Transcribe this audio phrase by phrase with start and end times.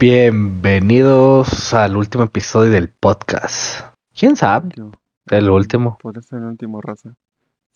[0.00, 3.86] Bienvenidos al último episodio del podcast.
[4.12, 4.74] ¿Quién sabe?
[5.26, 5.96] El último.
[6.02, 7.14] Podría ser el último raza.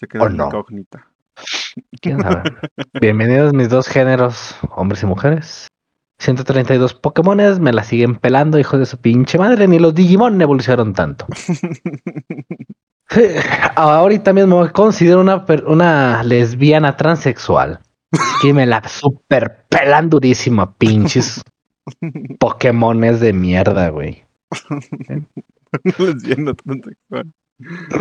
[0.00, 0.46] Se ¿O queda en no?
[0.46, 1.06] incógnita.
[2.00, 2.42] ¿Quién sabe?
[3.00, 5.68] Bienvenidos mis dos géneros, hombres y mujeres.
[6.18, 9.68] 132 Pokémones me la siguen pelando, hijos de su pinche madre.
[9.68, 11.28] Ni los Digimon evolucionaron tanto.
[13.76, 17.78] Ahorita mismo me considero una, una lesbiana transexual.
[18.42, 21.40] Que me la super pelan durísimo, pinches
[22.38, 24.24] Pokémones de mierda, güey.
[25.98, 27.32] Lesbiana transexual.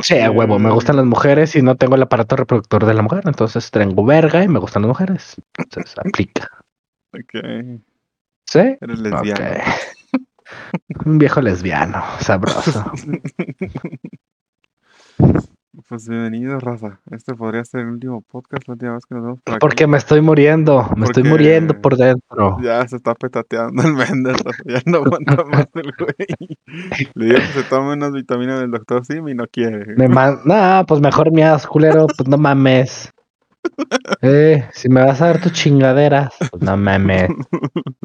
[0.01, 3.03] Sí, a huevo, me gustan las mujeres y no tengo el aparato reproductor de la
[3.03, 5.35] mujer, entonces tengo verga y me gustan las mujeres.
[5.57, 6.49] Entonces aplica.
[7.13, 7.33] Ok.
[8.45, 8.77] ¿Sí?
[8.81, 9.63] Eres lesbiana.
[10.13, 11.05] Ok.
[11.05, 12.91] Un viejo lesbiano, sabroso.
[15.87, 16.99] Pues bienvenido, raza.
[17.11, 19.59] Este podría ser el último podcast, la última vez que nos vemos por aquí.
[19.61, 22.57] Porque me estoy muriendo, me estoy muriendo por dentro.
[22.61, 24.35] Ya se está petateando el Mender,
[24.65, 27.07] ya no aguanta más el güey.
[27.13, 29.95] Le digo que se tome unas vitaminas del doctor Sim y no quiere.
[29.95, 30.39] Me man...
[30.43, 33.09] No, pues mejor miadas, culero, pues no mames.
[34.23, 37.29] Eh, si me vas a dar tus chingaderas, pues no mames.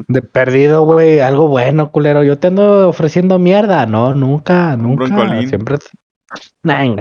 [0.08, 2.22] De perdido, güey, algo bueno, culero.
[2.22, 3.86] Yo te ando ofreciendo mierda.
[3.86, 5.06] No, nunca, nunca.
[5.46, 5.78] Siempre.
[6.40, 7.00] Tu madre,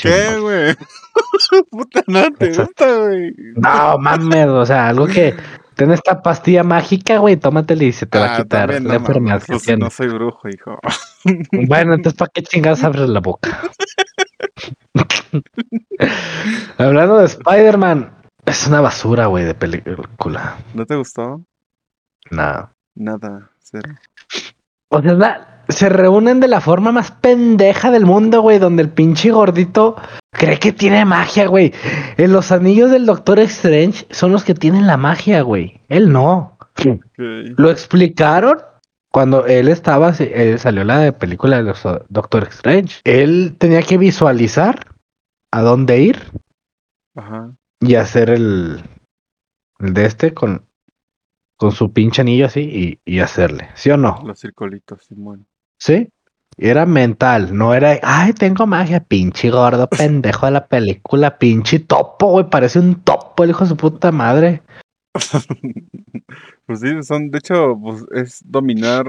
[0.00, 0.74] ¿Qué, güey?
[1.70, 3.32] Puta, no te gusta, güey.
[3.56, 5.34] No mames, o sea, algo que
[5.74, 8.94] ten esta pastilla mágica, güey, tómatela y se te va a Ah, quitar también, la
[8.94, 10.78] no enfermedad mames, que pues, no soy brujo, hijo.
[11.68, 13.60] Bueno, entonces ¿para qué chingados abres la boca?
[16.78, 18.12] Hablando de Spider-Man,
[18.44, 20.56] es una basura, güey, de película.
[20.74, 21.42] ¿No te gustó?
[22.30, 22.70] No.
[22.94, 23.94] Nada, cero.
[24.88, 28.82] O sea, es la- se reúnen de la forma más pendeja del mundo, güey, donde
[28.82, 29.96] el pinche gordito
[30.30, 31.72] cree que tiene magia, güey.
[32.16, 35.80] En los anillos del Doctor Strange son los que tienen la magia, güey.
[35.88, 36.58] Él no.
[37.16, 38.58] Lo explicaron
[39.10, 43.00] cuando él estaba, él salió la de película de los uh, Doctor Strange.
[43.04, 44.86] Él tenía que visualizar
[45.50, 46.22] a dónde ir
[47.14, 47.54] Ajá.
[47.78, 48.82] y hacer el,
[49.80, 50.66] el de este con,
[51.56, 53.68] con su pinche anillo así y, y hacerle.
[53.74, 54.22] ¿Sí o no?
[54.24, 55.46] Los circulitos, Simón.
[55.82, 56.08] Sí.
[56.58, 62.28] Era mental, no era, ay, tengo magia, pinche gordo pendejo de la película, pinche topo,
[62.28, 64.62] güey, parece un topo el hijo de su puta madre.
[66.64, 69.04] Pues sí, son, de hecho, pues es dominar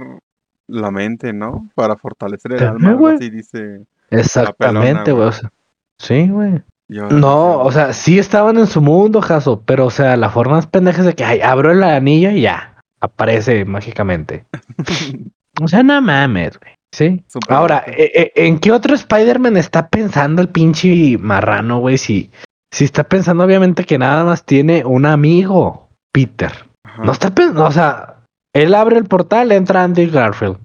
[0.68, 1.70] la mente, ¿no?
[1.76, 3.16] Para fortalecer el alma, güey.
[3.16, 3.86] así dice.
[4.10, 5.28] Exactamente, güey.
[5.28, 5.30] güey.
[5.30, 5.52] o sea,
[6.00, 6.62] sí, güey.
[6.90, 10.68] No, o sea, sí estaban en su mundo, Jaso, pero o sea, la forma más
[10.68, 14.46] pendeja es de que, ay, abro el anillo y ya, aparece mágicamente.
[15.62, 16.74] O sea, no mames, güey.
[16.94, 17.24] Sí.
[17.50, 21.98] Ahora, eh, eh, ¿en qué otro Spider-Man está pensando el pinche marrano, güey?
[21.98, 22.30] Si,
[22.72, 26.52] si está pensando, obviamente, que nada más tiene un amigo, Peter.
[26.84, 27.04] Ajá.
[27.04, 28.18] No está pensando, o sea,
[28.54, 30.58] él abre el portal, entra Andy Garfield.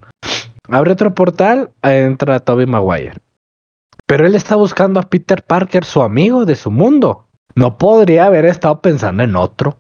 [0.69, 3.15] Abre otro portal, entra Toby Maguire.
[4.07, 7.29] Pero él está buscando a Peter Parker, su amigo de su mundo.
[7.55, 9.79] No podría haber estado pensando en otro.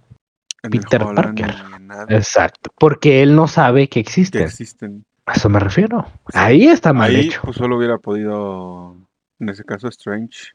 [0.62, 1.54] En Peter Parker.
[1.88, 2.70] Nada Exacto.
[2.78, 4.42] Porque él no sabe que que existen.
[4.42, 5.04] existen.
[5.26, 6.06] A eso me refiero.
[6.32, 7.40] Ahí está mal Ahí, hecho.
[7.44, 8.96] pues solo hubiera podido,
[9.40, 10.52] en ese caso, Strange.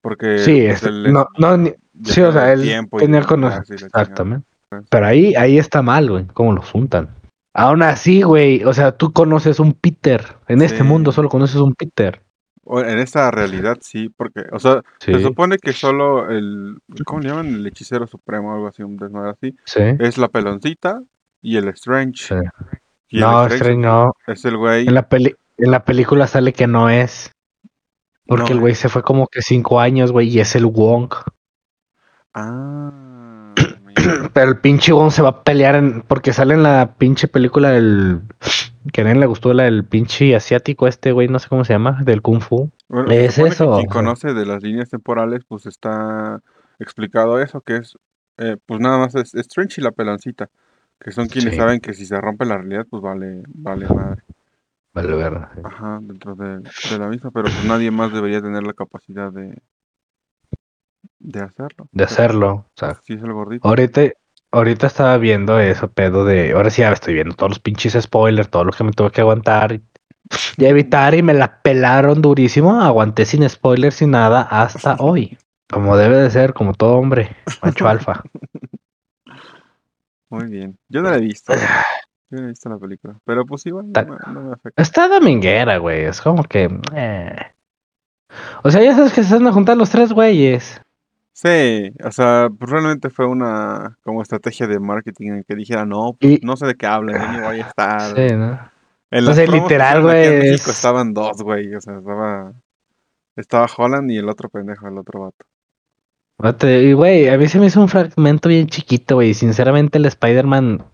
[0.00, 2.60] Porque Sí, pues, es- él no, no, ni- sí, o sea, él
[2.98, 4.02] tenía del cono- espacio y la chingada.
[4.02, 4.46] Exactamente.
[4.90, 6.26] Pero ahí, ahí está mal, güey.
[6.34, 7.08] ¿Cómo los juntan?
[7.54, 8.62] Aún así, güey.
[8.64, 10.24] O sea, tú conoces un Peter.
[10.46, 12.22] En este mundo solo conoces un Peter.
[12.70, 15.14] En esta realidad sí, porque, o sea, Sí.
[15.14, 17.46] se supone que solo el, ¿cómo le llaman?
[17.46, 19.80] El hechicero supremo algo así, un desmadre así, Sí.
[19.98, 21.02] es la peloncita
[21.40, 22.24] y el Strange.
[22.24, 22.34] Sí.
[23.10, 24.12] Y No, Strange Strange no.
[24.26, 24.86] Es el güey.
[24.86, 27.32] En la, peli en la película sale que no es.
[28.26, 31.10] Porque No el güey se fue como que cinco años, güey, y es el Wong.
[32.34, 32.92] Ah.
[34.32, 36.02] Pero el pinche Wong se va a pelear en.
[36.02, 38.20] Porque sale en la pinche película del.
[38.92, 41.74] Que a nadie le gustó la del pinche asiático este, güey, no sé cómo se
[41.74, 42.70] llama, del Kung Fu.
[42.88, 46.40] Bueno, Es eso, Quien conoce de las líneas temporales, pues está
[46.78, 47.98] explicado eso, que es,
[48.38, 50.48] eh, pues nada más es Strange y la peloncita,
[50.98, 51.58] que son quienes Sí.
[51.60, 54.22] saben que si se rompe la realidad, pues vale, vale madre.
[54.94, 55.50] Vale, verga.
[55.54, 55.60] sí.
[55.64, 56.58] Ajá, dentro de,
[56.90, 59.58] de la misma, pero pues nadie más debería tener la capacidad de,
[61.18, 61.88] de hacerlo.
[61.92, 62.50] De hacerlo.
[62.52, 63.66] O sea, Si es el gordito.
[63.68, 64.02] ahorita,
[64.52, 66.52] ahorita estaba viendo eso, pedo de.
[66.52, 69.20] Ahora sí ya estoy viendo todos los pinches spoilers, todo lo que me tuve que
[69.22, 69.82] aguantar y,
[70.58, 72.80] evitar, y me la pelaron durísimo.
[72.80, 75.36] Aguanté sin spoilers, sin nada, hasta hoy.
[75.70, 78.22] Como debe de ser, como todo hombre, macho alfa.
[80.30, 80.78] Muy bien.
[80.88, 81.54] Yo no la he visto.
[82.30, 83.18] Yo no he visto la película.
[83.24, 84.82] Pero pues igual no me, no me afecta.
[84.82, 86.04] Está dominguera, güey.
[86.04, 86.68] Es como que.
[86.94, 87.36] eh.
[88.62, 90.80] O sea, ya sabes que se van a juntar los tres güeyes.
[91.40, 96.16] Sí, o sea, pues realmente fue una como estrategia de marketing en que dijera, no,
[96.18, 98.00] pues, Y- no sé de qué hablan, yo ni voy a estar.
[98.16, 98.58] Sí, ¿no?
[99.12, 101.80] En O las sea, promos que literal, en güey, México es- estaban dos, güey, o
[101.80, 102.54] sea, estaba
[103.36, 105.32] estaba Holland y el otro pendejo, el otro
[106.40, 106.68] vato.
[106.68, 109.32] Y, güey, a mí se me hizo un fragmento bien chiquito, güey.
[109.32, 110.84] Sinceramente, el Spider-Man,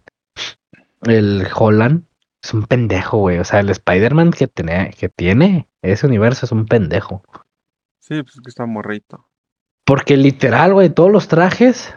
[1.06, 2.04] el Holland,
[2.42, 3.38] es un pendejo, güey.
[3.38, 7.22] O sea, el Spider-Man que, tiene, que tiene ese universo es un pendejo.
[8.00, 9.26] Sí, pues es que está morrito.
[9.84, 11.94] Porque literal, güey, todos los trajes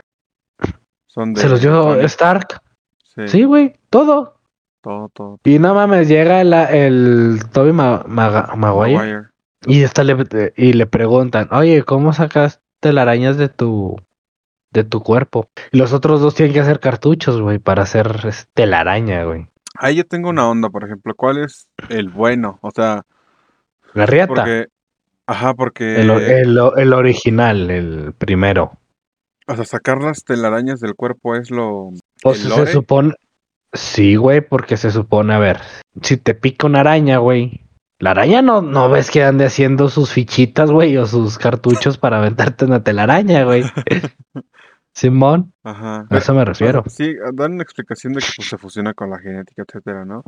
[1.07, 1.95] Son de se los dio.
[2.01, 2.61] Stark.
[3.03, 4.35] Sí, Sí, güey, todo.
[4.81, 5.39] todo, todo.
[5.43, 9.21] Y no mames, llega la- el Toby Ma- Maga- Maguire Maguire.
[9.65, 13.97] y, esta le, y le preguntan, oye, ¿cómo sacas telarañas de tu
[14.71, 15.49] de tu cuerpo?
[15.71, 19.47] Y los otros dos tienen que hacer cartuchos, güey, para hacer este, telaraña, güey.
[19.79, 22.59] Ahí yo tengo una onda, por ejemplo, ¿cuál es el bueno?
[22.61, 23.03] O sea,
[23.93, 24.27] La riata.
[24.33, 24.67] porque
[25.27, 26.09] ajá, porque El,
[26.77, 28.73] el original, el primero.
[29.47, 31.91] o sea, sacar las telarañas del cuerpo es lo
[32.23, 32.71] Pues ¿El se lore?
[32.71, 33.13] supone.
[33.73, 35.59] Sí, güey, porque se supone, a ver,
[36.01, 37.61] si te pica una araña, güey.
[37.99, 42.19] La araña no, no ves que ande haciendo sus fichitas, güey, o sus cartuchos para
[42.19, 43.63] aventarte una telaraña, güey.
[44.93, 46.07] Simón, Ajá.
[46.09, 46.83] a eso me refiero.
[46.87, 50.23] Sí, dan una explicación de que pues, se fusiona con la genética, etcétera, ¿no?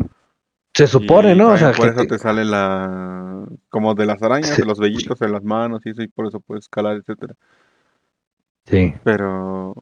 [0.80, 1.50] Se supone, Y ¿no?
[1.50, 4.62] O sea, por que, eso te sale la como de las arañas, Sí.
[4.62, 7.34] de los vellitos en las manos y eso y por eso puedes escalar, etcétera.
[8.66, 8.94] sí.
[9.04, 9.74] Pero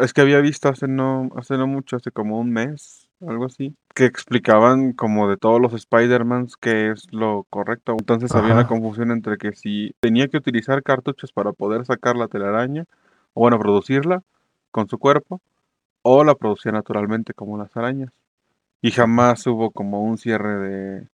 [0.00, 3.74] es que había visto hace no hace no mucho, hace como un mes, algo así,
[3.94, 7.92] que explicaban como de todos los Spider-Mans qué es lo correcto.
[7.98, 12.28] Entonces había una confusión entre que si tenía que utilizar cartuchos para poder sacar la
[12.28, 12.84] telaraña,
[13.34, 14.22] o bueno, producirla
[14.72, 15.40] con su cuerpo,
[16.02, 18.10] o la producía naturalmente como las arañas.
[18.86, 21.08] Y jamás hubo como un cierre de,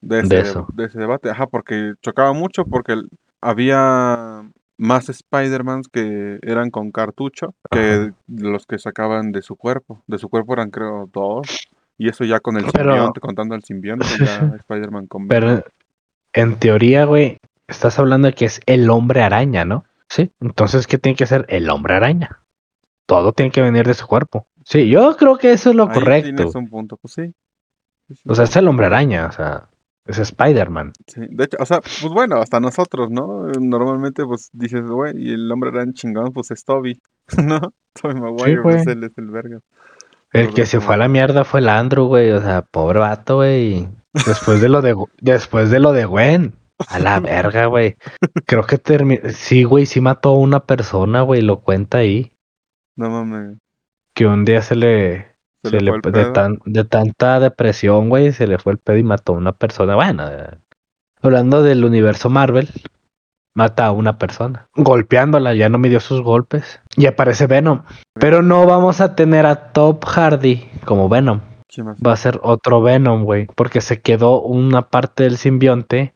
[0.00, 0.66] de, ese, De eso.
[0.74, 1.30] de ese debate.
[1.30, 2.96] Ajá, porque chocaba mucho porque
[3.40, 4.42] había
[4.76, 10.02] más Spider-Mans que eran con cartucho que los que sacaban de su cuerpo.
[10.08, 11.68] De su cuerpo eran creo dos.
[11.96, 15.62] Y eso ya con el Pero- simbionte, contando el simbionte, ya Spider-Man con Pero
[16.32, 17.38] en teoría, güey,
[17.68, 19.84] estás hablando de que es el hombre araña, ¿no?
[20.08, 20.32] Sí.
[20.40, 22.40] Entonces, ¿qué tiene que ser el hombre araña?
[23.06, 24.48] Todo tiene que venir de su cuerpo.
[24.64, 26.34] Sí, yo creo que eso es lo Ahí correcto.
[26.34, 27.32] tienes un punto, pues sí.
[28.08, 28.22] Sí, sí.
[28.26, 29.68] O sea, es el hombre araña, o sea,
[30.06, 30.92] es Spider-Man.
[31.06, 33.46] Sí, de hecho, o sea, pues bueno, hasta nosotros, ¿no?
[33.60, 37.00] Normalmente, pues dices, güey, y el hombre un chingón, pues es Toby,
[37.44, 37.60] ¿no?
[38.00, 39.60] Toby Maguire, pues él es el verga.
[40.32, 42.30] El Pero que se fue a la mierda fue el Andrew, güey.
[42.30, 43.86] O sea, pobre vato, güey.
[44.26, 46.54] Después de lo de después de lo de Gwen.
[46.88, 47.96] A la verga, güey.
[48.46, 49.20] Creo que terminó.
[49.30, 51.42] Sí, güey, sí mató a una persona, güey.
[51.42, 52.32] Lo cuenta ahí.
[52.96, 53.58] No mames,
[54.14, 55.34] Que un día se le.
[55.64, 59.02] se, Se le de, tan- de tanta depresión, güey, se le fue el pedo y
[59.02, 59.94] mató a una persona.
[59.94, 60.24] Bueno,
[61.22, 62.68] hablando del universo Marvel,
[63.54, 66.80] mata a una persona, golpeándola, ya no midió sus golpes.
[66.96, 67.82] Y aparece Venom.
[68.14, 71.40] Pero no vamos a tener a Top Hardy como Venom.
[72.06, 76.14] Va a ser otro Venom, güey, porque se quedó una parte del simbionte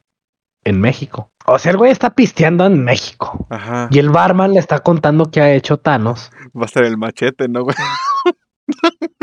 [0.64, 1.30] en México.
[1.48, 3.46] O sea, el güey está pisteando en México.
[3.50, 6.30] Ajá, Y el barman le está contando que ha hecho Thanos.
[6.58, 7.76] va a ser el machete, ¿no, güey?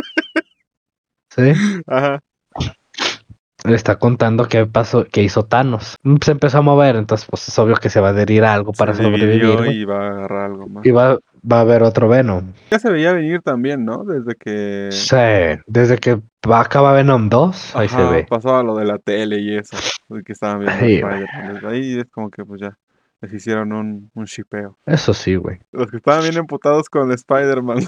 [1.36, 1.52] ¿Sí?
[1.88, 2.22] Ajá,
[3.66, 5.98] Le está contando qué pasó, que hizo Thanos.
[6.22, 8.72] Se empezó a mover, entonces pues es obvio que se va a adherir a algo
[8.72, 9.72] para se sobrevivir.
[9.74, 10.86] y va a agarrar algo más.
[10.86, 11.18] Y va,
[11.50, 12.54] va a haber otro Venom.
[12.72, 14.04] Ya se veía venir también, ¿no?
[14.04, 16.20] Desde que Sí, desde que
[16.50, 18.26] va a acabar Venom 2, ahí se ve.
[18.30, 19.78] pasó a lo de la tele y eso,
[20.26, 21.08] que estaban viendo.
[21.08, 22.78] Desde ahí es como que pues ya
[23.22, 24.78] les hicieron un, un shipeo.
[24.86, 25.60] Eso sí, güey.
[25.72, 27.80] Los que estaban bien emputados con Spider-Man.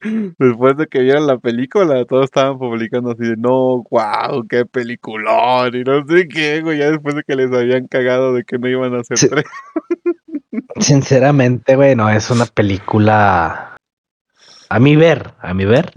[0.38, 5.74] Después de que vieron la película, todos estaban publicando así de no, wow, qué peliculón,
[5.74, 8.68] y no sé qué, güey, ya después de que les habían cagado de que no
[8.68, 9.28] iban a hacer Sí.
[9.28, 9.44] tres.
[10.80, 13.76] Sinceramente, güey, no es una película.
[14.68, 15.92] A mi ver, a mi ver.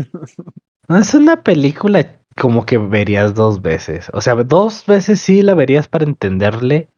[0.88, 4.10] No es una película como que verías dos veces.
[4.14, 6.90] O sea, dos veces sí la verías para entenderle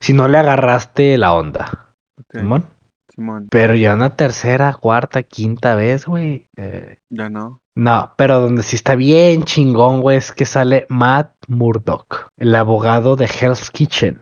[0.00, 1.94] si no le agarraste la onda.
[2.32, 2.66] Simón.
[3.14, 6.48] Simón, Pero ya una tercera, cuarta, quinta vez, güey.
[6.56, 7.62] eh, ya no.
[7.74, 13.16] no, pero donde sí está bien chingón, güey, es que sale Matt Murdock, el abogado
[13.16, 14.20] de Hell's Kitchen.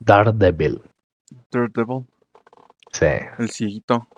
[0.00, 0.82] Daredevil.
[1.52, 2.06] Daredevil,
[2.92, 3.06] Sí.
[3.38, 4.08] el cieguito.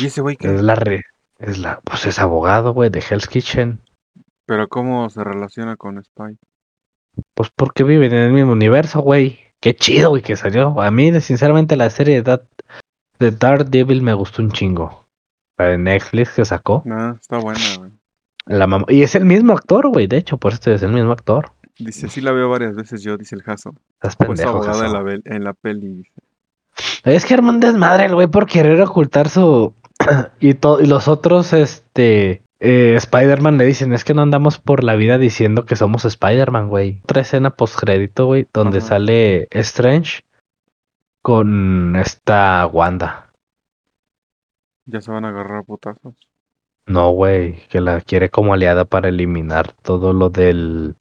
[0.00, 0.62] Y ese güey Es que.
[0.62, 1.04] la re-
[1.38, 3.80] es la, pues es abogado, güey, de Hell's Kitchen.
[4.46, 6.38] Pero cómo se relaciona con Spy.
[7.34, 9.38] Pues porque viven en el mismo universo, güey.
[9.60, 10.80] Qué chido, güey, que salió.
[10.80, 12.48] A mí, sinceramente, la serie de, Dark-
[13.18, 15.06] de Daredevil me gustó un chingo.
[15.58, 16.82] La de Netflix que sacó.
[16.84, 17.90] Nah, está buena, güey.
[18.46, 20.06] La mam- y es el mismo actor, güey.
[20.08, 21.52] De hecho, por esto es el mismo actor.
[21.78, 23.74] Dice, sí la veo varias veces yo, dice el Jaso.
[23.94, 25.88] Estás Pues pendejo, abogada en la, vel- en la peli.
[25.88, 26.12] dice.
[27.04, 29.74] Es que armó un desmadre el güey por querer ocultar su.
[30.40, 32.42] y, to- y los otros, este.
[32.60, 36.68] eh, Spider-Man le dicen: Es que no andamos por la vida diciendo que somos Spider-Man,
[36.68, 37.00] güey.
[37.04, 38.86] Otra escena postcrédito, güey, donde Ajá.
[38.88, 40.22] sale Strange
[41.22, 43.30] con esta Wanda.
[44.86, 46.14] Ya se van a agarrar a putazos.
[46.86, 50.96] No, güey, que la quiere como aliada para eliminar todo lo del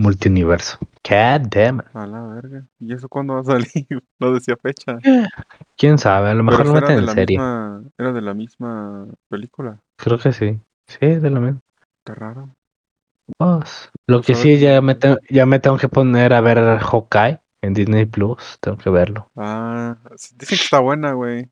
[0.00, 0.78] multiuniverso.
[1.08, 1.82] God damn.
[1.94, 2.66] A la verga.
[2.78, 3.66] ¿Y eso cuándo va a salir?
[4.18, 4.98] No decía fecha.
[5.76, 7.38] Quién sabe, a lo mejor lo meten en la serie.
[7.38, 9.78] misma, era de la misma película.
[9.96, 10.58] Creo que sí.
[10.86, 11.60] Sí, de lo mismo.
[12.04, 12.50] Qué raro.
[13.38, 17.38] Pues, lo que sí, ya me, te- ya me tengo que poner a ver Hawkeye
[17.62, 18.58] en Disney Plus.
[18.60, 19.30] Tengo que verlo.
[19.36, 19.96] Ah,
[20.36, 21.48] dicen que está buena, güey.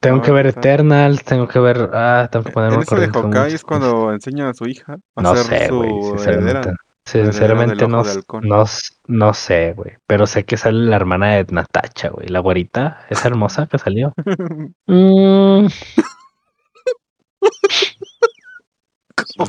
[0.00, 0.46] Tengo Ah, que ver.
[0.46, 1.90] Eternal, tengo que ver.
[1.92, 5.22] Ah, tengo que ponerme En ese de Hawkeye es cuando enseña a su hija a
[5.22, 6.74] No sé, su güey, heredera.
[7.10, 7.86] Sinceramente.
[7.88, 8.02] no,
[8.42, 8.64] no,
[9.06, 9.92] no sé, güey.
[10.06, 12.28] Pero sé que sale la hermana de Natacha, güey.
[12.28, 14.12] La güerita, esa hermosa que salió.
[14.86, 15.66] Mm,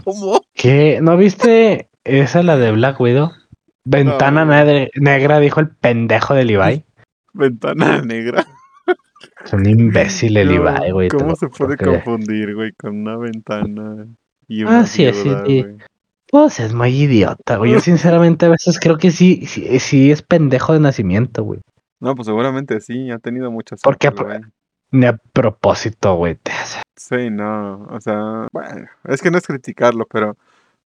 [0.04, 0.42] ¿Cómo?
[0.54, 1.00] ¿Qué?
[1.02, 3.32] ¿No viste esa la de Black Widow?
[3.84, 4.88] Ventana No.
[4.96, 6.86] negra, dijo el pendejo de Levi.
[7.34, 8.46] Ventana negra.
[9.44, 11.10] Es un imbécil el Levi, güey.
[11.10, 14.08] ¿Cómo se puede confundir, güey, con una ventana
[14.48, 15.66] y Ah, una sí, sí, sí.
[16.32, 17.72] Pues es muy idiota, güey.
[17.74, 21.60] Yo sinceramente a veces creo que sí, sí, sí es pendejo de nacimiento, güey.
[22.00, 24.40] No, pues seguramente sí, ha tenido muchas Porque a- güey.
[24.94, 26.36] Ni a propósito, güey.
[26.36, 30.36] te hace- Sí, no, o sea, bueno, es que no es criticarlo, pero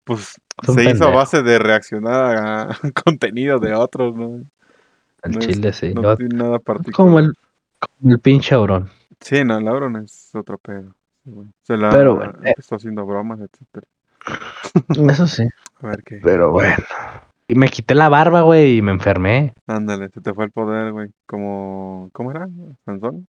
[0.03, 1.12] pues se hizo a pendejo.
[1.12, 4.41] base de reaccionar a contenido de otros, ¿no?
[5.24, 5.93] El No es- chile, sí.
[5.93, 6.96] No tiene nada particular.
[6.96, 7.34] como, el,
[7.79, 8.89] como el pinche Aurón.
[9.19, 10.96] Sí, no, Lauron es otro pedo.
[11.63, 12.50] Se la Pero bueno, eh.
[12.51, 13.86] empezó haciendo bromas, etcétera.
[15.10, 15.48] Eso sí.
[15.82, 16.20] A ver qué.
[16.24, 16.76] Pero bueno.
[17.48, 19.54] Y me quité la barba, güey, y me enfermé.
[19.66, 21.10] Ándale, se te fue el poder, güey.
[21.26, 22.48] Como, ¿cómo era?
[22.86, 23.28] ¿Sansón?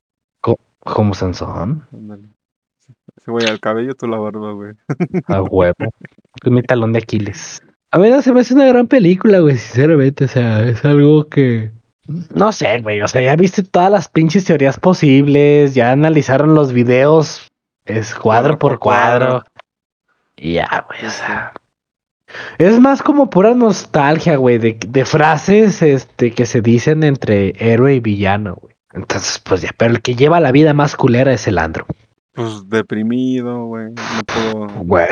[0.81, 1.87] Como Sansón.
[1.93, 2.29] Ándale.
[3.17, 4.73] Ese güey al cabello, tú la barba, güey.
[5.27, 5.75] A huevo.
[6.43, 7.63] Con mi talón de Aquiles.
[7.91, 10.25] A ver, se me hace una gran película, güey, sinceramente.
[10.25, 11.73] O sea, es algo que.
[12.35, 13.03] No sé, güey.
[13.03, 15.75] O sea, ya viste todas las pinches teorías posibles.
[15.75, 17.51] Ya analizaron los videos.
[17.85, 19.43] Es cuadro por cuadro.
[20.43, 21.05] Y ya, güey.
[21.07, 21.53] O sea.
[22.59, 27.97] Es más como pura nostalgia, güey, de, de frases este, que se dicen entre héroe
[27.97, 28.75] y villano, güey.
[28.93, 31.87] Entonces, pues ya, pero el que lleva la vida más culera es el Andro.
[32.33, 33.93] Pues deprimido, güey.
[34.55, 34.69] No.
[34.85, 35.09] Güey.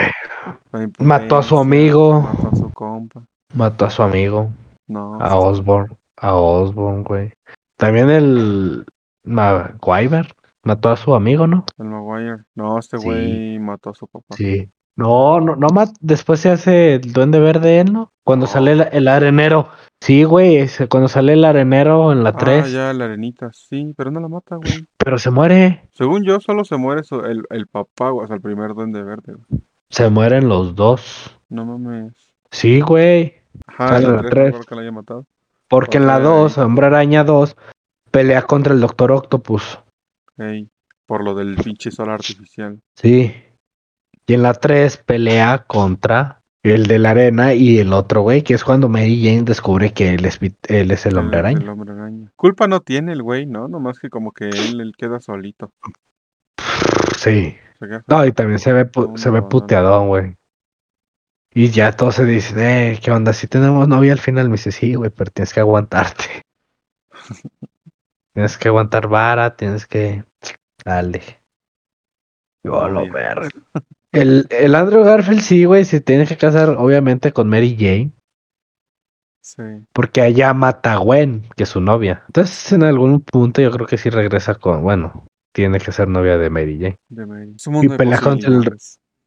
[0.98, 2.22] Mató a su amigo.
[2.22, 3.22] Mató a su compa.
[3.54, 4.50] Mató a su amigo.
[4.86, 5.20] No.
[5.20, 5.96] A Osborne.
[6.16, 7.32] A Osborne, güey.
[7.76, 8.86] También el
[9.24, 10.28] Maguire
[10.62, 11.64] mató a su amigo, ¿no?
[11.78, 12.44] El Maguire.
[12.54, 13.04] No, este Sí.
[13.04, 14.34] güey mató a su papá.
[14.36, 14.70] Sí.
[14.98, 18.10] No, no, no mat- Después se hace el duende verde él, ¿no?
[18.24, 19.68] Cuando sale el, el arenero.
[20.00, 20.68] Sí, güey.
[20.90, 22.72] Cuando sale el arenero en la Ah, 3.
[22.72, 23.50] ya, la arenita.
[23.52, 24.84] Sí, pero no la mata, güey.
[24.96, 25.88] Pero se muere.
[25.92, 28.12] Según yo, solo se muere el, el papá.
[28.12, 29.62] O sea, el primer duende verde, güey.
[29.88, 31.34] Se mueren los dos.
[31.48, 32.12] No mames.
[32.50, 33.34] Sí, güey.
[33.66, 34.66] Ajá, Sale en la la 3 tres.
[34.66, 35.24] que la haya matado.
[35.68, 36.22] Porque en la Ok.
[36.24, 37.56] 2, Hombre Araña 2,
[38.10, 39.78] pelea contra el Doctor Octopus.
[40.38, 40.68] Ey,
[41.06, 42.78] por lo del pinche sol artificial.
[42.94, 43.32] Sí.
[44.28, 48.52] Y en la 3 pelea contra el de la arena y el otro güey, que
[48.52, 51.62] es cuando Mary Jane descubre que él es, Vit- él es el hombre araña.
[51.62, 52.30] El hombre araña.
[52.36, 53.68] Culpa no tiene el güey, ¿no?
[53.68, 55.72] Nomás que como que él, él queda solito.
[57.16, 57.56] Sí.
[58.06, 60.36] No, y también se ve, No, se ve puteadón, güey.
[61.54, 63.32] Y ya todos se dicen, eh, ¿qué onda?
[63.32, 66.42] Si tenemos novia al final, me dice, sí, güey, pero tienes que aguantarte.
[68.34, 70.24] tienes que aguantar vara, tienes que...
[70.84, 71.22] Dale.
[72.62, 73.12] Yo a lo Obvio.
[74.12, 78.12] El, el Andrew Garfield sí, güey, se tiene que casar, obviamente, con Mary Jane.
[79.42, 79.62] Sí.
[79.92, 82.24] Porque allá mata a Gwen, que es su novia.
[82.28, 85.24] Entonces, en algún punto, yo creo que sí regresa con, bueno,
[85.54, 86.98] tiene que ser novia de Mary Jane.
[87.08, 87.54] De Mary.
[87.88, 88.76] De pelea contra el-.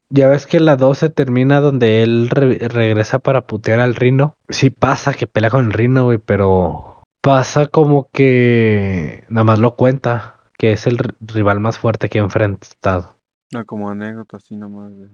[0.09, 4.35] Ya ves que la 12 termina donde él re- regresa para putear al Rino.
[4.49, 9.75] Sí pasa que pelea con el Rino, güey, pero pasa como que nada más lo
[9.75, 13.15] cuenta, que es el ri- rival más fuerte que ha enfrentado.
[13.51, 14.97] No, como anécdota así nomás.
[14.97, 15.09] de-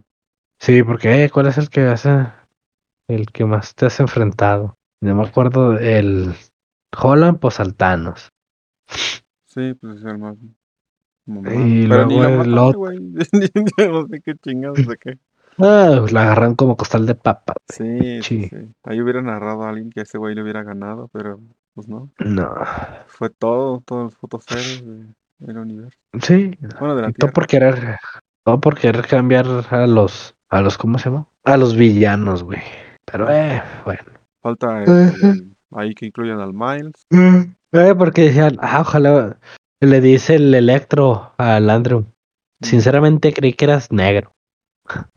[0.60, 2.28] Sí, porque, eh, ¿cuál es el que hace,
[3.08, 4.76] el que más te has enfrentado?
[5.02, 6.34] No me acuerdo, el
[7.00, 8.30] Holland, pues al Thanos.
[9.46, 10.36] Sí, pues es el más.
[11.26, 11.54] mamá.
[11.54, 12.92] Y Pero luego el otro-
[13.92, 15.18] no sé qué chingados de qué.
[15.60, 17.54] Ah, pues la agarran como costal de papa.
[17.68, 18.50] Sí, sí.
[18.84, 21.40] Ahí hubiera narrado a alguien que ese güey le hubiera ganado, pero
[21.74, 22.12] pues no.
[22.20, 22.54] No.
[23.08, 25.98] Fue todo, putos héroes de- del universo.
[26.22, 27.98] Sí, Bueno, de la Y todo por querer,
[28.48, 31.28] todo por querer cambiar a los, a los, ¿cómo se llama?
[31.44, 32.62] A los villanos, güey.
[33.04, 34.04] Pero, eh, bueno.
[34.42, 35.26] Falta el- Ujú.
[35.28, 36.94] el- ahí que incluyan al Miles.
[37.12, 39.38] Eh, porque decían, ah, ojalá.
[39.82, 42.06] Le dice el electro al Andrew.
[42.62, 44.32] Sinceramente creí que eras negro.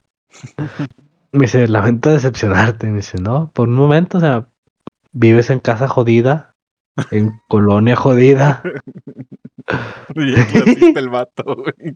[1.32, 2.88] Me dice, lamento decepcionarte.
[2.88, 4.48] Me dice, no, por un momento, o sea,
[5.12, 6.56] vives en casa jodida,
[7.12, 8.60] en colonia jodida.
[10.16, 11.94] El vato, güey.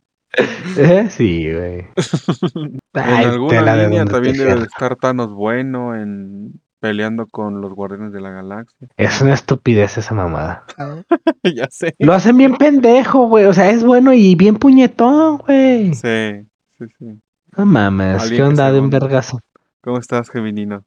[0.76, 1.86] Eh, sí, güey.
[2.94, 7.72] En Ay, alguna de línea también debe de estar Thanos bueno en peleando con los
[7.72, 8.88] Guardianes de la Galaxia.
[8.98, 10.64] Es una estupidez esa mamada.
[11.42, 11.94] ya sé.
[11.98, 13.46] Lo hacen bien pendejo, güey.
[13.46, 15.94] O sea, es bueno y bien puñetón, güey.
[15.94, 16.46] Sí,
[16.78, 17.20] sí, sí.
[17.56, 19.40] No mames, ¿qué onda de un vergazo?
[19.80, 20.84] ¿Cómo estás, Geminino?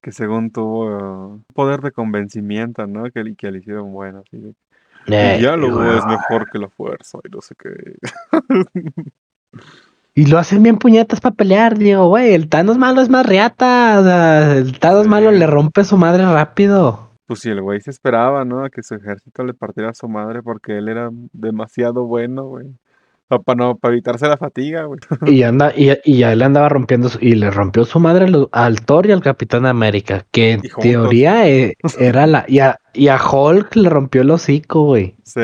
[0.00, 3.04] Que según tuvo uh, poder de convencimiento, ¿no?
[3.10, 4.22] Que, que le hicieron bueno.
[4.26, 4.54] Así de,
[5.06, 7.96] el diálogo es mejor que la fuerza y no sé qué.
[10.14, 13.26] Y lo hacen bien puñetas para pelear, digo, güey, el Thanos malo es más
[14.00, 15.08] o sea, el Thanos Sí.
[15.10, 17.10] malo le rompe su madre rápido.
[17.26, 18.64] Pues si el güey se esperaba, ¿no?
[18.64, 22.66] A que su ejército le partiera a su madre porque él era demasiado bueno, güey.
[23.28, 25.00] Para no, para evitarse la fatiga, güey.
[25.26, 28.48] Y anda, y, y ya le andaba rompiendo su- y le rompió su madre lo-
[28.52, 33.08] al Thor y al Capitán América, que en teoría eh, era la, y a, y
[33.08, 35.16] a Hulk le rompió el hocico, güey.
[35.24, 35.40] Sí,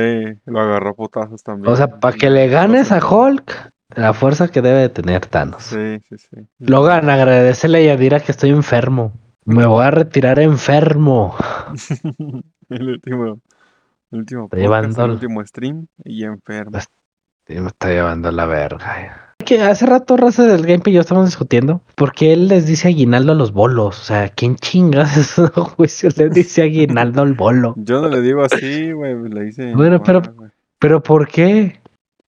[0.46, 1.72] lo agarró putazos también.
[1.72, 5.64] O sea, para que le ganes a Hulk, la fuerza que debe de tener Thanos.
[5.64, 6.36] Sí, sí, sí.
[6.60, 9.12] Logan, agradecele a Yadira que estoy enfermo.
[9.44, 11.34] Me voy a retirar enfermo.
[12.70, 13.40] el último,
[14.12, 16.78] el último podcast, el el- último stream y enfermo.
[17.46, 19.34] Sí, me está llevando la verga.
[19.44, 23.34] Que hace rato, raza del gameplay, yo estábamos discutiendo porque él les dice aguinaldo a
[23.34, 24.00] los bolos.
[24.00, 27.74] O sea, ¿quién chingas eso, juicio le dice aguinaldo al bolo?
[27.76, 29.74] Yo no le digo así, güey, le dice.
[29.74, 30.22] Bueno, pero-
[30.78, 31.80] ¿Pero por qué?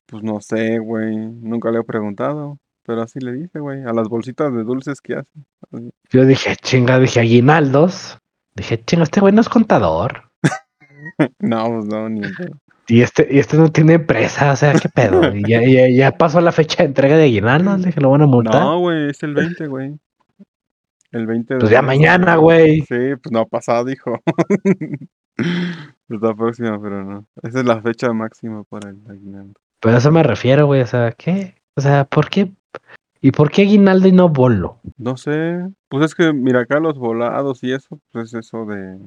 [0.06, 4.08] Pues no sé, güey, nunca le he preguntado, pero así le dice, güey, a las
[4.08, 5.30] bolsitas de dulces que hace.
[5.72, 5.90] Así.
[6.10, 8.18] Yo dije, chinga, dije aguinaldos.
[8.54, 10.30] Dije, chinga, este güey no es contador.
[11.38, 12.56] No, pues no, ni en pedo.
[12.86, 15.22] Y este, y este no tiene empresa, o sea, ¿qué pedo?
[15.34, 18.26] Y ya, ya, ya pasó la fecha de entrega de aguinaldos, dije, lo van a
[18.26, 18.62] multar.
[18.62, 19.98] No, güey, es el 20, güey.
[21.12, 22.80] El 20 de pues ya mañana, güey.
[22.80, 24.20] Sí, pues no ha pasado, dijo.
[26.08, 27.26] Está próxima, pero no.
[27.42, 29.54] Esa es la fecha máxima para el aguinaldo.
[29.80, 30.80] Pero a eso me refiero, güey.
[30.80, 31.54] O sea, ¿qué?
[31.76, 32.52] O sea, ¿por qué?
[33.20, 34.80] ¿Y por qué aguinaldo y no bolo?
[34.98, 35.66] No sé.
[35.88, 38.98] Pues es que, mira, acá los volados y eso, pues es eso de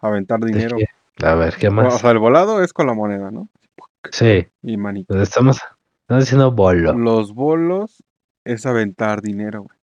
[0.00, 0.76] aventar dinero.
[0.76, 0.90] Dije,
[1.24, 2.00] A ver, ¿qué O más?
[2.00, 3.48] sea, el volado es con la moneda, ¿no?
[4.10, 5.14] Sí, Y manito.
[5.14, 5.58] pues estamos,
[6.02, 6.92] estamos diciendo bolo.
[6.94, 8.02] Los bolos
[8.44, 9.76] es aventar dinero, güey.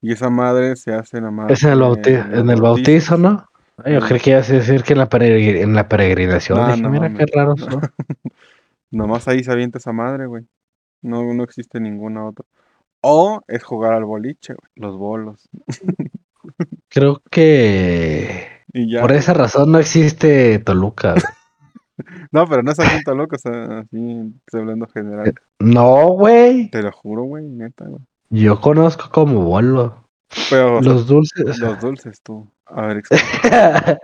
[0.00, 1.50] Y esa madre se hace nada más.
[1.50, 3.46] Es en el, bauti- en en el bautizo, ¿no?
[3.84, 4.06] Ay, Yo Sí.
[4.08, 6.58] creí que a decir que en la, en la peregrinación.
[6.58, 7.80] No, Dije, no mira qué raro son.
[8.90, 10.44] Nomás ahí se avienta esa madre, güey.
[11.02, 12.44] No, no existe ninguna otra.
[13.02, 14.70] O es jugar al boliche, güey.
[14.76, 15.48] Los bolos.
[16.88, 19.00] Creo que Y ya.
[19.00, 21.14] por esa razón no existe Toluca.
[22.30, 25.34] No, pero no es tan loco, o sea, así hablando general.
[25.58, 26.70] No, güey.
[26.70, 28.02] Te lo juro, güey, neta, güey.
[28.30, 30.04] Yo conozco como bolo.
[30.50, 31.58] Pero sea, Los dulces.
[31.58, 32.46] los dulces, tú.
[32.66, 33.98] A ver, explica.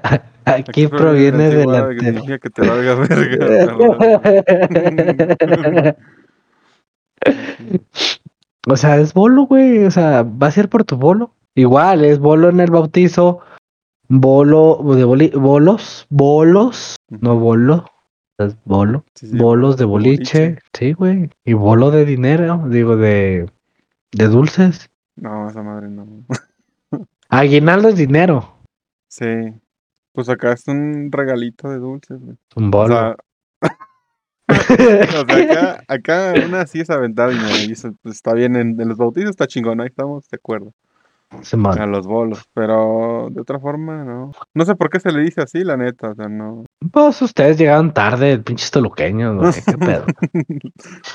[0.46, 1.88] Aquí proviene de la.
[1.90, 3.76] que que te valga verga.
[8.66, 9.84] O sea, es bolo, güey.
[9.84, 11.34] O sea, va a ser por tu bolo.
[11.54, 13.40] Igual, es bolo en el bautizo.
[14.08, 17.86] Bolo de boli, bolos, bolos, no bolo,
[18.38, 23.50] es bolo, Sí, sí, bolos de boliche, sí, güey, y bolo de dinero, digo, de,
[24.12, 24.90] de dulces.
[25.16, 26.06] No, esa madre no.
[27.28, 28.50] Aguinaldo es dinero,
[29.08, 29.24] Sí.
[30.12, 32.36] Pues acá es un regalito de dulces, güey.
[32.56, 32.94] un O bolo.
[32.94, 33.16] sea,
[34.48, 38.54] o sea, acá, acá una sí es aventar dinero y eso pues, está bien.
[38.56, 40.72] En, en los bautizos está chingón, ahí estamos de acuerdo.
[41.80, 44.32] A los bolos, pero de otra forma no.
[44.54, 46.64] No sé por qué se le dice así, la neta, o sea, no.
[46.92, 50.04] Pues ustedes llegaron tarde, pinches toluqueños, güey, qué pedo.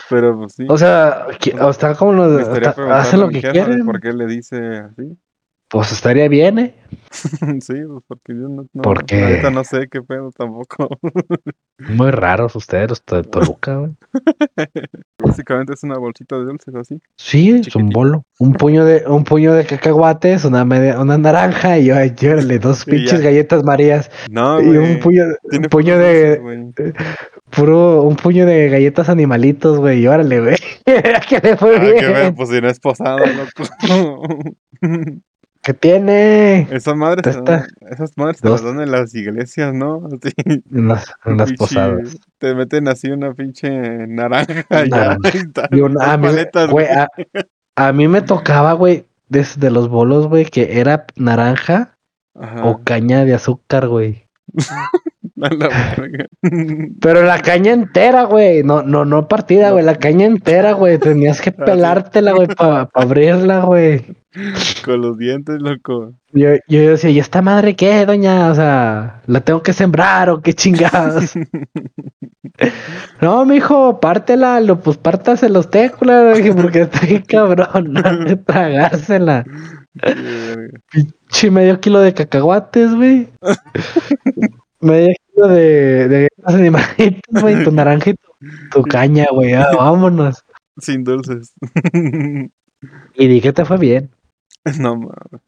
[0.09, 0.65] Pero pues sí.
[0.69, 1.27] O sea,
[1.61, 3.85] o está como los, hacen lo que quieren.
[3.85, 5.17] ¿Por qué le dice así?
[5.69, 6.73] Pues estaría bien, ¿eh?
[7.61, 9.23] sí, pues porque yo no, no ¿Por qué?
[9.23, 10.89] ahorita no sé qué pedo tampoco.
[11.89, 13.91] Muy raros ustedes, los de Toluca, güey.
[15.23, 16.99] Básicamente es una bolsita de dulces así.
[17.17, 18.23] Sí, es un bolo.
[18.39, 22.87] Un puño de, un puño de cacahuates, una media, una naranja y ay, llórale, dos
[22.87, 24.77] Y pinches galletas marías No, y güey.
[24.77, 26.41] un puño, un puño de
[27.51, 30.55] puro, un puño de galletas animalitos, güey, y órale, güey.
[31.29, 31.99] que le fue Ah, bien.
[31.99, 34.23] feo, pues si no es posada, loco.
[35.61, 36.61] ¿Qué tiene?
[36.71, 38.73] Esas madres, se está- dan- esas madres te las Dos.
[38.73, 40.07] dan en las iglesias, ¿no?
[40.23, 40.31] Así,
[40.71, 42.17] En las, en las posadas.
[42.37, 43.69] Te meten así una pinche
[44.07, 44.65] naranja
[45.71, 47.07] y una- dos a, mí, paletas, güey, a,
[47.75, 51.95] a mí me tocaba, güey, desde los bolos, güey, que era naranja
[52.39, 52.63] Ajá.
[52.65, 54.25] o caña de azúcar, güey.
[57.01, 58.63] Pero la caña entera, güey.
[58.63, 59.85] No, no, no partida, güey.
[59.85, 60.97] La caña entera, güey.
[60.97, 64.05] Tenías que Ah, pelártela, güey, para abrirla, güey.
[64.85, 66.13] Con los dientes, loco.
[66.31, 68.51] Yo, yo decía, ¿y esta madre qué, doña?
[68.51, 71.33] O sea, ¿la tengo que sembrar o qué chingados?
[73.21, 79.43] no, mijo, pártela, lo, pues pártase los dije, porque está bien cabrón, no tragársela.
[81.29, 83.29] Chi, medio kilo de cacahuates, güey.
[84.81, 88.31] medio kilo de, de animalitos, güey, tu naranja y tu,
[88.71, 90.45] tu caña, güey, ah, vámonos.
[90.77, 91.53] Sin dulces.
[93.15, 94.11] Y dije, te fue bien.
[94.79, 95.41] No mames.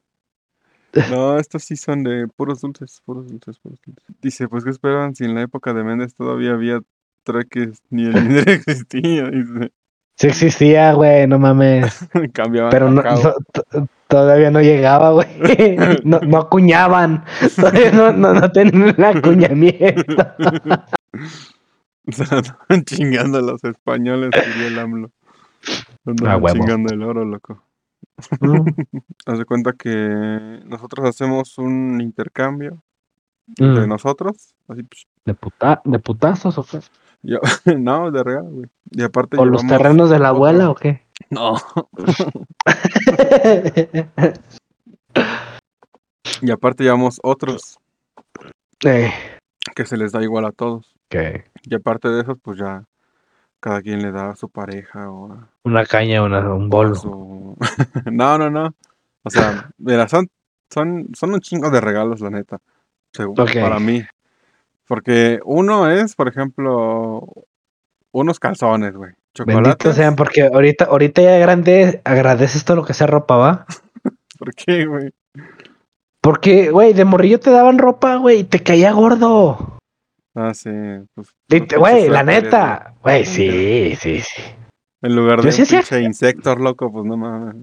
[1.10, 4.04] No, estos sí son de puros dulces, puros dulces, puros dulces.
[4.22, 6.82] Dice, pues ¿qué esperaban si en la época de Méndez todavía había
[7.24, 9.30] treques ni el dinero existía?
[9.30, 9.72] Dice,
[10.22, 12.08] Sí existía, güey, no mames.
[12.34, 13.02] cambiaban Pero no,
[14.12, 15.28] todavía no llegaba, güey.
[16.04, 17.24] No, no acuñaban.
[17.56, 20.04] Todavía no, no, no tenían el acuñamiento.
[22.08, 25.12] Se la andaban chingando a los españoles, diría el AMLO.
[26.06, 26.48] Huevo.
[26.50, 27.64] chingando el oro, loco.
[28.40, 28.66] Mm,
[29.26, 32.84] Haz de cuenta que nosotros hacemos un intercambio
[33.48, 33.88] de mm.
[33.90, 36.80] nosotros, así pues, ¿De, puta, ¿De putazos o qué?
[37.24, 37.40] yo-
[37.78, 38.70] no, de regalo, güey.
[38.92, 41.04] Y aparte ¿O los terrenos de la otro- abuela o qué?
[41.30, 41.58] No.
[46.42, 47.78] Y aparte llevamos otros
[48.84, 49.12] Eh,
[49.76, 50.96] que se les da igual a todos.
[51.08, 52.86] que Y aparte de esos, pues ya
[53.60, 56.68] cada quien le da a su pareja o a, una caña, una, un o a
[56.68, 56.96] bolo.
[56.96, 57.58] su...
[58.12, 58.74] no, no, no.
[59.24, 60.30] O sea, mira, son,
[60.72, 62.58] son, son un chingo de regalos, la neta.
[63.14, 63.36] Según.
[63.36, 64.02] Para mí.
[64.88, 67.28] Porque uno es, por ejemplo,
[68.12, 69.14] unos calzones, güey.
[69.38, 69.96] Benditos Chocolates.
[69.96, 73.66] sean, porque ahorita, ahorita ya grande agradeces todo lo que sea ropa, ¿va?
[74.40, 75.12] ¿Por qué, güey?
[76.22, 79.78] Porque, güey, de morrillo te daban ropa, güey, y te caía gordo.
[80.36, 80.70] Ah, sí.
[81.16, 81.30] Pues,
[81.78, 82.94] Güey, la neta.
[83.02, 84.42] Güey, sí, sí, sí.
[85.02, 87.56] En lugar Yo de sí un hacía- insector, loco, pues no mames.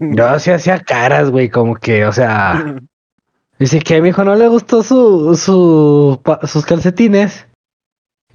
[0.00, 2.76] Yo sí hacía caras, güey, como que, o sea,
[3.58, 7.46] dice que a mi hijo no le gustó su, su, sus calcetines.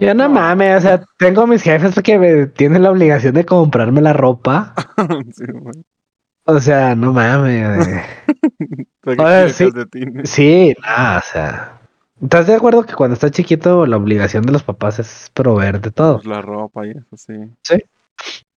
[0.01, 0.33] Yo no No.
[0.33, 4.13] mames, o sea, tengo a mis jefes que me tienen la obligación de comprarme la
[4.13, 4.73] ropa.
[5.35, 5.75] sí, güey.
[6.45, 7.87] O sea, no mames.
[7.87, 8.01] güey.
[9.17, 9.69] Tire sí.
[10.25, 11.77] Sí, nada, o sea.
[12.21, 15.91] ¿Estás de acuerdo que cuando estás chiquito la obligación de los papás es proveer de
[15.91, 16.15] todo?
[16.17, 17.33] Pues la ropa y eso, sí.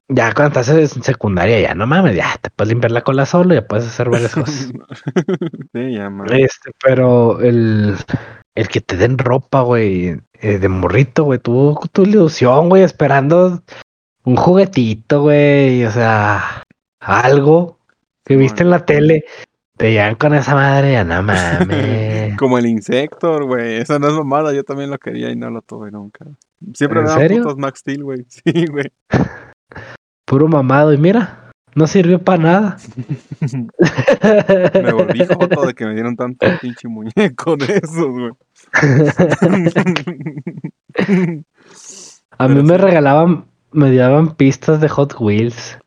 [0.08, 3.54] Ya cuando estás en secundaria, ya no mames, ya te puedes limpiar la cola solo,
[3.54, 4.72] ya puedes hacer varias cosas.
[5.74, 6.28] sí, ya, man.
[6.34, 7.96] Este, pero el,
[8.56, 13.62] el que te den ropa, güey, eh, de morrito, güey, tú tu ilusión, güey, esperando
[14.24, 16.64] un juguetito, güey, o sea,
[17.00, 17.80] algo
[18.26, 19.26] que viste en la tele,
[19.78, 22.38] te llegan con esa madre, ya no mames.
[22.38, 23.78] Como el Insector, güey.
[23.78, 26.26] Esa no es mamada, yo también lo quería y no lo tuve nunca.
[26.74, 28.26] Siempre ¿En me daban putos Max Steel, güey.
[28.30, 28.92] Sí, güey.
[30.26, 31.41] Puro mamado, y mira,
[31.76, 32.78] no sirvió para nada.
[34.84, 38.32] Me volví joto de que me dieron tanto pinche muñeco de esos, güey.
[42.38, 42.82] A mí Pero me sí.
[42.82, 45.78] regalaban, me daban pistas de Hot Wheels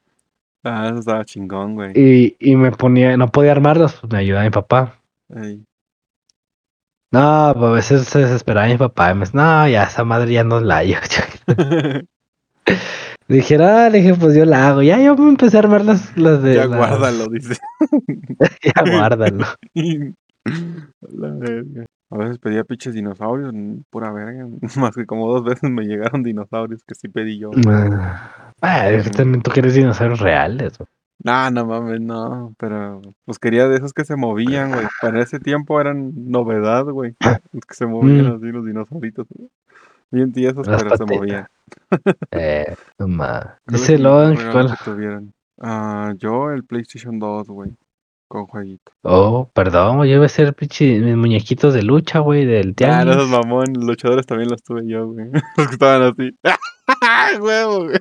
[0.65, 1.93] ah, eso estaba chingón, güey.
[1.95, 4.99] y, y me ponía, no podía armarlos, pues me ayudaba mi papá.
[5.29, 5.65] Ey.
[7.13, 10.33] No, pues, a veces se desesperaba mi papá y me decía, no, ya esa madre
[10.33, 10.83] ya no la
[13.29, 13.37] hallo.
[13.37, 14.83] Dije, ah, le dije, pues yo la hago.
[14.83, 16.55] Ya yo me empecé a armar las, las de.
[16.55, 17.57] ya guárdalo, dice.
[18.63, 19.45] Ya guárdalo.
[20.45, 21.87] La verga.
[22.11, 23.53] A veces pedía pinches dinosaurios,
[23.91, 24.47] pura verga.
[24.77, 27.51] Más que como dos veces me llegaron dinosaurios que sí pedí yo.
[28.61, 30.75] Ah, que también tú quieres dinosaurios reales.
[31.23, 32.55] No, no mames, no.
[32.59, 34.87] Pero pues quería de esos que se movían, güey.
[35.01, 37.15] Para ese tiempo eran novedad, güey.
[37.21, 38.37] Que se movían Mm.
[38.37, 39.27] así, los dinosauritos.
[39.31, 39.49] güey.
[40.11, 41.47] Bien tiesos, Las pero se movían.
[42.33, 42.75] Eh.
[42.99, 43.97] ¿Cuál Dice
[44.45, 44.79] regalo cuál.
[44.79, 45.33] que tuvieron?
[45.61, 47.71] Ah, yo el PlayStation 2, güey.
[48.29, 48.93] Con jueguito.
[49.03, 53.07] Oh, perdón, yo iba a ser pinche mis muñequitos de lucha, güey, del Ah, tianguis.
[53.07, 55.27] no esos mamón, los luchadores también los tuve yo, güey.
[55.57, 56.35] Los que estaban así.
[57.41, 57.99] ¡Huevo, güey!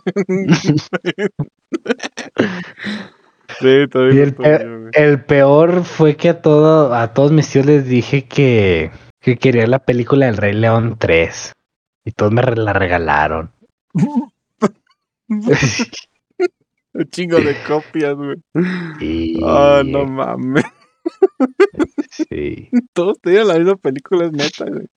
[3.59, 4.91] sí, todavía Y los el tuve pe- yo, güey.
[4.93, 9.67] El peor fue que a todo, a todos mis tíos les dije que, que quería
[9.67, 11.53] la película del Rey León 3.
[12.05, 13.51] Y todos me la regalaron.
[16.93, 18.37] Un chingo de copias, güey.
[18.99, 19.39] y...
[19.43, 20.65] Ah, no mames.
[22.09, 22.69] sí.
[22.93, 24.87] Todos tenían la misma película, es neta, güey.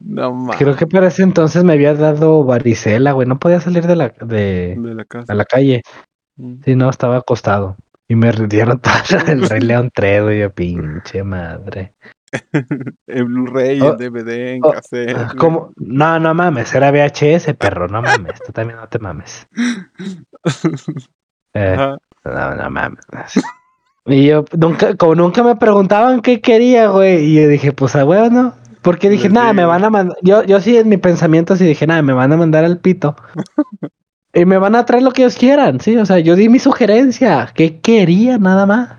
[0.00, 0.56] No mames.
[0.58, 3.28] Creo que para ese entonces me había dado varicela, güey.
[3.28, 5.32] No podía salir de la, de, De la casa.
[5.32, 5.82] a la calle.
[6.36, 6.54] Mm.
[6.64, 7.76] Sí, no, estaba acostado.
[8.08, 10.40] Y me dieron toda la del Rey León 3, güey.
[10.40, 11.94] Yo, pinche madre.
[13.06, 15.36] en Blu-ray, Oh, en DVD, en oh, cassette.
[15.36, 15.72] ¿Cómo?
[15.76, 19.46] No, no mames, era VHS, perro, no mames, tú también no te mames.
[21.56, 23.04] Eh, no, no mames.
[24.06, 28.04] Y yo nunca, como nunca me preguntaban qué quería, güey, y yo dije, pues a
[28.04, 28.54] huevo, ¿no?
[28.82, 31.64] Porque dije, Les nada, me van a mandar, yo, yo sí en mi pensamiento sí
[31.64, 33.14] dije, nada, me van a mandar al pito.
[34.34, 36.58] y me van a traer lo que ellos quieran, sí, o sea, yo di mi
[36.58, 38.96] sugerencia, qué quería nada más.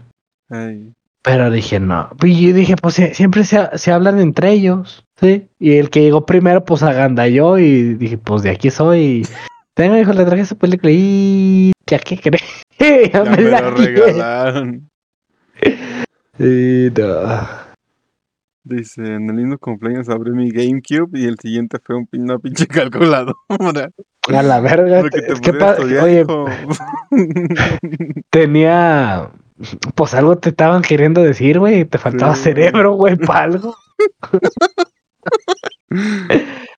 [0.50, 0.94] Ay,
[1.26, 2.10] Pero dije, no.
[2.24, 5.48] Y yo dije, pues sie- siempre se, se hablan entre ellos, ¿sí?
[5.60, 9.28] Y el que llegó primero, pues agandalló y dije, pues de aquí soy.
[9.74, 12.44] Tengo, hijo, le traje esa película y ya qué crees.
[13.14, 14.88] ya, me me la lo regalaron.
[16.38, 17.66] Sí, no.
[18.64, 22.68] Dice, en el lindo cumpleaños abrí mi GameCube y el siguiente fue un, una pinche
[22.68, 23.34] calculadora.
[24.28, 25.02] A la verga.
[25.02, 25.52] Porque te es que
[26.00, 26.26] oye,
[28.30, 29.30] tenía.
[29.96, 31.86] Pues algo te estaban queriendo decir, güey.
[31.86, 32.44] Te faltaba Sí.
[32.44, 33.76] cerebro, güey, para algo.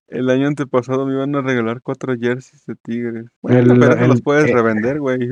[0.08, 3.26] El año antepasado me iban a regalar cuatro jerseys de Tigres.
[3.42, 5.18] Bueno, El- pero eso los el- puedes eh, revender, güey.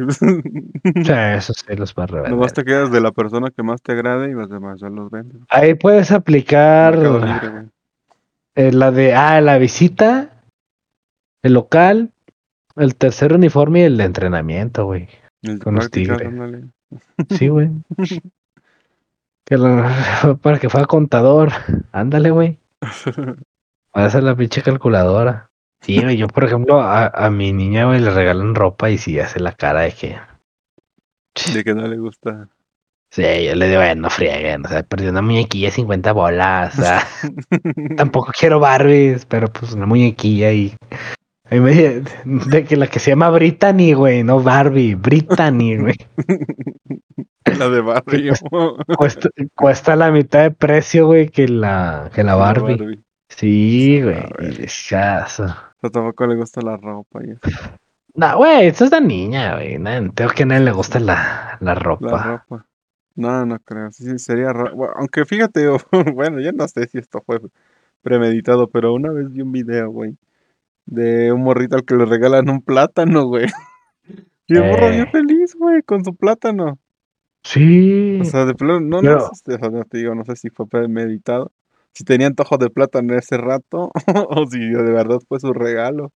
[1.37, 2.31] Eso sí los a revender.
[2.31, 5.09] Nomás te quedas de la persona que más te agrade y los demás ya los
[5.09, 5.41] vendes.
[5.49, 6.97] Ahí puedes aplicar.
[6.97, 7.69] Libre.
[8.55, 10.41] Eh, la de, ah, la visita,
[11.41, 12.11] el local,
[12.75, 15.07] el tercer uniforme y el de entrenamiento, güey.
[15.41, 16.27] El Con los Tigres.
[16.27, 16.63] ándale.
[17.29, 17.69] Sí, güey.
[19.45, 19.85] Que lo-
[20.41, 21.51] para que fuera contador.
[21.91, 22.59] Ándale, güey.
[23.91, 25.49] Para hacer la pinche calculadora.
[25.81, 29.19] Sí, güey, yo, por ejemplo, a, a mi niña, güey, le regalan ropa y sí
[29.19, 30.17] hace la cara de que.
[31.53, 32.49] De que no le gusta.
[33.11, 36.77] Sí, yo le digo, "Bueno, no frieguen, o sea, perdí una muñequilla de 50 bolas,
[36.77, 37.03] o sea,
[37.97, 40.75] tampoco quiero Barbies, pero pues una muñequilla y...
[41.51, 45.95] y me dice, de que la que se llama Brittany, güey, no Barbie, Brittany, güey.
[47.59, 48.33] La de barrio.
[48.97, 52.99] Cuesta, cuesta la mitad de precio, güey, que la, que la Barbie.
[53.29, 54.17] Sí, güey.
[54.17, 54.53] A ver.
[54.53, 55.43] y descaso.
[55.43, 57.21] O sea, tampoco le gusta la ropa.
[58.15, 59.77] No, güey, eso es de niña, güey.
[60.13, 62.11] Creo que a nadie le gusta la, la ropa.
[62.11, 62.65] La ropa.
[63.15, 63.91] No, no creo.
[63.91, 64.51] Sí, sería.
[64.51, 65.67] Bueno, aunque fíjate,
[66.13, 67.39] bueno, ya no sé si esto fue
[68.01, 70.17] premeditado, pero una vez vi un video, güey,
[70.85, 73.47] de un morrito al que le regalan un plátano, güey.
[74.47, 74.91] Y el morro Eh.
[74.91, 76.77] bien feliz, güey, con su plátano.
[77.43, 78.19] Sí.
[78.21, 80.67] O sea, de plano, no, Pero- no, sé, no te digo, no sé si fue
[80.67, 81.51] premeditado,
[81.93, 83.91] si tenía antojo de plátano ese rato,
[84.29, 86.11] o si de verdad fue su regalo.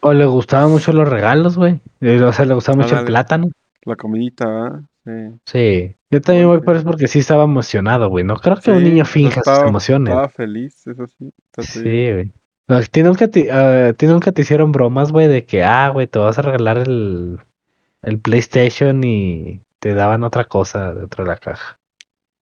[0.00, 1.80] O le gustaban mucho los regalos, güey.
[2.00, 3.48] Eh, O sea, le gustaba mucho el plátano.
[3.84, 4.80] La comidita, ¿verdad?
[5.04, 5.40] Sí.
[5.44, 5.96] Sí.
[6.10, 8.24] Yo también voy por eso porque sí estaba emocionado, güey.
[8.24, 10.10] No creo que un niño finja sus estaba- emociones.
[10.10, 11.30] Estaba feliz, eso sí.
[11.58, 11.82] Sí,
[12.12, 12.32] güey.
[12.66, 16.06] ¿A ti nunca te, a ti nunca te hicieron bromas, güey, de que, ah, güey,
[16.06, 17.38] te vas a regalar el,
[18.02, 21.78] el PlayStation y te daban otra cosa dentro de la caja?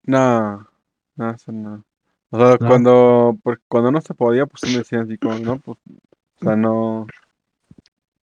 [0.04, 0.68] No,
[1.16, 1.84] no, eso no.
[2.30, 2.68] O sea, ¿No?
[2.68, 5.76] cuando, cuando no se podía, pues sí me decían así como, no, pues,
[6.40, 7.06] o sea, no,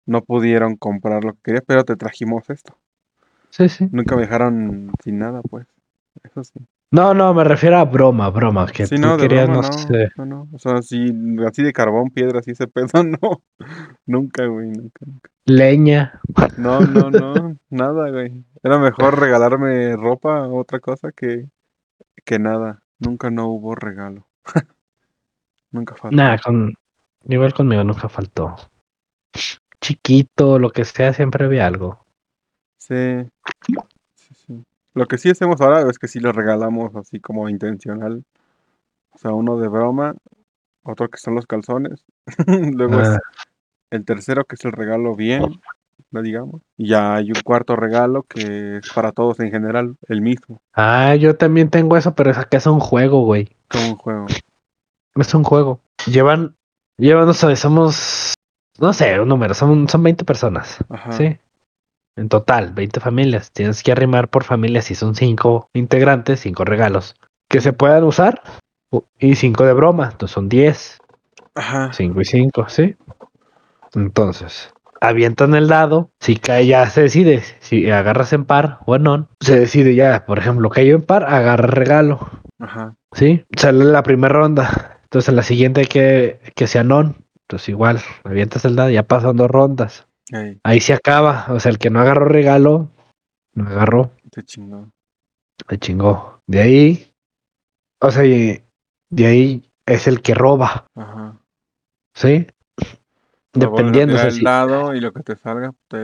[0.06, 2.76] no pudieron comprar lo que querías, pero te trajimos esto.
[3.50, 3.88] Sí, sí.
[3.90, 5.66] Nunca me dejaron sin nada, pues.
[6.22, 6.60] Eso sí.
[6.90, 9.78] No, no, me refiero a broma, broma, que Sí, tú no, querías, broma, no no,
[9.78, 10.08] sé.
[10.16, 10.48] no, no.
[10.54, 11.12] O sea, así,
[11.46, 13.42] así de carbón, piedra, así ese pedo, no.
[14.06, 15.30] Nunca, güey, nunca, nunca.
[15.44, 16.20] Leña.
[16.56, 18.42] No, no, no, nada, güey.
[18.62, 21.46] Era mejor regalarme ropa o otra cosa que,
[22.24, 22.82] que nada.
[22.98, 24.26] Nunca no hubo regalo.
[25.70, 26.16] Nunca faltó.
[26.16, 26.74] Nada, con,
[27.26, 28.56] igual conmigo nunca faltó.
[29.80, 32.04] Chiquito, lo que sea, siempre había algo.
[32.78, 33.28] Sí.
[34.98, 38.24] Lo que sí hacemos ahora es que sí lo regalamos así como intencional.
[39.10, 40.14] O sea, uno de broma,
[40.82, 42.04] otro que son los calzones.
[42.46, 43.18] Luego es Ah,
[43.90, 45.60] el tercero que es el regalo bien,
[46.10, 46.62] lo digamos.
[46.76, 51.14] Y ya hay un cuarto regalo que es para todos en general, el mismo, Ah,
[51.14, 53.48] yo también tengo eso, pero es que es un juego, güey.
[53.70, 54.26] como un juego.
[55.14, 55.80] Es un juego.
[56.06, 56.56] Llevan,
[56.96, 58.34] llevan, no sé, somos,
[58.80, 60.78] no sé, un número, son, son 20 personas.
[60.88, 61.12] Ajá.
[61.12, 61.38] Sí.
[62.18, 63.52] En total, 20 familias.
[63.52, 67.14] Tienes que arrimar por familia si son 5 integrantes, 5 regalos
[67.48, 68.42] que se puedan usar
[69.20, 70.08] y 5 de broma.
[70.10, 70.98] Entonces son 10,
[71.54, 71.92] Ajá.
[71.92, 72.96] 5 y 5, ¿sí?
[73.94, 76.10] Entonces, avientan el dado.
[76.18, 77.44] Si cae, ya se decide.
[77.60, 80.26] Si agarras en par o en non, se decide ya.
[80.26, 82.28] Por ejemplo, cayó en par, agarra regalo.
[82.58, 82.96] Ajá.
[83.12, 83.44] ¿Sí?
[83.56, 84.98] Sale la primera ronda.
[85.04, 87.14] Entonces, en la siguiente que, que sea non.
[87.42, 90.07] Entonces, igual, avientas el dado, ya pasan dos rondas.
[90.62, 91.46] Ahí se acaba.
[91.48, 92.90] O sea, el que no agarró regalo,
[93.54, 94.90] no agarró, te chingó.
[95.68, 96.40] se chingó.
[96.46, 97.12] De ahí,
[98.00, 101.36] o sea, de ahí es el que roba, Ajá.
[102.14, 102.46] ¿sí?
[103.54, 105.96] A Dependiendo, o sea, si- dado y lo que te salga, te...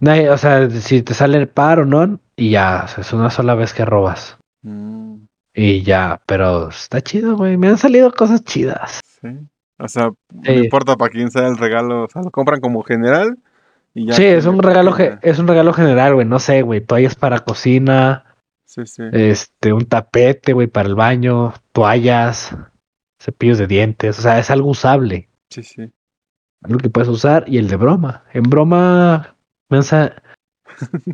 [0.00, 3.12] no, o sea, si te sale el par o no, y ya, o sea, es
[3.12, 4.36] una sola vez que robas.
[4.62, 5.16] Mm,
[5.54, 7.56] Y ya, pero está chido, güey.
[7.56, 9.00] Me han salido cosas chidas.
[9.20, 9.28] Sí.
[9.78, 10.52] O sea, no Sí.
[10.52, 13.36] importa para quién sea el regalo, o sea, lo compran como general
[13.94, 14.14] y ya.
[14.14, 16.26] sí, es un regalo, es un regalo general, güey.
[16.26, 16.80] No sé, güey.
[16.80, 18.24] Toallas para cocina,
[18.64, 19.02] Sí, sí.
[19.12, 22.54] este, un tapete, güey, para el baño, toallas,
[23.20, 24.18] cepillos de dientes.
[24.18, 25.28] O sea, es algo usable.
[25.50, 25.90] Sí, sí.
[26.62, 27.44] Algo que puedes usar.
[27.48, 28.24] Y el de broma.
[28.32, 29.34] En broma
[29.68, 30.14] me han, sa-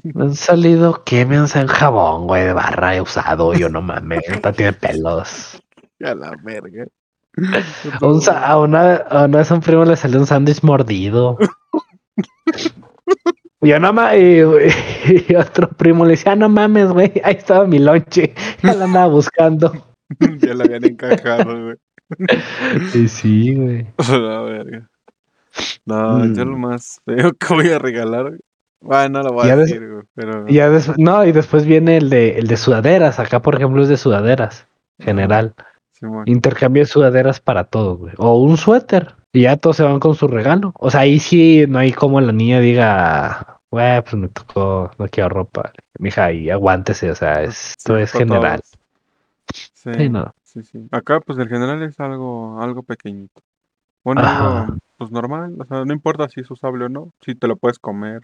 [0.03, 1.25] me han salido, ¿qué?
[1.25, 3.55] Me han salido jabón, güey, de barra he usado.
[3.55, 5.63] Yo no mames, esta tiene pelos.
[6.05, 6.85] A la verga.
[8.01, 11.37] Un a, una, a una vez a un primo le salió un sándwich mordido.
[13.61, 17.67] Yo no mames, y, y otro primo le decía, "Ah, no mames, güey, ahí estaba
[17.67, 18.35] mi lonche.
[18.63, 19.73] Ya la andaba buscando.
[20.41, 21.77] ya la habían encajado, güey.
[22.95, 23.87] Y sí, güey.
[23.99, 24.89] Verga.
[25.87, 26.51] No, yo Mm.
[26.51, 28.29] lo más feo que voy a regalar.
[28.29, 28.41] güey.
[28.83, 30.47] Bueno, no lo voy Ya a decir, güey, pero.
[30.49, 33.19] Ya des- no, y después viene el de, el de sudaderas.
[33.19, 34.67] Acá, por ejemplo, es de sudaderas.
[34.99, 35.55] General.
[36.27, 38.15] Intercambio de sudaderas para todos, güey.
[38.19, 39.15] O un suéter.
[39.37, 40.73] Y ya todos se van con su regalo.
[40.79, 45.09] O sea, ahí sí no hay como la niña diga, güey, pues me tocó, no
[45.09, 45.73] quiero ropa.
[45.99, 47.11] Mija, y aguántese.
[47.11, 48.63] O sea, esto Sí, es general.
[49.53, 50.33] Sí, Sí, no.
[50.43, 50.89] sí, sí.
[50.91, 53.43] Acá, pues el general es algo, algo pequeñito.
[54.03, 55.55] Bueno, algo, pues normal.
[55.61, 57.11] O sea, no importa si es usable o no.
[57.21, 58.23] Si te lo puedes comer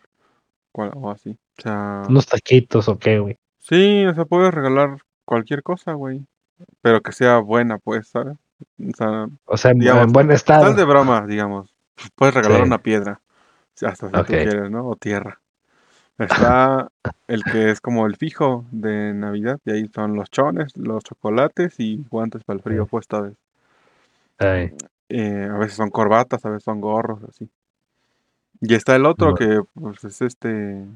[0.73, 1.37] cual- o así.
[1.59, 3.37] O sea, Unos taquitos o qué, güey.
[3.59, 4.97] sí, o sea, puedes regalar
[5.27, 6.25] cualquier cosa, güey.
[6.81, 8.39] Pero que sea buena, pues, ¿sabes?
[8.79, 10.75] O sea, O sea, en, Digamos, en buen estás estado.
[10.75, 11.75] de broma, digamos.
[12.15, 12.67] Puedes regalar Sí.
[12.67, 13.21] una piedra.
[13.83, 14.27] Hasta si Ok.
[14.27, 14.87] tú quieres, ¿no?
[14.89, 15.41] O tierra.
[16.19, 16.89] Está
[17.27, 19.59] el que es como el fijo de Navidad.
[19.65, 23.35] Y ahí son los chones, los chocolates y guantes para el frío, pues, ¿sabes?
[24.39, 24.75] Ay,
[25.09, 27.49] Eh, a veces son corbatas, a veces son gorros, así.
[28.61, 30.87] Y está el otro que, pues, es este.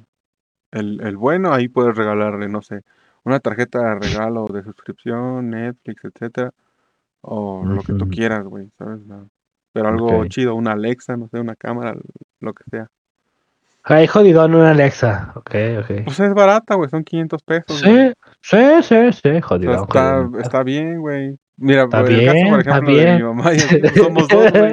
[0.70, 2.82] El, el bueno, ahí puedes regalarle, no sé,
[3.24, 6.52] una tarjeta de regalo de suscripción, Netflix, etcétera.
[7.28, 9.00] O lo que tú quieras, güey, ¿sabes?
[9.72, 11.94] Pero algo chido, una Alexa, no sé, una cámara,
[12.40, 12.86] lo que sea.
[13.82, 15.32] Ay, jodidón, una Alexa.
[15.36, 16.04] Ok, ok.
[16.04, 17.82] Pues es barata, güey, son 500 pesos.
[17.82, 18.12] güey.
[18.40, 19.82] Sí, sí, sí, sí, O sea, jodidón.
[19.82, 21.36] está, está bien, güey.
[21.56, 23.22] Mira, Está por el caso, bien, por ejemplo, de mi bien.
[23.24, 23.58] mamá y
[23.96, 24.72] somos dos, güey.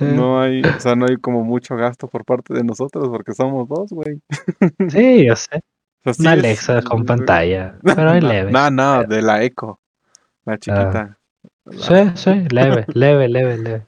[0.00, 3.68] No hay, o sea, no hay como mucho gasto por parte de nosotros porque somos
[3.68, 4.20] dos, güey.
[4.88, 5.60] Sí, yo sé.
[6.04, 7.78] O sea, sí Una es- Alexa con es- pantalla.
[7.82, 8.50] Pero No, leve.
[8.52, 9.80] No, no, de la Eco,
[10.46, 10.92] la chiquita.
[10.92, 11.18] La-
[11.68, 13.86] Sí, sí, leve, leve, leve, leve.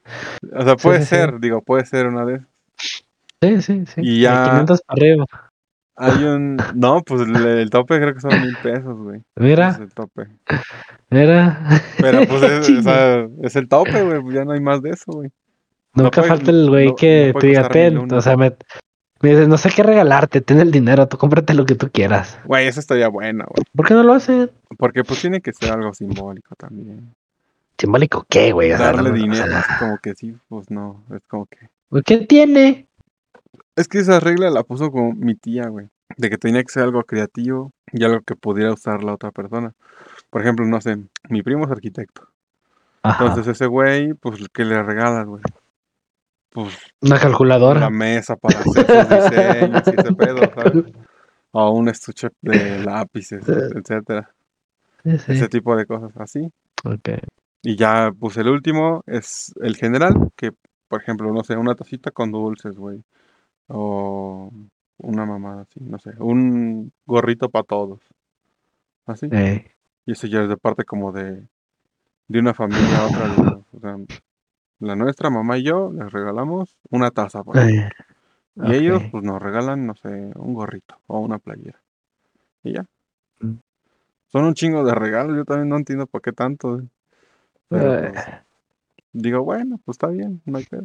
[0.52, 1.08] O sea, puede sí, sí.
[1.10, 2.48] ser, digo, puede ser una de esas.
[3.40, 4.00] Sí, sí, sí.
[4.02, 5.24] Y De ya- 500 para arriba.
[5.96, 9.18] Hay un, no, pues el, el tope creo que son mil pesos, güey.
[9.18, 10.26] Es Mira, el tope.
[11.10, 11.68] mira.
[11.98, 12.82] Pero pues es, o Chinga.
[12.82, 15.30] sea, es el tope, güey, pues ya no hay más de eso, güey.
[15.94, 18.16] no Nunca puede- falta el güey no- que no te diga, ten, uno".
[18.16, 18.56] o sea, me,
[19.20, 22.38] me dice, no sé qué regalarte, ten el dinero, tú cómprate lo que tú quieras.
[22.44, 23.64] Güey, eso estaría bueno, güey.
[23.74, 24.50] ¿Por qué no lo hacen?
[24.76, 27.14] Porque pues tiene que ser algo simbólico también.
[27.76, 28.72] ¿Simbólico qué, güey?
[28.72, 31.68] O sea, Darle o dinero, sea, así como que sí, pues no, es como que...
[32.04, 32.86] ¿Qué tiene?
[33.76, 35.88] Es que esa regla la puso como mi tía, güey.
[36.16, 39.72] De que tenía que ser algo creativo y algo que pudiera usar la otra persona.
[40.30, 42.28] Por ejemplo, no sé, mi primo es arquitecto.
[43.02, 45.42] Ajá, Entonces ese güey, pues, ¿qué le regalas, güey?
[46.50, 47.80] Pues una calculadora.
[47.80, 50.84] la mesa para hacer sus diseños y ese pedo, ¿sabes?
[51.52, 54.30] O un estuche de lápices, etcétera.
[55.04, 55.32] Sí, sí.
[55.32, 56.50] Ese tipo de cosas así.
[56.84, 57.08] ok.
[57.62, 60.52] Y ya, pues el último es el general, que,
[60.88, 63.02] por ejemplo, no sé, una tacita con dulces, güey.
[63.66, 64.50] O
[64.98, 66.12] una mamada así, no sé.
[66.18, 68.00] Un gorrito para todos.
[69.06, 69.28] Así.
[70.06, 71.42] Y eso ya es de parte como de,
[72.28, 73.60] de una familia a otra.
[73.72, 73.96] O sea,
[74.80, 77.42] la nuestra, mamá y yo, les regalamos una taza.
[77.42, 77.84] por ey,
[78.56, 81.80] Y ellos, pues nos regalan, no sé, un gorrito o una playera.
[82.62, 82.84] Y ya.
[83.40, 83.54] Mm.
[84.28, 86.72] Son un chingo de regalos, yo también no entiendo por qué tanto.
[86.76, 86.88] güey.
[87.68, 88.10] Pero, Eh.
[88.12, 88.26] pues,
[89.12, 90.84] digo, bueno, pues está bien, no hay pedo.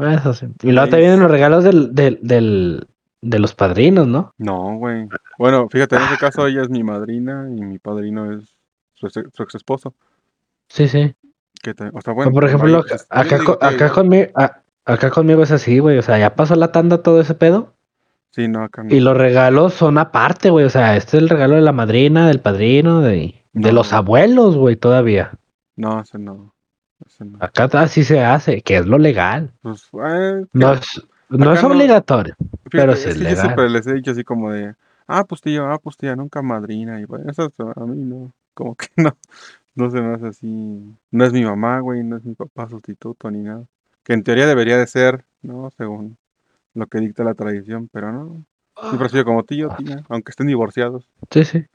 [0.00, 0.46] Eso sí.
[0.62, 1.22] Y luego te Ahí vienen sí.
[1.22, 2.86] los regalos del, del, del,
[3.20, 4.32] de los padrinos, ¿no?
[4.38, 5.06] No, güey.
[5.38, 8.56] Bueno, fíjate, en este caso ella es mi madrina y mi padrino es
[8.94, 9.06] su
[9.42, 9.94] ex esposo.
[10.68, 11.14] Sí, sí.
[11.62, 14.26] Que te- o sea, bueno, por ejemplo, vaya, acá, co- que- acá, conmigo,
[14.84, 15.96] acá conmigo es así, güey.
[15.98, 17.72] O sea, ya pasó la tanda todo ese pedo.
[18.32, 18.94] Sí, no, acá no.
[18.94, 20.64] Y los regalos son aparte, güey.
[20.66, 23.88] O sea, este es el regalo de la madrina, del padrino, de, de No, los
[23.90, 23.98] güey.
[23.98, 25.32] abuelos, güey, todavía.
[25.76, 26.52] No, ese no.
[27.20, 27.38] No.
[27.40, 29.50] Acá así se hace, que es lo legal.
[29.60, 32.34] Pues, eh, No es, no Acá es obligatorio.
[32.38, 33.44] Fíjate, Pero sí es que yo legal.
[33.44, 34.74] siempre les he dicho así como de,
[35.08, 37.00] ah, pues tío, ah, pues tía, nunca madrina.
[37.00, 39.16] Y bueno, eso a mí no, como que no,
[39.74, 40.94] no se me hace así.
[41.10, 43.64] No es mi mamá, güey, no es mi papá sustituto ni nada.
[44.02, 45.70] Que en teoría debería de ser, ¿no?
[45.76, 46.16] Según
[46.74, 48.44] lo que dicta la tradición, pero no.
[48.80, 51.08] Siempre ha sido como tío, tía, aunque estén divorciados.
[51.30, 51.66] Sí, sí.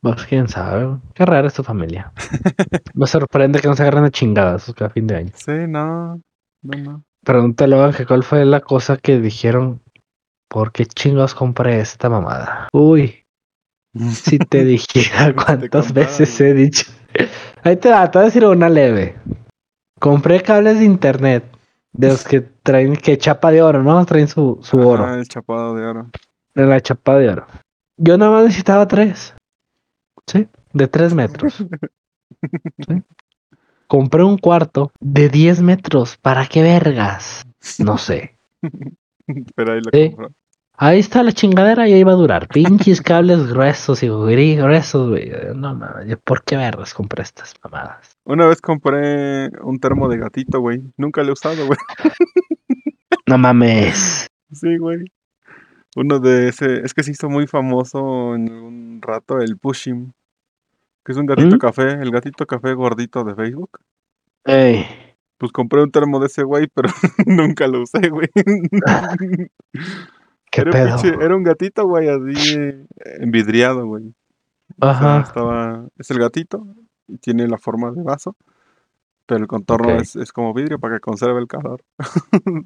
[0.00, 0.98] Pues quién sabe.
[1.14, 2.12] Qué rara es tu familia.
[2.94, 5.30] Me sorprende que no se agarren a chingadas a fin de año.
[5.34, 6.20] Sí, no.
[6.62, 7.04] No, no.
[7.24, 9.80] Pregúntale a Ángel cuál fue la cosa que dijeron.
[10.48, 12.68] ¿Por qué chingados compré esta mamada?
[12.72, 13.19] Uy,
[13.94, 16.90] si te dijera cuántas veces he dicho.
[17.62, 19.16] Ahí te va, te voy a decir una leve.
[19.98, 21.44] Compré cables de internet.
[21.92, 24.06] De los que traen que chapa de oro, ¿no?
[24.06, 25.04] Traen su, su oro.
[25.06, 26.08] Ah, el chapado de oro.
[26.54, 27.46] De la chapa de oro.
[27.96, 29.34] Yo nada más necesitaba tres.
[30.26, 30.46] ¿Sí?
[30.72, 31.64] De tres metros.
[32.88, 33.02] ¿Sí?
[33.88, 36.16] Compré un cuarto de 10 metros.
[36.16, 37.44] ¿Para qué vergas?
[37.80, 38.36] No sé.
[39.56, 40.10] Pero ahí lo Sí.
[40.14, 40.32] compró.
[40.82, 42.48] Ahí está la chingadera y ahí va a durar.
[42.48, 45.30] Pinches cables gruesos y gruesos, güey.
[45.54, 48.16] No mames, ¿yo ¿por qué vergas compré estas mamadas?
[48.24, 50.80] Una vez compré un termo de gatito, güey.
[50.96, 51.78] Nunca lo he usado, güey.
[53.26, 54.26] No mames.
[54.52, 55.04] Sí, güey.
[55.94, 56.80] Uno de ese.
[56.80, 60.12] Es que se hizo muy famoso en un rato el Pushim.
[61.04, 61.58] Que es un gatito ¿Mm?
[61.58, 61.92] café.
[61.92, 63.78] El gatito café gordito de Facebook.
[64.44, 64.84] Ey,
[65.38, 66.88] Pues compré un termo de ese güey, pero
[67.26, 68.30] nunca lo usé, güey.
[70.50, 70.96] ¿Qué era, un pedo?
[70.96, 72.84] pinche- era un gatito, güey, así eh,
[73.20, 74.12] envidriado, güey.
[74.78, 75.20] O sea, Ajá.
[75.22, 76.66] estaba, es el gatito
[77.08, 78.36] y tiene la forma de vaso,
[79.26, 81.82] pero el contorno es, es como vidrio para que conserve el calor.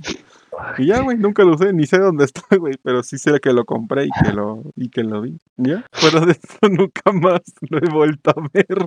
[0.79, 3.53] Y ya, güey, nunca lo usé, ni sé dónde está, güey, pero sí sé que
[3.53, 5.37] lo compré y que lo, y que lo vi.
[5.57, 5.85] ¿Ya?
[5.93, 8.87] Fuera de eso, nunca más lo he vuelto a ver.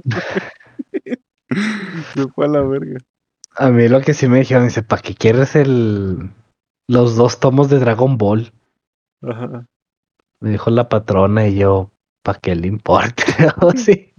[2.13, 2.99] Se fue a la verga.
[3.57, 6.31] A mí lo que sí me dijeron, dice, ¿para qué quieres el
[6.87, 8.53] los dos tomos de Dragon Ball?
[9.21, 9.65] Ajá.
[10.39, 11.91] Me dijo la patrona y yo,
[12.21, 13.23] ¿para qué le importa?
[13.61, 14.13] O sí.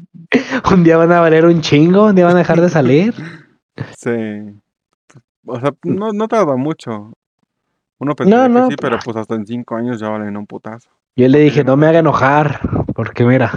[0.72, 3.14] Un día van a valer un chingo, un día van a dejar de salir.
[3.96, 4.54] Sí.
[5.46, 7.12] O sea, no, no tarda mucho.
[7.98, 10.90] Uno pensaría no, que sí, pero pues hasta en cinco años ya valen un putazo.
[11.16, 12.60] Yo le dije, no me haga enojar,
[12.94, 13.50] porque mira,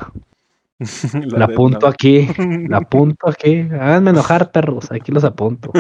[1.14, 2.28] La apunto la- aquí,
[2.68, 3.60] la apunto aquí.
[3.72, 5.72] Háganme enojar, perros, aquí los apunto.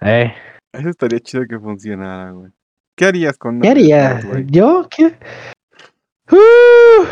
[0.00, 0.32] Eh,
[0.72, 2.50] Eso estaría chido que funcionara, güey.
[2.96, 4.20] ¿Qué harías con ¿Qué haría?
[4.46, 5.14] ¿Yo qué?
[6.30, 7.04] Uh,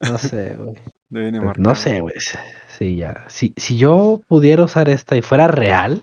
[0.00, 0.74] no sé, güey.
[1.10, 1.58] Pues.
[1.58, 2.14] No sé, güey.
[2.68, 3.24] Sí, ya.
[3.28, 6.02] Si, si yo pudiera usar esta y fuera real,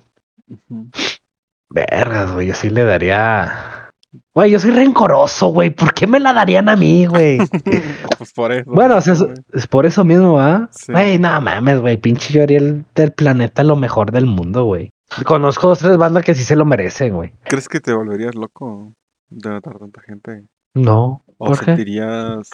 [1.69, 3.89] vergas, güey, yo sí le daría.
[4.33, 5.71] Güey, yo soy rencoroso, güey.
[5.71, 7.39] ¿Por qué me la darían a mí, güey?
[8.17, 8.69] pues por eso.
[8.69, 9.15] Bueno, o sea,
[9.53, 10.69] es, por eso mismo, ¿ah?
[10.71, 10.91] Sí.
[10.91, 11.97] Güey, no mames, güey.
[11.97, 14.93] Pinche yo haría el del planeta lo mejor del mundo, güey.
[15.25, 17.33] Conozco dos, tres bandas que sí se lo merecen, güey.
[17.43, 18.93] ¿Crees que te volverías loco
[19.31, 20.45] de matar tanta gente?
[20.73, 21.23] No.
[21.37, 22.49] ¿O sentirías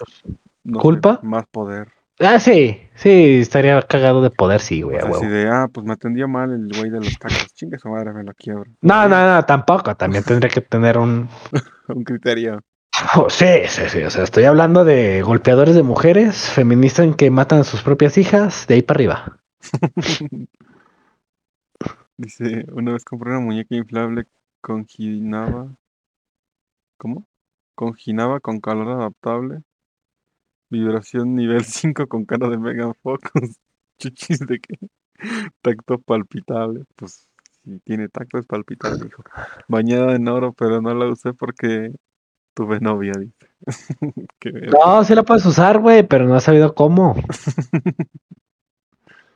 [0.63, 1.19] no sé, ¿Culpa?
[1.23, 1.89] más poder?
[2.19, 2.81] Ah, sí.
[2.95, 4.97] Sí, estaría cagado de poder, sí, güey.
[4.97, 7.53] Así de, ah, pues me atendió mal el güey de los tacos.
[7.53, 8.65] Chingue su madre, me lo quiebro.
[8.81, 9.95] No, no, no, tampoco.
[9.95, 11.29] También tendría que tener un.
[11.89, 12.61] Un criterio.
[13.15, 14.03] Oh, sí, sí, sí.
[14.03, 18.17] O sea, estoy hablando de golpeadores de mujeres, feministas en que matan a sus propias
[18.17, 19.39] hijas, de ahí para arriba.
[22.17, 24.25] Dice, una vez compré una muñeca inflable
[24.59, 25.69] conginaba.
[26.97, 27.27] ¿Cómo?
[27.75, 29.61] Conginaba con calor adaptable.
[30.69, 33.31] Vibración nivel 5 con cara de Megan Fox.
[33.99, 34.75] Chuchis de qué?
[35.61, 36.85] Tacto palpitable.
[36.95, 37.27] Pues
[37.63, 39.23] si tiene tacto es palpitable, hijo.
[39.67, 41.91] Bañada en oro, pero no la usé porque
[42.53, 44.71] tuve novia, dice.
[44.71, 47.15] No, sí la puedes usar, güey, pero no has sabido cómo.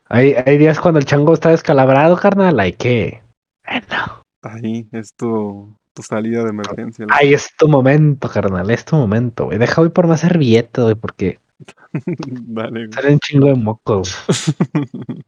[0.05, 2.59] Hay, hay días cuando el chango está descalabrado, carnal.
[2.59, 3.24] Hay que.
[3.66, 7.06] Bueno, Ahí es tu, tu salida de emergencia.
[7.06, 8.70] la- ahí es tu momento, carnal.
[8.72, 9.58] Es tu momento, güey.
[9.58, 11.39] Deja voy por más servilleta, güey, porque
[11.94, 12.94] Dale, güey.
[12.94, 14.16] sale un chingo de mocos.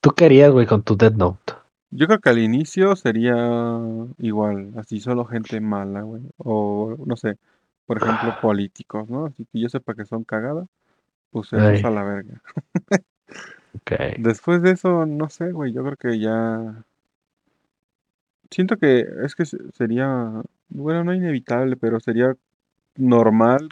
[0.00, 1.54] ¿Tú querías, güey, con tu Dead Note?
[1.90, 3.34] Yo creo que al inicio sería
[4.18, 6.22] igual, así solo gente mala, güey.
[6.38, 7.38] O no sé,
[7.86, 9.26] por ejemplo, políticos, ¿no?
[9.26, 10.66] Así que yo sepa que son cagadas,
[11.30, 11.80] pues Ay.
[11.84, 12.42] a la verga.
[13.76, 13.90] Ok.
[14.18, 16.84] Después de eso, no sé, güey, yo creo que ya...
[18.50, 22.34] Siento que es que se- sería, bueno, no inevitable, pero sería
[22.96, 23.68] normal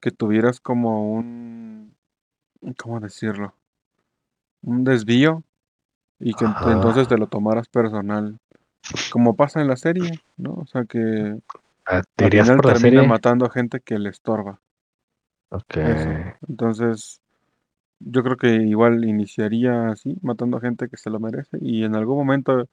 [0.00, 1.94] que tuvieras como un,
[2.78, 3.54] ¿cómo decirlo?
[4.62, 5.42] Un desvío
[6.20, 8.38] y que ent- entonces te lo tomaras personal,
[9.12, 10.54] como pasa en la serie, ¿no?
[10.54, 11.38] O sea que
[11.86, 13.08] Ah, ¿Te al irías final por la termina serie?
[13.08, 14.60] matando a gente que le estorba.
[15.50, 15.76] Ok.
[15.76, 16.10] Eso.
[16.48, 17.20] Entonces,
[18.00, 21.94] yo creo que igual iniciaría así, matando a gente que se lo merece y en
[21.96, 22.68] algún momento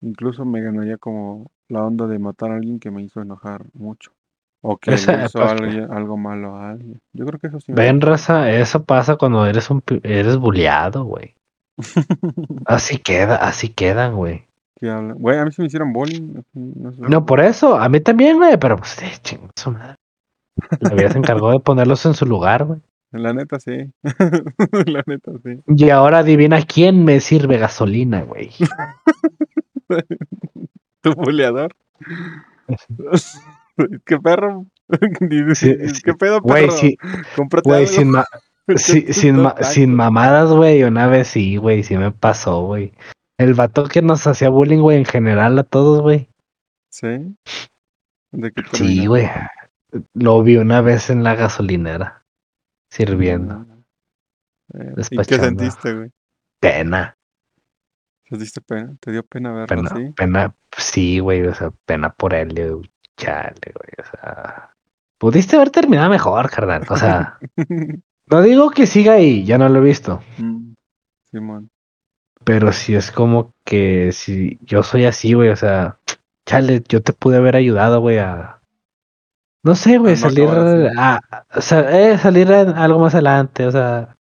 [0.00, 4.12] incluso me ganaría como la onda de matar a alguien que me hizo enojar mucho
[4.62, 7.00] o que le hizo pues, alguien- algo malo a alguien.
[7.12, 7.72] Yo creo que eso sí.
[7.72, 11.34] Ven, raza, eso pasa cuando eres un eres bulleado, güey.
[12.66, 14.44] Así queda, así quedan, güey.
[14.80, 16.42] Güey, a mí sí me hicieron bullying.
[16.54, 17.02] no sé.
[17.02, 19.94] No, por eso, a mí también, güey, pero pues, eh, su madre.
[20.80, 22.80] La vida se encargó de ponerlos en su lugar, güey.
[23.12, 23.90] La neta, sí.
[24.86, 25.60] La neta, sí.
[25.68, 28.50] Y ahora adivina quién me sirve gasolina, güey.
[31.02, 31.74] Tu buleador.
[34.04, 34.66] ¿Qué perro?
[35.54, 35.76] Sí.
[36.02, 36.76] ¿Qué pedo, Güey, perro?
[36.78, 36.96] sí,
[37.62, 38.24] güey, sin, ma-
[38.76, 39.64] sí, sin, ma- blanco.
[39.64, 40.82] sin mamadas, güey.
[40.82, 42.92] Una vez sí, güey, sí me pasó, güey.
[43.38, 46.28] El vato que nos hacía bullying, güey, en general a todos, güey.
[46.90, 47.36] ¿Sí?
[48.32, 49.28] ¿De qué Sí, güey.
[50.14, 52.24] Lo vi una vez en la gasolinera,
[52.90, 53.66] sirviendo.
[54.74, 56.10] Eh, ¿Y qué sentiste, güey?
[56.60, 57.14] Pena,
[58.28, 58.94] ¿Sentiste pena?
[59.00, 60.12] ¿Te dio pena verlo pena, así?
[60.12, 60.54] pena.
[60.76, 62.90] Sí, güey, o sea, pena por él, güey.
[63.16, 64.70] Chale, güey, o sea.
[65.18, 66.84] Pudiste haber terminado mejor, carnal.
[66.88, 67.38] O sea,
[68.26, 70.22] no digo que siga ahí, ya no lo he visto.
[70.38, 70.74] Mm,
[71.30, 71.70] Simón.
[72.44, 75.98] Pero sí es como que si yo soy así, güey, o sea,
[76.46, 78.60] chale, yo te pude haber ayudado, güey, a.
[79.64, 80.48] No sé, güey, no salir
[80.96, 81.44] a, a-
[81.90, 84.16] eh, salir algo más adelante, o sea,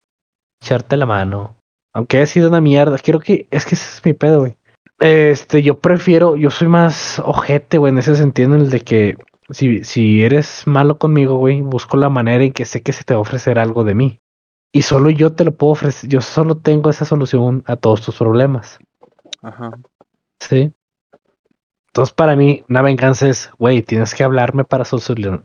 [0.62, 1.55] echarte la mano.
[1.96, 4.58] Aunque haya sido una mierda, quiero que, es que ese es mi pedo, güey.
[4.98, 9.16] Este, yo prefiero, yo soy más ojete, güey, en ese sentido, en el de que
[9.48, 13.14] si, si eres malo conmigo, güey, busco la manera en que sé que se te
[13.14, 14.20] va a ofrecer algo de mí.
[14.72, 18.16] Y solo yo te lo puedo ofrecer, yo solo tengo esa solución a todos tus
[18.16, 18.78] problemas.
[19.40, 19.70] Ajá.
[20.38, 20.74] Sí.
[21.86, 25.42] Entonces, para mí, una venganza es, güey, tienes que hablarme para solucionar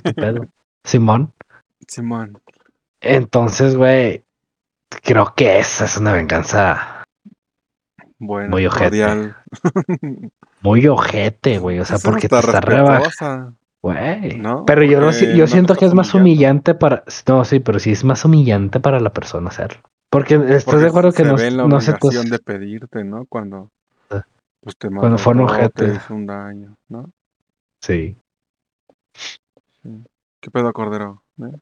[0.00, 0.46] tu pedo.
[0.84, 1.32] Simón.
[1.88, 2.40] Simón.
[3.00, 4.22] Entonces, güey,
[5.02, 7.04] creo que esa es una venganza
[8.18, 9.34] Bueno, Muy ojete.
[10.62, 11.78] muy ojete, güey.
[11.80, 13.56] O sea, porque te está rebajando.
[14.38, 17.04] No, pero yo, no, yo no siento que es más humillante para.
[17.28, 19.82] No, sí, pero sí es más humillante para la persona hacerlo.
[20.10, 23.26] Porque estás Porque de acuerdo que no, ve la no se te- de pedirte, ¿no?
[23.26, 23.68] Cuando
[24.10, 24.22] Ah.
[24.62, 25.88] pues te Cuando fue un ojete.
[25.88, 27.10] te hizo un daño, ¿no?
[27.82, 28.16] Sí.
[30.40, 31.22] ¿Qué pedo, Cordero?
[31.42, 31.58] ¿Eh?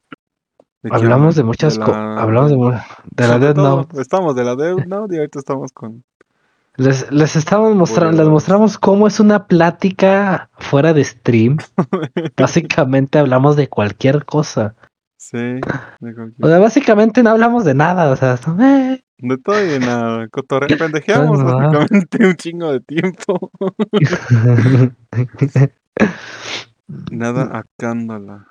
[0.83, 1.95] ¿De qué Hablamos de muchas cosas.
[1.95, 3.75] la- Hablamos de, mu- de la de Death todo.
[3.77, 4.01] Note.
[4.01, 6.03] Estamos de la Death Note y ahorita estamos con...
[6.75, 11.57] Les, les estamos mostrando, les mostramos cómo es una plática fuera de stream.
[12.37, 14.73] Básicamente hablamos de cualquier cosa.
[15.17, 15.61] Sí, de,
[16.01, 18.09] cualquier- O sea, básicamente no hablamos de nada.
[18.11, 20.27] O sea, eh, de todo y de nada.
[20.29, 20.67] Cotorre...
[20.75, 23.51] Pendejeamos básicamente un chingo de tiempo.
[27.11, 28.47] Nada acándola.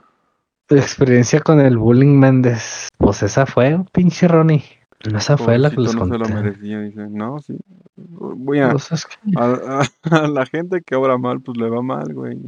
[0.66, 2.88] Tu experiencia con el bullying Méndez.
[2.98, 4.64] Pues esa fue, pinche Ronnie.
[5.00, 6.42] Esa fue la que les Pobrecito, no se lo conté.
[6.50, 6.80] merecía.
[6.80, 7.56] Dice, no, sí.
[7.96, 11.68] Voy a, Pues es que- a, a- a la gente que obra mal, pues le
[11.68, 12.38] va mal, güey.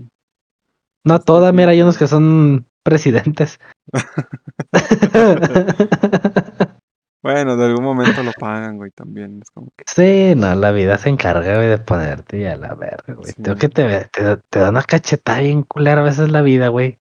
[1.05, 3.59] no toda, mira, hay unos que son presidentes.
[7.23, 9.41] Bueno, de algún momento lo pagan, güey, también.
[9.43, 9.85] Es como que...
[9.87, 13.33] Sí, no, la vida se encarga, güey, de ponerte a la verga, güey.
[13.33, 13.43] Sí.
[13.43, 16.99] Tengo que te, te, te da una cachetada bien culera a veces la vida, güey.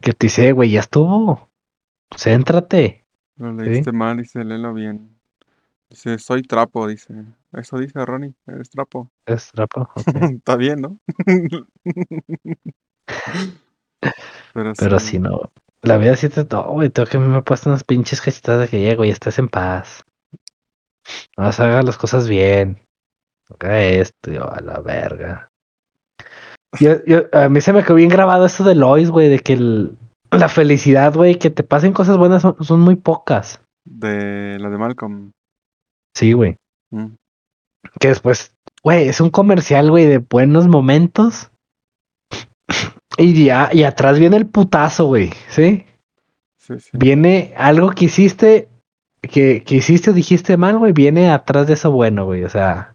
[0.00, 1.50] Que te dice, güey, ya estuvo.
[2.16, 3.04] Céntrate.
[3.36, 3.64] Lo Sí.
[3.70, 5.18] leíste mal, dice, léelo bien.
[5.90, 7.14] Dice, soy trapo, dice.
[7.52, 9.10] Eso dice Ronnie, eres trapo.
[9.26, 9.88] Es trapo.
[10.42, 11.00] Está bien, ¿no?
[14.52, 15.50] Pero, Pero si no,
[15.82, 16.90] la vida sí te todo, güey.
[16.90, 20.04] Tengo que me he puesto unas pinches cachetadas de que llego y estés en paz.
[21.36, 22.80] No hagas las cosas bien.
[23.48, 25.50] Haga esto, yo, a la verga.
[26.80, 29.54] Yo, yo, a mí se me quedó bien grabado esto de Lois, güey, de que
[29.54, 29.96] el-
[30.30, 33.60] la felicidad, güey, que te pasen cosas buenas son, son muy pocas.
[33.84, 35.30] De la de Malcolm.
[36.14, 36.56] Sí, güey.
[36.90, 37.14] Mm,
[37.98, 38.52] Que después,
[38.82, 41.50] güey, es un comercial, güey, de buenos momentos.
[43.16, 45.86] Y ya, y atrás viene el putazo, güey, ¿sí?
[46.58, 46.90] Sí, sí.
[46.92, 48.68] Viene algo que hiciste,
[49.22, 52.94] que, que hiciste o dijiste mal, güey, viene atrás de eso bueno, güey, o sea.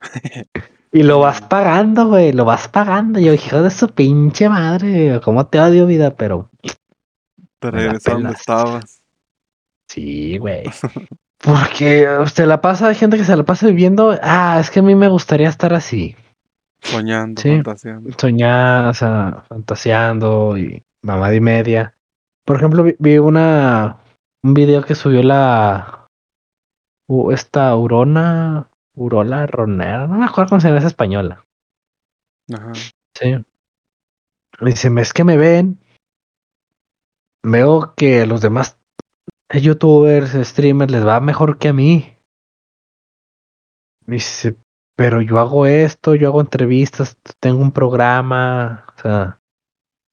[0.96, 3.20] Y lo vas pagando, güey, lo vas pagando.
[3.20, 6.48] Yo, hijo de su pinche madre, cómo te odio, vida, pero
[7.58, 9.02] Te regresó donde estabas.
[9.90, 10.64] sí, güey.
[11.38, 14.82] Porque usted la pasa, hay gente que se la pasa viviendo, ah, es que a
[14.82, 16.16] mí me gustaría estar así.
[16.80, 17.50] Soñando, Sí.
[17.56, 18.10] fantaseando.
[18.18, 21.92] soñar, o sea, fantaseando y mamada y media.
[22.46, 23.98] Por ejemplo, vi, vi una
[24.42, 26.06] un video que subió la
[27.32, 31.44] esta Urona, Urola Ronera, no me acuerdo cómo se llama esa española.
[32.52, 32.72] Ajá.
[33.14, 33.44] Sí.
[34.60, 35.78] Dice, es que me ven,
[37.44, 38.78] veo que a los demás
[39.50, 42.16] youtubers, streamers les va mejor que a mí.
[44.06, 44.56] Dice,
[44.96, 49.40] pero yo hago esto, yo hago entrevistas, tengo un programa, o sea,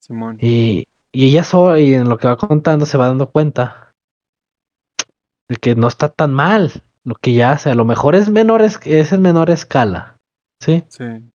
[0.01, 0.37] Simón.
[0.41, 3.93] y, y ella sola, y en lo que va contando, se va dando cuenta
[5.47, 7.69] de que no está tan mal lo que ella hace.
[7.71, 10.17] A lo mejor es menor, es, es en menor escala.
[10.59, 10.83] ¿Sí?
[10.89, 11.31] Sí.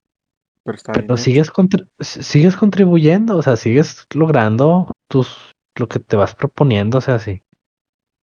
[0.65, 1.19] Pero está Pero bien.
[1.19, 1.53] sigues,
[2.01, 7.43] sigues contribuyendo, o sea, sigues logrando tus, lo que te vas proponiendo, o sea, sí.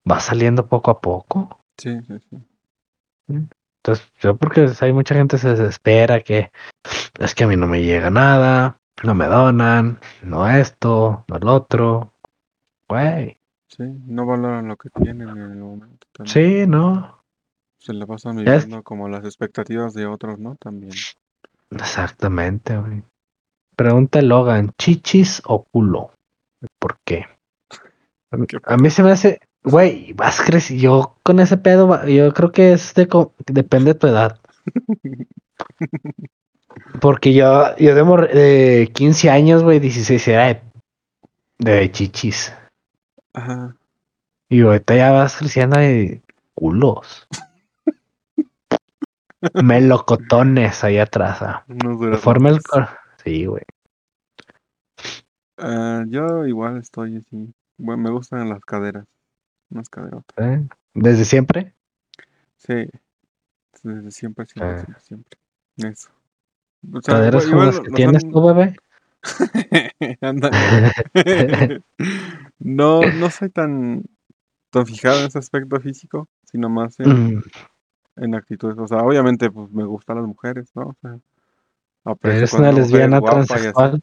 [0.09, 1.59] Va saliendo poco a poco.
[1.77, 2.37] Sí, sí, sí.
[3.27, 6.51] Entonces, yo porque hay mucha gente se desespera que
[7.19, 11.47] es que a mí no me llega nada, no me donan, no esto, no el
[11.47, 12.13] otro.
[12.87, 13.37] Güey,
[13.67, 16.07] Sí, no valoran lo que tienen en el momento.
[16.13, 16.33] También.
[16.33, 17.14] sí, no.
[17.85, 20.55] Se la pasan Ya es- viviendo como las expectativas de otros, ¿no?
[20.55, 20.91] También.
[21.69, 23.03] Exactamente, güey.
[23.75, 26.11] Pregunta Logan, ¿chichis o culo?
[26.79, 27.25] ¿Por qué?
[28.31, 30.81] A mí- ¿Qué A mí se me hace, güey, vas creciendo.
[30.83, 33.07] Yo con ese pedo, yo creo que es de
[33.47, 34.39] depende de tu edad.
[37.01, 40.61] Porque yo, yo de, mor- de 15 años, güey, 16 era de,
[41.59, 42.53] de chichis.
[43.33, 43.75] Ajá.
[44.49, 46.21] Y ahorita ya vas creciendo de
[46.53, 47.27] culos.
[49.53, 51.41] Melocotones ahí atrás.
[51.41, 51.65] ah.
[52.19, 52.89] Forma el cor-
[53.23, 53.63] Sí, güey.
[55.57, 57.53] Ah, yo igual estoy así.
[57.77, 59.05] Bueno, me gustan las caderas.
[59.69, 60.37] Unas caderotas.
[60.37, 60.67] ¿eh?
[60.93, 61.73] ¿Desde siempre?
[62.57, 62.87] Sí.
[63.83, 64.77] Desde siempre, siempre, Ah.
[64.85, 65.37] siempre, siempre.
[65.77, 66.09] Eso.
[66.93, 68.75] O sea, ¿Caderas como las que tienes han- tú, bebé?
[70.21, 70.57] Ándale.
[72.59, 74.03] no, no soy tan,
[74.69, 77.43] tan fijado en ese aspecto físico, sino más en, Mm,
[78.17, 78.77] en actitudes.
[78.77, 80.83] O sea, obviamente, pues me gustan las mujeres, ¿no?
[80.83, 81.19] O sea,
[82.03, 84.01] aprecio ¿Eres una lesbiana transexual?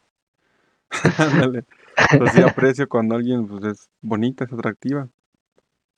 [1.17, 1.65] Ándale.
[2.09, 5.07] Sea, sí aprecio cuando alguien pues, es bonita, es atractiva.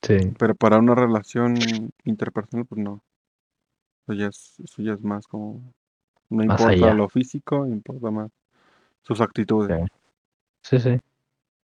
[0.02, 0.16] Sí.
[0.38, 1.56] Pero para una relación
[2.04, 3.02] interpersonal, pues no.
[4.02, 5.74] Eso ya es, eso ya es más como.
[6.28, 6.94] No Más importa allá.
[6.94, 8.30] lo físico, importa más
[9.02, 9.86] sus actitudes.
[10.62, 10.98] Sí, sí.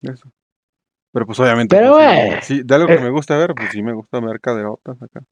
[0.01, 0.31] Eso.
[1.11, 1.75] Pero pues obviamente.
[1.75, 3.01] Pero, pues, sí, sí, de algo que eh.
[3.01, 5.23] me gusta ver, pues sí me gusta ver caderotas acá.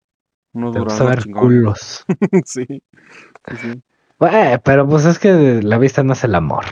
[0.56, 2.06] Unos Te gusta ver culos.
[2.46, 3.82] sí, sí, sí.
[4.18, 6.66] Güey, pero pues es que la vista no es el amor.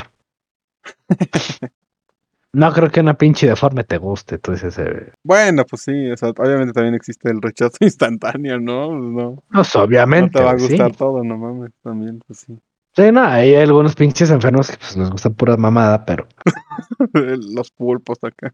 [2.56, 6.30] No creo que una pinche deforme te guste, dices, eh, Bueno, pues sí, o sea,
[6.30, 8.90] obviamente también existe el rechazo instantáneo, ¿no?
[8.90, 10.38] Pues no, pues no obviamente.
[10.38, 10.98] te va a gustar sí.
[10.98, 12.60] todo, no mames, también, pues sí.
[12.96, 16.28] Sí, no, hay algunos pinches enfermos que pues les gusta pura mamada, pero
[17.12, 18.54] los pulpos acá.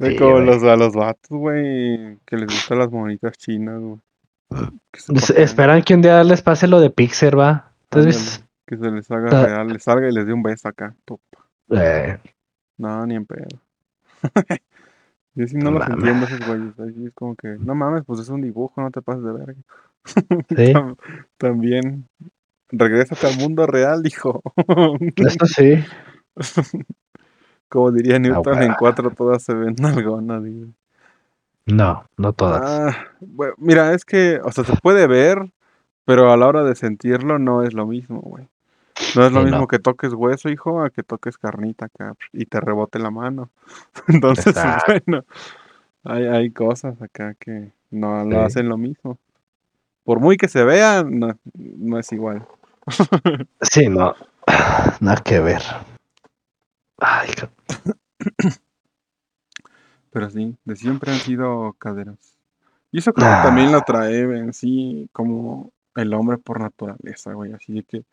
[0.00, 0.46] Sí, como güey.
[0.46, 3.98] los, a los vatos, güey, que les gustan las monitas chinas, güey.
[5.36, 7.72] Esperan que un día les pase lo de Pixar, va.
[7.84, 10.94] Entonces, ándale, que se les haga real, les salga y les dé un beso acá.
[11.70, 12.18] eh,
[12.78, 13.46] No, ni en pedo.
[15.34, 15.96] Yo sí no No los mames.
[16.04, 16.78] entiendo esos güeyes.
[17.06, 19.54] Es como que, no mames, pues es un dibujo, no te pases de verga.
[20.48, 20.96] sí, Tam-
[21.36, 22.08] También,
[22.70, 24.42] regrésate al mundo real, hijo.
[25.16, 25.84] eso sí.
[27.70, 30.44] Como diría Newton, en cuatro todas se ven algonas.
[30.44, 30.66] digo.
[31.66, 32.62] No, no todas.
[32.62, 35.50] Ah, bueno, mira, es que, o sea, se puede ver,
[36.04, 38.48] pero a la hora de sentirlo no es lo mismo, güey.
[39.14, 39.68] No es lo Sí, mismo no.
[39.68, 43.50] que toques hueso, hijo, a que toques carnita acá y te rebote la mano.
[44.08, 44.92] Entonces, Exacto.
[45.06, 45.24] bueno,
[46.04, 48.36] hay, hay cosas acá que no lo Sí.
[48.46, 49.16] hacen lo mismo.
[50.02, 52.44] Por muy que se vea, no, no es igual.
[53.62, 54.14] Sí, no.
[55.00, 55.62] Nada que ver.
[57.00, 57.30] Ay,
[60.10, 62.36] Pero sí, de siempre han sido caderas.
[62.92, 63.36] Y eso creo Ah.
[63.42, 67.52] que también lo trae en sí como el hombre por naturaleza, güey.
[67.52, 68.04] Así que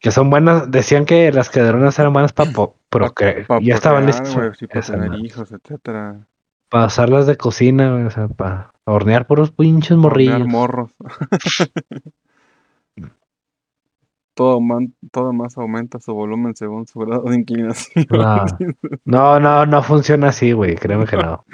[0.00, 0.70] que son buenas.
[0.70, 2.50] Decían que las caderonas eran buenas para
[2.88, 3.46] procrear.
[3.46, 4.56] para ya estaban listas.
[4.58, 6.26] sí, para tener hijos, etcétera.
[6.68, 10.48] Para usarlas de cocina, güey, o sea, para hornear puros pinches Hornear morrillos.
[10.48, 10.90] morros.
[14.38, 18.06] todo, man- todo más aumenta su volumen según su grado de inclinación.
[19.04, 20.76] No, no, no, no funciona así, güey.
[20.76, 21.44] Créeme que no.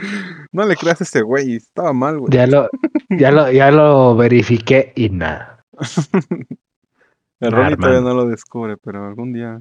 [0.53, 2.31] No le creas a ese güey, estaba mal, güey.
[2.33, 2.69] Ya lo,
[3.09, 5.65] ya lo, ya lo verifiqué y nada.
[7.41, 9.61] El Nah, Ronnie todavía no lo descubre, pero algún día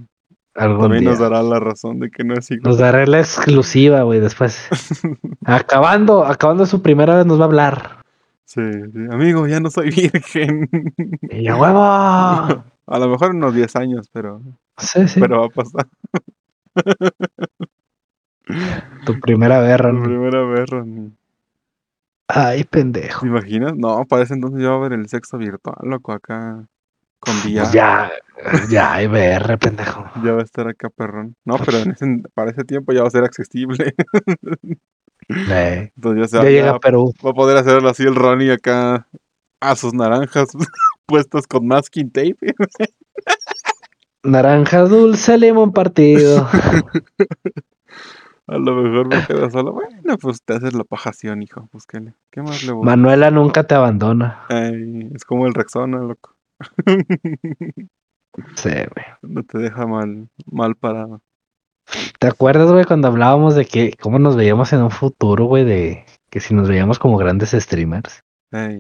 [0.56, 1.10] Algún también día.
[1.12, 2.70] nos dará la razón de que no es igual.
[2.72, 4.68] Nos daré la exclusiva, güey, después.
[5.46, 8.04] Acabando, acabando su primera vez nos va a hablar.
[8.46, 10.70] Sí, sí, amigo, ya no soy virgen.
[11.32, 12.64] Y yo, huevo.
[12.88, 14.42] A lo mejor unos 10 años, pero,
[14.78, 15.20] Sí, sí.
[15.20, 15.88] pero va a pasar.
[19.06, 20.04] Tu primera vez, Ron.
[20.04, 20.66] primera vez.
[22.28, 23.22] Ay, pendejo.
[23.22, 23.76] ¿Te imaginas?
[23.76, 26.66] No, para ese entonces ya va a ver el sexo virtual, loco, acá
[27.20, 27.60] con VR.
[27.62, 28.12] Pues ya,
[28.70, 30.06] ya, hay VR, pendejo.
[30.24, 31.36] Ya va a estar acá perrón.
[31.46, 33.94] No, pero en ese- para ese tiempo ya va a ser accesible.
[35.30, 37.14] Eh, Entonces ya, ya se llega a Perú.
[37.26, 39.08] va a poder hacerlo así el Ronnie acá
[39.62, 40.50] a sus naranjas
[41.06, 42.38] puestas con masking tape.
[44.24, 46.48] Naranja dulce, limón partido.
[48.48, 49.72] A lo mejor me queda solo.
[49.74, 51.68] Bueno, pues te haces la pajación, hijo.
[51.72, 52.02] Pues qué,
[52.42, 52.86] más le voy.
[52.86, 54.44] Manuela nunca te abandona.
[54.50, 56.36] Ay, es como el Rexona, loco.
[58.56, 59.06] Sí, güey.
[59.22, 61.22] no te deja mal, mal parado.
[62.20, 66.06] ¿Te acuerdas, güey, cuando hablábamos de que cómo nos veíamos en un futuro, güey, de
[66.32, 68.24] que si nos veíamos como grandes streamers?
[68.52, 68.80] Ey,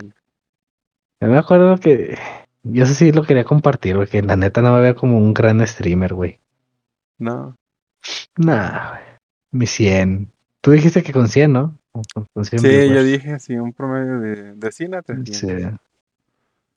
[1.23, 2.17] Yo me acuerdo que
[2.63, 5.33] yo sé si lo quería compartir, güey, que la neta no me veía como un
[5.33, 6.39] gran streamer, güey.
[7.17, 7.55] no,
[8.37, 9.01] Nah, güey.
[9.51, 10.29] Mi 100.
[10.59, 11.77] Tú dijiste que con 100, ¿no?
[11.93, 12.03] Con,
[12.33, 15.37] con 100 sí, yo dije así, un promedio de, de 100 a 300.
[15.37, 15.77] Sí.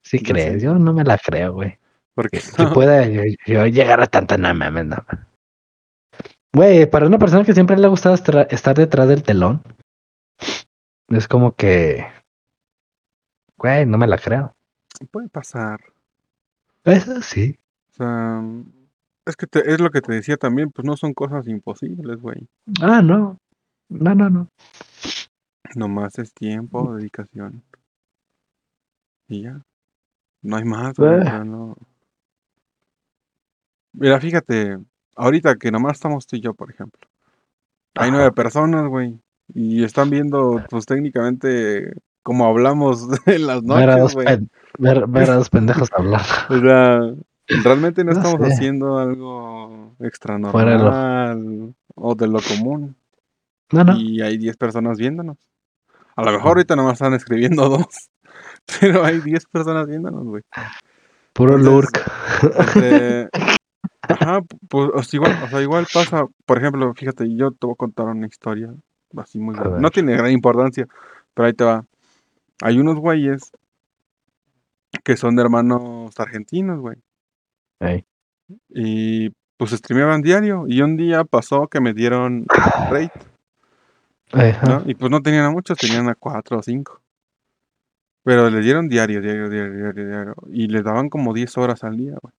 [0.03, 0.61] Sí Yo crees, sí.
[0.61, 1.79] yo no me la creo, güey.
[2.15, 5.05] Porque Que no, pueda yo, yo llegar a tanta no mames, no.
[6.53, 9.63] Güey, para una persona que siempre le ha gustado estar detrás del telón,
[11.09, 12.07] es como que,
[13.59, 14.55] güey, no me la creo.
[15.11, 15.81] puede pasar.
[16.85, 17.59] Eso sí.
[17.91, 18.43] O sea,
[19.27, 22.47] es que te- es lo que te decía también, pues no son cosas imposibles, güey.
[22.81, 23.39] Ah, no.
[23.89, 24.49] No, no, no.
[25.75, 27.63] Nomás es tiempo, dedicación.
[29.29, 29.61] Y ya.
[30.43, 31.21] No hay más, güey.
[31.21, 31.77] o sea, no.
[33.93, 34.79] Mira, fíjate,
[35.17, 37.09] ahorita que nomás estamos tú y yo, por ejemplo.
[37.95, 39.19] Hay nueve personas, güey.
[39.55, 41.93] Y están viendo, pues técnicamente,
[42.27, 44.27] como hablamos en las noches, güey.
[44.79, 46.22] ver, ver a dos pendejos hablar.
[46.51, 47.01] O sea,
[47.62, 48.53] realmente no No estamos sé.
[48.55, 52.97] haciendo algo extra lo- normal o de lo común.
[53.70, 53.97] No, no.
[53.97, 55.37] Y hay 10 personas viéndonos.
[56.16, 58.11] A lo mejor ahorita nomás están escribiendo dos.
[58.81, 60.43] Pero hay 10 personas viéndonos, güey.
[61.33, 61.97] Puro lurk.
[62.59, 63.29] Este,
[64.09, 67.74] ajá, pues o sea, igual, o sea, igual pasa, por ejemplo, fíjate, yo te voy
[67.74, 68.74] a contar una historia
[69.16, 69.79] así muy buena.
[69.79, 70.89] No tiene gran importancia,
[71.35, 71.85] pero ahí te va.
[72.63, 73.53] Hay unos güeyes
[75.05, 76.97] que son de hermanos argentinos, güey.
[77.81, 78.05] Ey.
[78.71, 80.65] Y pues streameaban diario.
[80.69, 82.47] Y un día pasó que me dieron
[82.91, 83.13] rate.
[84.87, 87.01] Y pues no tenían a muchos, tenían a cuatro o cinco.
[88.25, 90.35] Pero les dieron diario, diario, diario, diario, diario.
[90.51, 92.35] Y les daban como 10 horas al día, güey.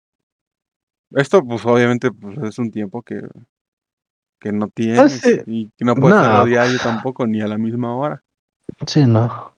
[1.13, 3.21] Esto, pues obviamente, pues es un tiempo que,
[4.41, 5.13] que no tienes.
[5.21, 5.41] sí.
[5.47, 6.23] Y que no puedes No.
[6.25, 8.25] hacerlo diario tampoco, ni a la misma hora.
[8.87, 9.53] Sí, no.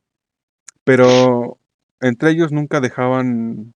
[0.88, 1.58] Pero
[2.00, 3.74] entre ellos nunca dejaban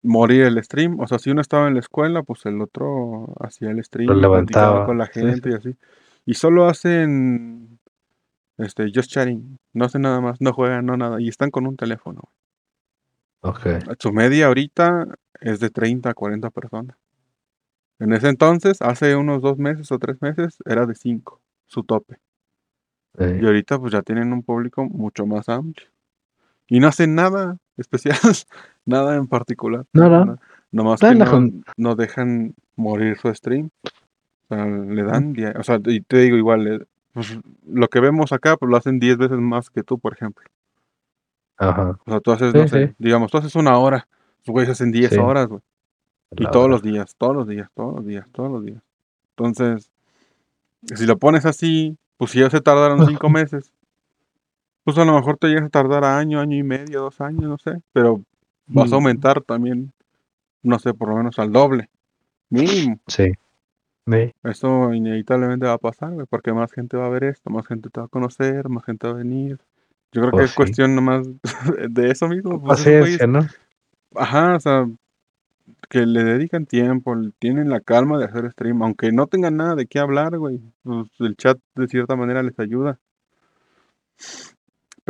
[0.00, 1.00] morir el stream.
[1.00, 4.36] O sea, si uno estaba en la escuela, pues el otro hacía el stream, platicaba
[4.36, 5.76] levantaba, con la sí, gente y así.
[6.24, 7.80] Y solo hacen
[8.58, 11.76] este just chatting, no hacen nada más, no juegan, no nada, y están con un
[11.76, 12.22] teléfono.
[13.40, 13.66] Ok.
[13.98, 15.08] Su media ahorita
[15.40, 16.96] es de 30 a 40 personas.
[17.98, 22.18] En ese entonces, hace unos dos meses o tres meses, era de 5, su tope.
[23.18, 25.89] Y ahorita pues ya tienen un público mucho más amplio.
[26.70, 28.16] Y no hacen nada especial,
[28.86, 29.84] nada en particular.
[29.92, 30.38] Nada.
[30.72, 33.70] Nomás que no, no dejan morir su stream.
[34.48, 38.32] O sea, le dan, o sea, y te digo igual, eh, pues, lo que vemos
[38.32, 40.44] acá, pues lo hacen 10 veces más que tú, por ejemplo.
[41.58, 41.98] Ajá.
[42.06, 42.94] O sea, tú haces, Sí, no sé, sí.
[42.98, 44.06] digamos, tú haces una hora,
[44.46, 45.18] los güeyes hacen 10 Sí.
[45.18, 45.60] horas, güey.
[46.32, 48.80] Y todos los días, todos los días, todos los días, todos los días.
[49.36, 49.90] Entonces,
[50.94, 53.72] si lo pones así, pues si ya se tardaron cinco meses,
[54.84, 57.42] pues a lo mejor te llegas a tardar a año, año y medio, dos años,
[57.44, 57.80] no sé.
[57.92, 58.22] Pero
[58.66, 58.98] vas a Mm.
[58.98, 59.92] aumentar también,
[60.62, 61.88] no sé, por lo menos al doble.
[62.50, 62.98] Mínimo.
[63.06, 63.32] Sí.
[64.06, 64.32] Sí.
[64.42, 67.90] Eso inevitablemente va a pasar, güey, porque más gente va a ver esto, más gente
[67.90, 69.58] te va a conocer, más gente va a venir.
[70.12, 70.56] Yo creo que Pues es sí.
[70.56, 71.28] cuestión nomás
[71.90, 72.60] de eso mismo.
[72.60, 73.46] pues, Paciencia, ¿no?
[74.16, 74.88] Ajá, o sea,
[75.88, 79.86] que le dedican tiempo, tienen la calma de hacer stream, aunque no tengan nada de
[79.86, 80.60] qué hablar, güey.
[80.82, 82.98] Pues el chat de cierta manera les ayuda.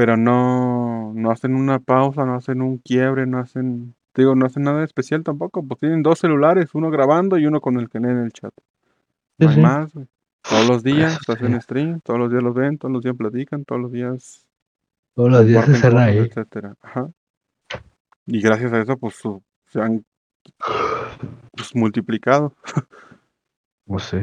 [0.01, 4.63] Pero no, no hacen una pausa, no hacen un quiebre, no hacen, digo, no hacen
[4.63, 8.17] nada especial tampoco, pues tienen dos celulares, uno grabando y uno con el que leen
[8.17, 8.55] el chat.
[8.57, 9.61] Sí, No hay sí.
[9.61, 10.07] más, güey.
[10.49, 13.67] Todos los días Eso hacen stream, todos los días los ven, todos los días platican,
[13.67, 14.49] todos los días
[15.15, 16.17] Todos los días están cosas, ahí.
[16.17, 16.75] etcétera.
[16.81, 17.11] Ajá.
[18.25, 20.03] Y gracias a eso, pues su- se han
[21.53, 22.55] pues, multiplicado.
[23.85, 24.17] Pues sí.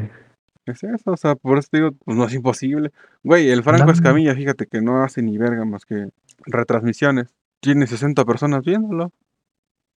[0.67, 2.91] Es eso, o sea, por eso te digo, pues no es imposible.
[3.23, 3.89] Güey, el Franco.
[3.89, 6.09] Escamilla, fíjate que no hace ni verga más que
[6.45, 7.33] retransmisiones.
[7.61, 9.11] Tiene 60 personas viéndolo.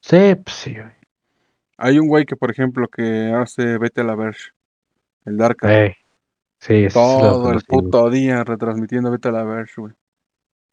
[0.00, 0.92] Sí, pues sí, güey.
[1.78, 4.50] Hay un güey que, por ejemplo, que hace Vete a la Verge,
[5.24, 5.94] el Dark, Ey.
[6.60, 9.94] Sí, todo el puto día retransmitiendo Vete a la Verge, güey.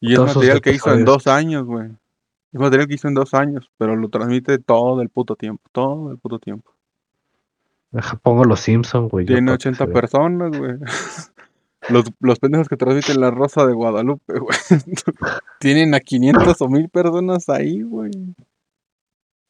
[0.00, 1.90] Y es Todos material que hizo en dos años, güey.
[2.52, 6.10] Es material que hizo en dos años, pero lo transmite todo el puto tiempo, todo
[6.10, 6.75] el puto tiempo.
[8.22, 9.26] Pongo los Simpsons, güey.
[9.26, 9.94] Tiene para que 80 se vea.
[10.00, 10.74] personas, güey.
[11.88, 14.58] Los, los pendejos que transmiten la Rosa de Guadalupe, güey.
[15.60, 18.10] Tienen a 500 o 1000 personas ahí, güey.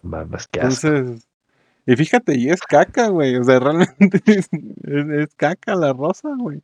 [0.03, 0.87] Mames, qué asco.
[0.89, 1.27] Entonces,
[1.87, 3.37] y fíjate, y es caca, güey.
[3.37, 6.61] O sea, realmente es, es- es caca la Rosa, güey.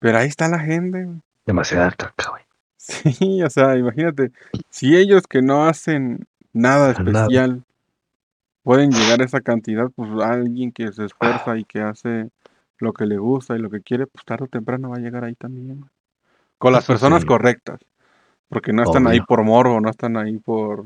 [0.00, 1.18] Pero ahí está la gente, güey.
[1.46, 2.42] Demasiada caca, güey.
[2.76, 4.32] Sí, o sea, imagínate,
[4.68, 7.58] si ellos que no hacen Nada Nada.
[8.68, 12.28] Pueden llegar a esa cantidad, pues alguien que se esfuerza y que hace
[12.76, 15.24] lo que le gusta y lo que quiere, pues tarde o temprano va a llegar
[15.24, 15.86] ahí también.
[16.58, 17.26] Con las Eso personas sí.
[17.26, 17.80] correctas.
[18.50, 20.84] Porque no están ahí por morbo, no están ahí por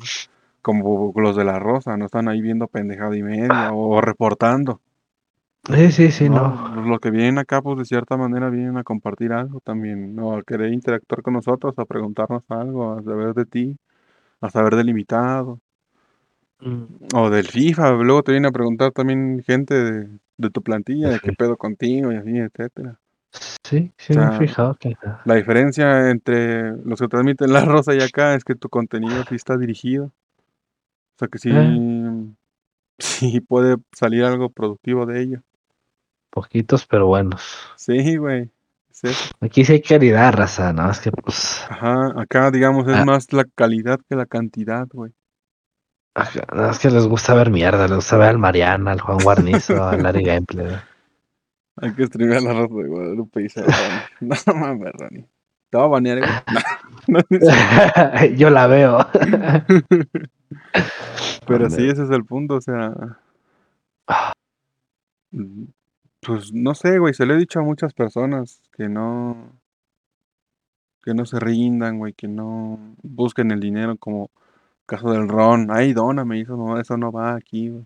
[0.62, 4.80] como los de la rosa, no están ahí viendo pendejada y media o reportando.
[5.64, 6.50] Sí, sí, sí, ¿no?
[6.50, 6.74] no.
[6.74, 10.36] Pues los que vienen acá, pues de cierta manera vienen a compartir algo también, ¿no?
[10.36, 13.76] A querer interactuar con nosotros, a preguntarnos algo, a saber de ti,
[14.40, 15.58] a saber del invitado,
[17.14, 17.92] o del FIFA.
[17.92, 22.12] Luego te viene a preguntar también gente de, de tu plantilla, de qué pedo contigo
[22.12, 22.98] y así, etcétera.
[23.64, 24.94] Sí, sí, O me he fijado que.
[25.24, 29.34] La diferencia entre los que transmiten La Rosa y acá es que tu contenido sí
[29.36, 30.06] está dirigido.
[30.06, 32.26] O sea que sí, Eh.
[32.98, 35.40] sí puede salir algo productivo de ello.
[36.30, 37.42] Poquitos, pero buenos.
[37.76, 38.50] Sí, güey.
[39.40, 40.90] Aquí sí hay calidad, raza, ¿no?
[40.90, 41.64] Es que, pues.
[41.68, 43.04] Ajá, acá digamos es Ah.
[43.04, 45.12] más la calidad que la cantidad, güey.
[46.14, 49.18] Ajá, no, es que les gusta ver mierda, les gusta ver al Mariana, al Juan
[49.22, 50.76] Guarnizo, al Larry Gameplay.
[51.76, 53.72] Hay que streamear la raza de Guadalupe y Ronnie.
[54.20, 55.28] No mames, Ronnie.
[55.70, 56.30] Te va a banear, güey.
[57.08, 58.26] No, no.
[58.36, 58.98] Yo la veo.
[61.46, 62.94] Pero sí, ese es el punto, o sea.
[66.20, 69.52] Pues no sé, güey, se lo he dicho a muchas personas que no.
[71.02, 74.30] Que no se rindan, güey, que no busquen el dinero como
[74.96, 75.68] caso del Ron.
[75.70, 77.84] Ay, dóname, eso no, eso no va aquí, güey.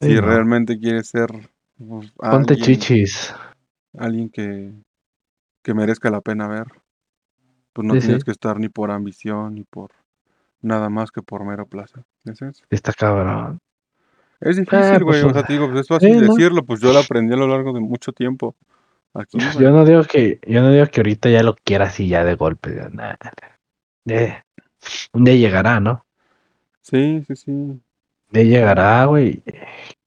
[0.00, 0.20] Sí, Si no.
[0.22, 1.28] realmente quieres ser
[1.78, 3.34] pues, Ponte alguien, chichis.
[3.98, 4.72] alguien que,
[5.62, 6.66] que merezca la pena ver,
[7.72, 8.24] pues no Sí, tienes sí.
[8.24, 9.90] que estar ni por ambición ni por
[10.60, 12.02] nada más que por mero placer.
[12.24, 12.64] ¿Es eso?
[12.70, 13.58] Está cabrón.
[14.40, 15.22] Es Eh, difícil, güey.
[15.22, 16.34] pues, o sea, te digo, pues es fácil ¿no?
[16.34, 18.54] decirlo, pues yo lo aprendí a lo largo de mucho tiempo.
[19.14, 19.64] Aquí, güey.
[19.64, 22.34] Yo no digo que, yo no digo que ahorita ya lo quiera así ya de
[22.34, 22.80] golpe.
[24.06, 24.42] eh,
[25.12, 26.03] un día llegará, ¿no?
[26.84, 27.80] Sí, sí, sí.
[28.30, 29.42] Día llegará, güey.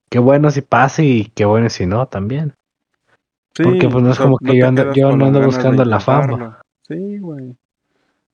[0.09, 2.53] Qué bueno si pasa y qué bueno si no también.
[3.55, 5.83] Sí, Porque, pues, no es sea, como que yo ando- yo no ando de buscando
[5.83, 6.61] la fama.
[6.87, 7.55] Sí, güey.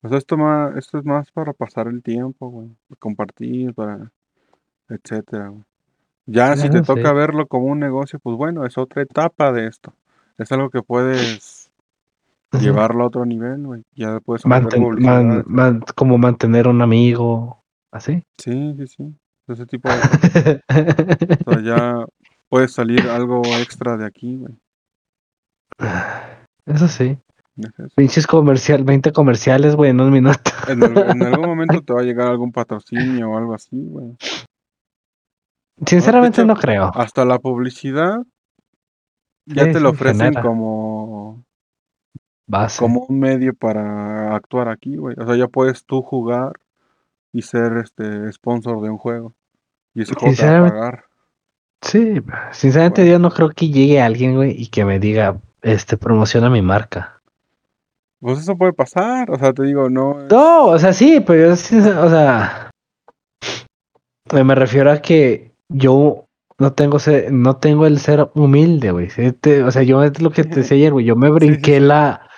[0.02, 2.68] O sea, esto, más, esto es más para pasar el tiempo, güey.
[3.00, 4.12] Compartir, para.
[4.89, 5.64] etcétera, güey.
[6.26, 6.84] Ya si te sí.
[6.86, 9.94] toca verlo como un negocio, pues bueno, es otra etapa de esto.
[10.38, 11.72] Es algo que puedes
[12.60, 13.84] llevarlo a otro nivel, güey.
[13.96, 17.62] Ya puedes Manten- man- man- como mantener un amigo,
[17.94, 18.24] así.
[18.38, 19.16] Sí, sí, sí.
[19.48, 20.62] Ese tipo de cosas.
[21.48, 22.06] O sea, ya
[22.50, 24.54] puede salir algo extra de aquí, güey.
[26.66, 27.18] Eso sí.
[27.58, 27.94] Es.
[27.96, 30.52] Pinches comercial, 20 comerciales, güey, en un minuto.
[30.68, 34.16] En, al- en algún momento te va a llegar algún patrocinio o algo así, güey.
[35.86, 36.91] Sinceramente hecho, no creo.
[36.96, 38.20] Hasta la publicidad
[39.46, 40.41] ya Sí, te lo ofrecen genera.
[40.41, 41.44] como,
[42.48, 42.80] Base.
[42.80, 45.16] como un medio para actuar aquí, güey.
[45.20, 46.54] O sea, ya puedes tú jugar
[47.34, 49.34] y ser este sponsor de un juego.
[49.96, 51.06] Y va a pagar.
[51.82, 52.22] Sí,
[52.52, 53.12] sinceramente Bueno.
[53.12, 57.20] yo no creo que llegue alguien, güey, y que me diga, este, promociona mi marca.
[58.22, 59.30] Pues eso puede pasar.
[59.30, 60.22] O sea, te digo, no.
[60.22, 62.72] es- No, o sea, sí, pero yo, o sea,
[64.32, 66.26] me refiero a que yo
[66.58, 69.10] no tengo ser, no tengo el ser humilde, güey.
[69.66, 71.06] O sea, yo es lo que te decía ayer, güey.
[71.06, 71.80] Yo me sí, brinqué sí.
[71.82, 72.30] la,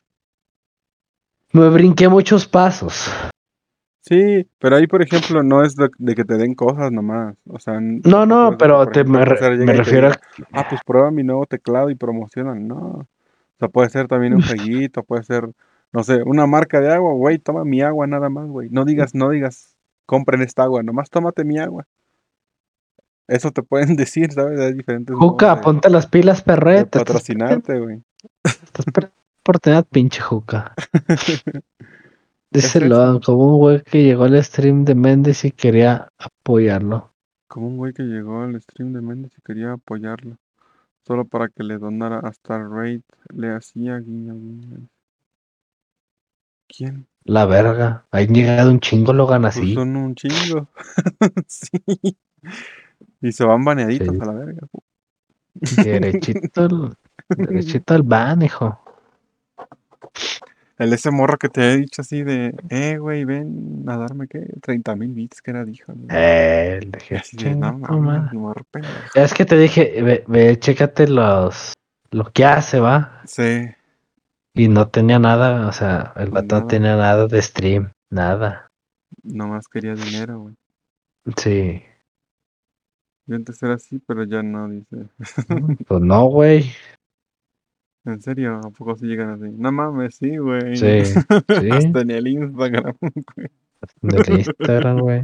[1.52, 3.12] me brinqué muchos pasos.
[4.08, 7.36] Sí, pero ahí, por ejemplo, no es de, de que te den cosas nomás.
[7.48, 10.82] O sea, No, no, pero por te, ejemplo, me, re- refiero diga, a, ah, pues
[10.86, 12.68] prueba mi nuevo teclado y promocionan.
[12.68, 12.78] No.
[12.78, 13.08] O
[13.58, 15.50] sea, puede ser también un jueguito, puede ser,
[15.92, 18.70] no sé, una marca de agua, güey, toma mi agua nada más, güey.
[18.70, 19.76] No digas, no digas,
[20.06, 21.88] compren esta agua, nomás tómate mi agua.
[23.28, 24.60] Eso te pueden decir, ¿sabes?
[24.60, 27.00] Hay diferentes Juca, ponte las pilas, perrete.
[27.00, 28.04] Patrocinarte, güey.
[28.44, 30.74] Estás perdiendo oportunidad, pinche Juca.
[32.56, 37.12] Es Díselo, como un güey que llegó al stream de Méndez y quería apoyarlo.
[37.48, 40.38] Como un güey que llegó al stream de Méndez y quería apoyarlo.
[41.06, 43.02] Solo para que le donara hasta raid.
[43.34, 44.88] Le hacía guiño, guiño.
[46.68, 47.08] ¿Quién?
[47.24, 48.06] La verga.
[48.12, 49.74] Ahí llegado un chingo, lo gana Pues así.
[49.74, 50.68] son un chingo.
[51.48, 51.70] sí.
[53.22, 54.22] Y se van baneaditos Sí.
[54.22, 54.68] a la verga.
[55.84, 56.98] Derechito al,
[57.30, 58.80] derechito al ban, hijo.
[60.78, 64.46] El ese morro que te he dicho así de, eh, güey, ven a darme, ¿qué?
[64.62, 65.94] 30 mil bits que era, dijo.
[65.94, 66.08] ¿no?
[66.10, 67.80] Eh, Y dije, así de, no.
[69.14, 71.74] Es que te dije, ve, ve, chécate los,
[72.12, 73.22] lo que hace, va.
[73.26, 73.70] Sí,
[74.54, 78.68] Y no tenía nada, o sea, el vato no tenía nada de stream, nada.
[79.24, 80.56] nomás quería dinero, güey.
[81.38, 81.82] Sí.
[83.28, 85.08] Yo antes era así, pero ya no, dice.
[85.88, 86.66] Pues no, güey.
[88.06, 88.58] ¿En serio?
[88.64, 89.52] ¿A poco sí llegan así?
[89.58, 90.76] No mames, sí, güey.
[90.76, 91.20] Sí, sí.
[91.72, 92.94] Hasta en el Instagram,
[93.36, 93.48] güey.
[94.02, 95.24] Del Instagram, güey.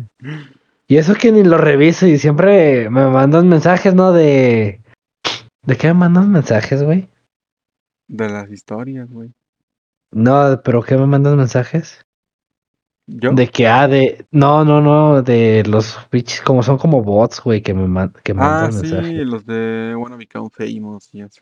[0.88, 4.12] Y eso que ni lo reviso y siempre me mandan mensajes, ¿no?
[4.12, 4.82] De...
[5.64, 7.08] ¿De qué me mandan mensajes, güey?
[8.08, 9.32] De las historias, güey.
[10.12, 12.04] No, pero ¿qué me mandan mensajes?
[13.08, 13.32] ¿Yo?
[13.34, 14.26] De que, ah, de...
[14.32, 18.32] No, no, no, de los bichos, como son como bots, güey, que me man- que
[18.34, 19.26] Ah, mandan sí, mensajes.
[19.26, 21.42] los de Wanna Become Famous y eso.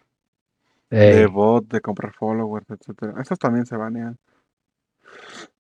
[0.89, 3.21] De bot, de comprar followers, etcétera.
[3.21, 4.17] Esos también se banean.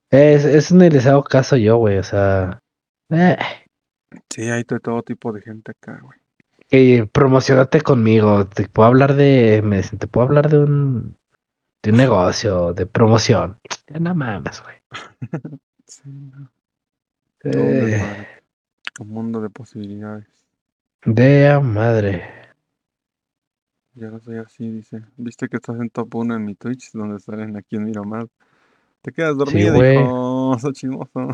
[0.09, 2.61] es, es ni les hago caso yo, güey, o sea...
[3.09, 3.37] Eh,
[4.29, 6.17] Sí, hay de todo tipo de gente acá, güey.
[6.69, 9.61] que promocionate conmigo, te puedo hablar de...
[9.63, 11.17] Me dicen, te puedo hablar de un...
[11.81, 13.59] De un negocio, de promoción.
[13.87, 14.75] Ya no mames, güey.
[15.87, 16.51] Sí, no,
[17.45, 18.27] un Eh.
[18.99, 20.27] Un mundo de posibilidades.
[21.03, 22.38] de madre.
[23.99, 25.01] Ya no soy así, dice.
[25.17, 26.91] ¿Viste que estás en top 1 en mi Twitch?
[26.93, 28.27] Donde salen aquí en Miramar.
[29.01, 29.95] Te quedas dormido, güey.
[29.95, 30.57] hijo.
[30.61, 31.27] Soy chismoso.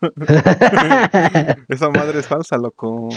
[1.68, 3.10] Esa madre es falsa, loco.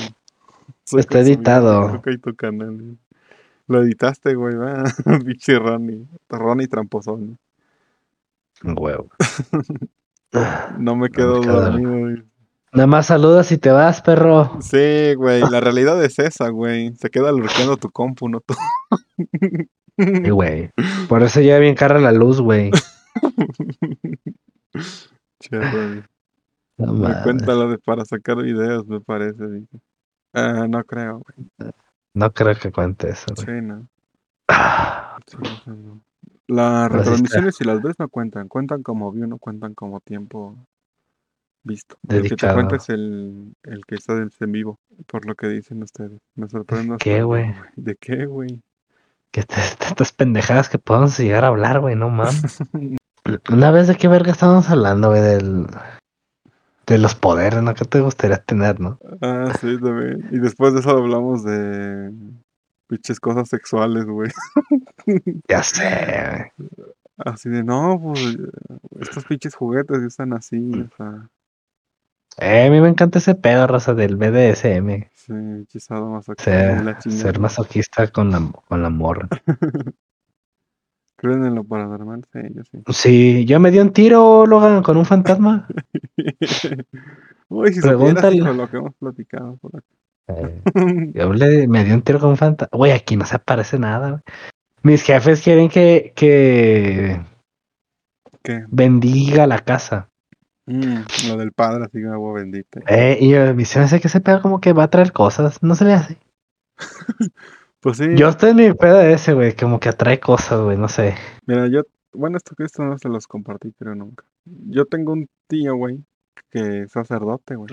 [0.83, 2.01] Soy Está editado.
[2.05, 2.97] y tu canal.
[3.67, 4.83] Lo editaste, güey, va.
[5.25, 6.05] Pinche Ronnie.
[6.27, 7.37] Ronnie tramposón.
[8.63, 9.09] Huevo.
[10.77, 12.23] No me quedo dormido, güey.
[12.73, 14.57] Nada más saludas y te vas, perro.
[14.61, 15.41] Sí, güey.
[15.49, 16.95] La realidad es esa, güey.
[16.95, 18.53] Se queda lurqueando tu compu, no tú.
[19.97, 20.71] Sí, güey.
[21.09, 22.71] Por eso ya bien cara la luz, güey.
[25.39, 26.03] Che, Ronnie.
[26.77, 29.43] No Me cuenta lo de para sacar videos, me parece.
[30.33, 31.71] Ah, no creo, güey.
[32.13, 33.45] No creo que cuente eso, güey.
[33.59, 33.87] Sí, no.
[34.47, 36.01] Ah, Sí, eso no.
[36.47, 36.97] Las está.
[36.97, 38.47] retransmisiones, si las ves, no cuentan.
[38.47, 40.55] Cuentan como view, no cuentan como tiempo
[41.63, 41.97] visto.
[42.07, 45.83] El que te cuenta es el, el que está en vivo, por lo que dicen
[45.83, 46.19] ustedes.
[46.35, 46.97] Me sorprende.
[46.99, 47.53] ¿Qué, güey?
[47.75, 48.61] ¿De qué, güey?
[49.31, 52.59] Que estas pendejadas que podemos llegar a hablar, güey, no mames.
[53.51, 55.67] Una vez de qué verga estábamos hablando, güey, del.
[56.87, 57.73] De los poderes, ¿no?
[57.73, 58.99] ¿Qué te gustaría tener, no?
[59.21, 60.27] Ah, sí, también.
[60.31, 62.11] Y después de eso hablamos de
[62.87, 64.31] pinches cosas sexuales, güey.
[65.47, 66.79] Ya sé, güey.
[67.17, 68.37] Así de, no, pues
[68.99, 71.29] estos pinches juguetes están así, o sea,
[72.41, 75.07] Eh, a mí me encanta ese pedo, raza, del BDSM.
[75.13, 79.27] sí, hechizado más Ser, ser masoquista con la, con la morra.
[81.17, 82.25] ¿Creen en lo paranormal?
[82.33, 82.79] Sí, yo sí.
[82.87, 85.67] Sí, yo me di un tiro, Logan, con un fantasma.
[87.49, 88.37] Uy, si Pregúntale.
[88.37, 89.85] hijo, lo que hemos platicado por acá.
[90.29, 92.75] Eh, yo le, me di un tiro con un fantasma.
[92.75, 94.21] Güey, aquí no se aparece nada, güey.
[94.81, 97.21] Mis jefes quieren que, que
[98.41, 98.65] ¿Qué?
[98.69, 100.09] bendiga la casa.
[100.65, 102.81] Mm, lo del padre, así que agua bendita.
[102.87, 105.61] Eh, y me se me hace que ese pedo como que va a traer cosas.
[105.63, 106.17] No se le hace.
[107.83, 110.77] Pues sí, Yo estoy en mi pedo de ese, güey, como que atrae cosas, güey,
[110.77, 111.15] no sé.
[111.47, 111.81] mira, yo,
[112.13, 114.23] bueno, esto que esto no se los compartí, creo nunca.
[114.45, 115.97] Yo tengo un tío, güey,
[116.51, 117.71] que es sacerdote, güey.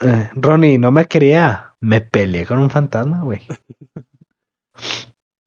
[0.00, 1.74] Eh, Ronnie, no me quería.
[1.80, 3.42] Me peleé con un fantasma, güey.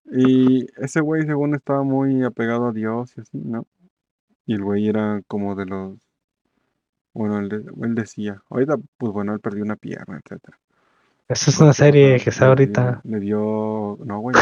[0.09, 3.67] Y ese güey, según estaba muy apegado a Dios y así, ¿no?
[4.45, 5.99] Y el güey era como de los.
[7.17, 10.59] Bueno, él, de- él decía, ahorita, pues bueno, él perdió una pierna, etcétera.
[11.27, 13.01] Esa es una serie que está ahorita.
[13.03, 13.97] Le dio.
[14.05, 14.35] No, güey,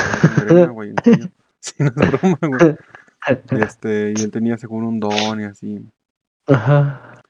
[0.73, 0.93] güey.
[1.59, 2.75] Sí, no es broma, güey.
[3.61, 5.83] Este, y él tenía según un don y así.
[6.47, 7.23] Ajá.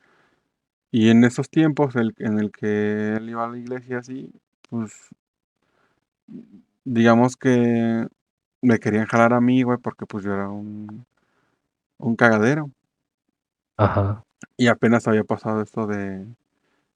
[0.91, 4.29] Y en esos tiempos el, en el que él iba a la iglesia así,
[4.69, 4.91] pues
[6.83, 8.07] digamos que
[8.61, 11.05] me querían jalar a mí, güey, porque pues yo era un,
[11.99, 12.69] un cagadero.
[13.77, 14.24] Ajá.
[14.57, 16.25] Y apenas había pasado esto de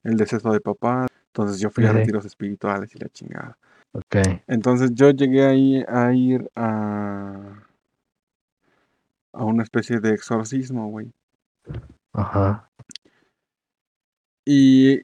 [0.04, 1.06] el deceso de papá.
[1.26, 3.58] Entonces yo fui a retiros espirituales y la chingada.
[3.92, 4.16] Ok.
[4.46, 7.64] Entonces yo llegué ahí a ir a,
[9.32, 11.12] a una especie de exorcismo, güey.
[12.12, 12.70] Ajá.
[14.44, 15.02] Y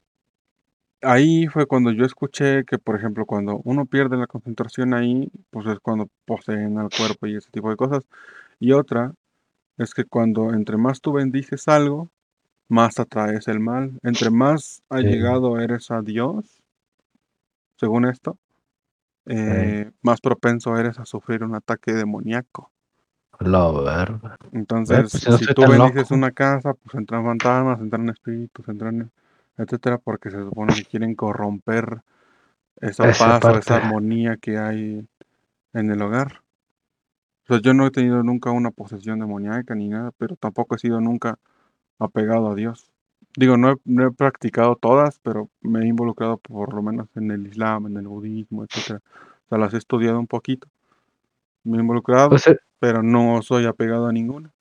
[1.01, 5.67] ahí fue cuando yo escuché que, por ejemplo, cuando uno pierde la concentración ahí, pues
[5.67, 8.03] es cuando poseen al cuerpo y ese tipo de cosas.
[8.59, 9.13] Y otra
[9.77, 12.09] es que cuando entre más tú bendices algo,
[12.69, 13.99] más atraes el mal.
[14.03, 14.81] Entre más Sí.
[14.89, 16.61] allegado eres a Dios,
[17.79, 18.37] según esto,
[19.25, 22.71] eh, más propenso eres a sufrir un ataque demoníaco.
[23.39, 24.35] La verga.
[24.51, 29.11] Entonces, pues, si si tú bendices una casa, pues entran fantasmas, entran espíritus, entran
[29.57, 32.01] etcétera, porque se supone que quieren corromper
[32.81, 33.85] esa Esa paz o esa parte.
[33.87, 35.07] armonía que hay
[35.73, 36.41] en el hogar.
[37.43, 40.79] O sea, yo no he tenido nunca una posesión demoníaca ni nada, pero tampoco he
[40.79, 41.39] sido nunca
[41.99, 42.91] apegado a Dios.
[43.35, 47.31] Digo, no he, no he practicado todas, pero me he involucrado por lo menos en
[47.31, 49.01] el Islam, en el budismo, etcétera.
[49.45, 50.67] O sea, las he estudiado un poquito.
[51.63, 54.51] Me he involucrado, Pues, eh, pero no soy apegado a ninguna.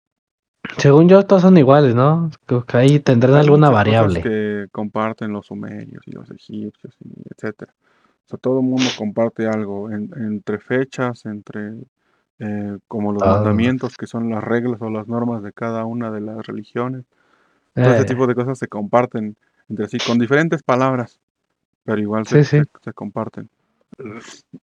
[0.79, 2.31] Según yo, todos son iguales, ¿no?
[2.45, 4.23] Creo que ahí tendrán Hay alguna cosas variable.
[4.23, 6.95] que comparten los sumerios y los egipcios,
[7.31, 7.73] etcétera.
[8.27, 11.75] O sea, todo el mundo comparte algo en- entre fechas, entre
[12.39, 13.37] eh, como los Ah.
[13.37, 17.05] mandamientos, que son las reglas o las normas de cada una de las religiones.
[17.77, 19.37] Todo ese Eh, tipo de cosas se comparten
[19.69, 21.21] entre sí, con diferentes palabras,
[21.85, 22.65] pero igual se, Sí, sí.
[22.65, 23.49] se- se comparten.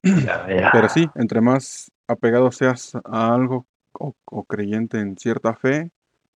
[0.02, 0.70] ya, ya.
[0.72, 5.90] Pero sí, entre más apegado seas a algo o, o creyente en cierta fe,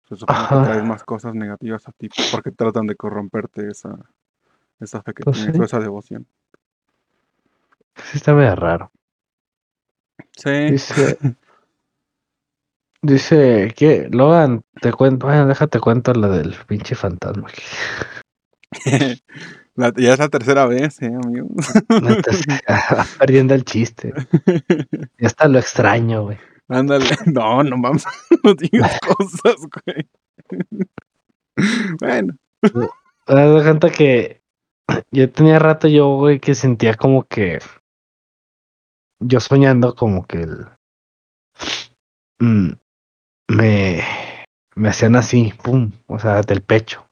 [0.09, 0.59] se supone Ajá.
[0.61, 3.97] que traes más cosas negativas a ti, porque tratan de corromperte esa,
[4.79, 5.61] esa fe que Pues tienes sí.
[5.61, 6.25] o esa devoción.
[7.95, 8.91] Sí está medio raro.
[10.35, 11.17] Sí, Dice,
[13.03, 17.47] dice que Logan, te cuento, bueno, déjate cuento la del pinche fantasma.
[19.75, 21.47] La- ya es la tercera vez, eh, amigo.
[23.19, 24.13] Perdiendo el chiste.
[25.17, 26.37] Ya hasta lo extraño, güey.
[26.67, 27.05] Ándale.
[27.25, 28.05] No, no mames,
[28.43, 30.07] no digas cosas, güey.
[31.99, 32.35] Bueno,
[33.25, 34.41] Haz de cuenta que
[35.11, 37.59] yo tenía rato yo, güey, que sentía como que
[39.19, 40.67] yo soñando como que el
[42.39, 42.73] mm,
[43.55, 44.01] me
[44.75, 47.07] me hacían así, pum, o sea, del pecho.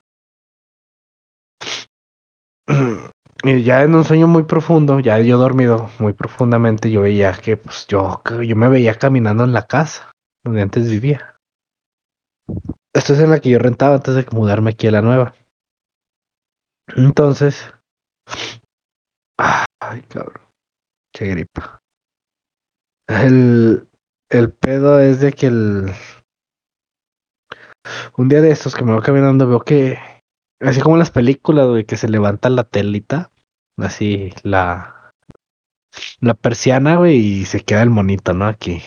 [3.44, 7.58] Y ya en un sueño muy profundo, ya yo dormido muy profundamente, yo veía que
[7.58, 10.12] pues yo, yo me veía caminando en la casa
[10.46, 11.38] donde antes vivía.
[12.94, 15.34] Esto es en la que yo rentaba antes de mudarme aquí a la nueva.
[16.96, 17.74] Entonces,
[19.40, 20.46] ay cabrón,
[21.12, 21.80] qué gripa.
[23.08, 23.88] El,
[24.30, 25.92] el pedo es de que el
[28.18, 29.98] un día de estos que me voy caminando veo que
[30.60, 33.32] así como en las películas, güey, que se levanta la telita,
[33.78, 35.02] así la
[36.20, 38.46] la persiana, güey, y se queda el monito, ¿no?
[38.46, 38.82] Aquí.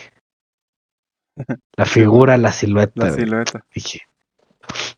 [1.76, 3.20] La figura, la silueta, la güey.
[3.24, 3.64] silueta.
[3.74, 4.02] Dije,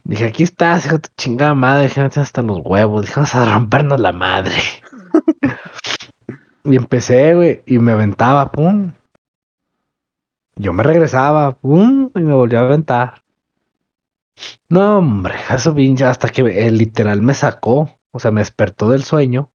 [0.05, 3.55] dije, aquí estás, hijo de tu chingada madre, dije, hasta los huevos, dije, vamos a
[3.55, 4.55] rompernos la madre.
[6.64, 8.92] y empecé, güey, y me aventaba, pum.
[10.57, 13.22] Yo me regresaba, pum, y me volvió a aventar.
[14.68, 19.05] No, hombre, eso pinche, hasta que eh, literal me sacó, o sea, me despertó del
[19.05, 19.53] sueño,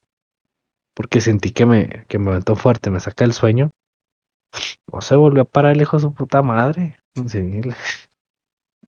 [0.94, 3.72] porque sentí que me, que me aventó fuerte, me saca el sueño.
[4.92, 6.98] No se volvió a parar el hijo de su puta madre.
[7.28, 7.76] Sí, le,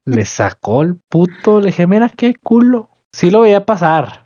[0.06, 2.90] le sacó el puto, le dije, mira qué culo.
[3.12, 4.24] Sí lo veía pasar.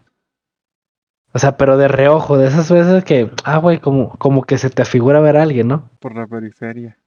[1.33, 4.69] O sea, pero de reojo, de esas veces que, ah, güey, como, como que se
[4.69, 5.89] te figura ver a alguien, ¿no?
[5.99, 6.97] Por la periferia.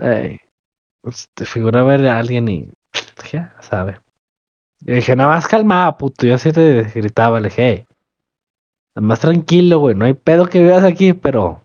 [0.00, 0.40] Ey,
[1.02, 2.70] pues, te figura ver a alguien y
[3.24, 3.54] ya.
[4.80, 6.26] Y dije, nada más calmada, puto.
[6.26, 7.86] Yo así te gritaba, le dije, "Ey,
[8.96, 9.94] nada más tranquilo, güey.
[9.94, 11.62] No hay pedo que vivas aquí, pero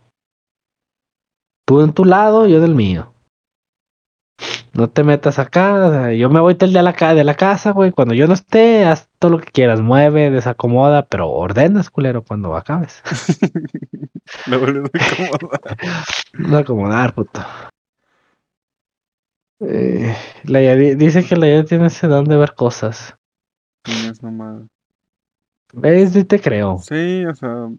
[1.66, 3.12] tú en tu lado, yo del mío.
[4.74, 5.86] No te metas acá.
[5.88, 7.92] o sea, yo me voy del de la, de la casa, güey.
[7.92, 9.80] Cuando yo no esté, haz todo lo que quieras.
[9.80, 13.02] Mueve, desacomoda, pero ordenas, culero, cuando acabes.
[14.48, 15.78] La vuelves a incomodar.
[16.34, 17.42] No acomodar, puto.
[19.62, 23.16] Eh, la dice que la Yadi tiene ese don de ver cosas.
[23.88, 24.68] No es mamada.
[25.74, 26.28] ¿Ves?
[26.28, 26.80] Te creo.
[26.80, 27.70] Sí, o sea,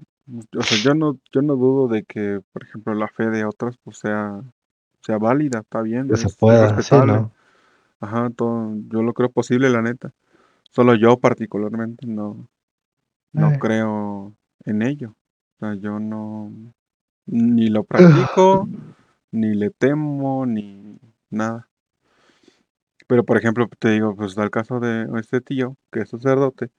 [0.57, 3.77] o sea, yo no, yo no dudo de que, por ejemplo, la fe de otras
[3.83, 4.43] pues sea,
[5.01, 6.95] sea válida, está bien, Que se pueda, sí.
[7.07, 7.33] ¿no?
[8.01, 10.13] Ajá, todo, yo lo creo posible, la neta.
[10.71, 12.49] Solo yo particularmente no,
[13.33, 15.15] no creo en ello.
[15.57, 16.53] O sea, yo no,
[17.25, 18.69] ni lo practico,
[19.31, 20.99] ni le temo, ni
[21.37, 21.69] nada.
[23.09, 26.71] Pero, por ejemplo, te digo, pues da el caso de este tío, que es sacerdote,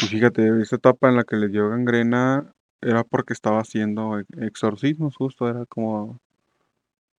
[0.00, 4.28] y fíjate, esa etapa en la que le dio gangrena era porque estaba haciendo ex-
[4.38, 6.20] exorcismos, justo, era como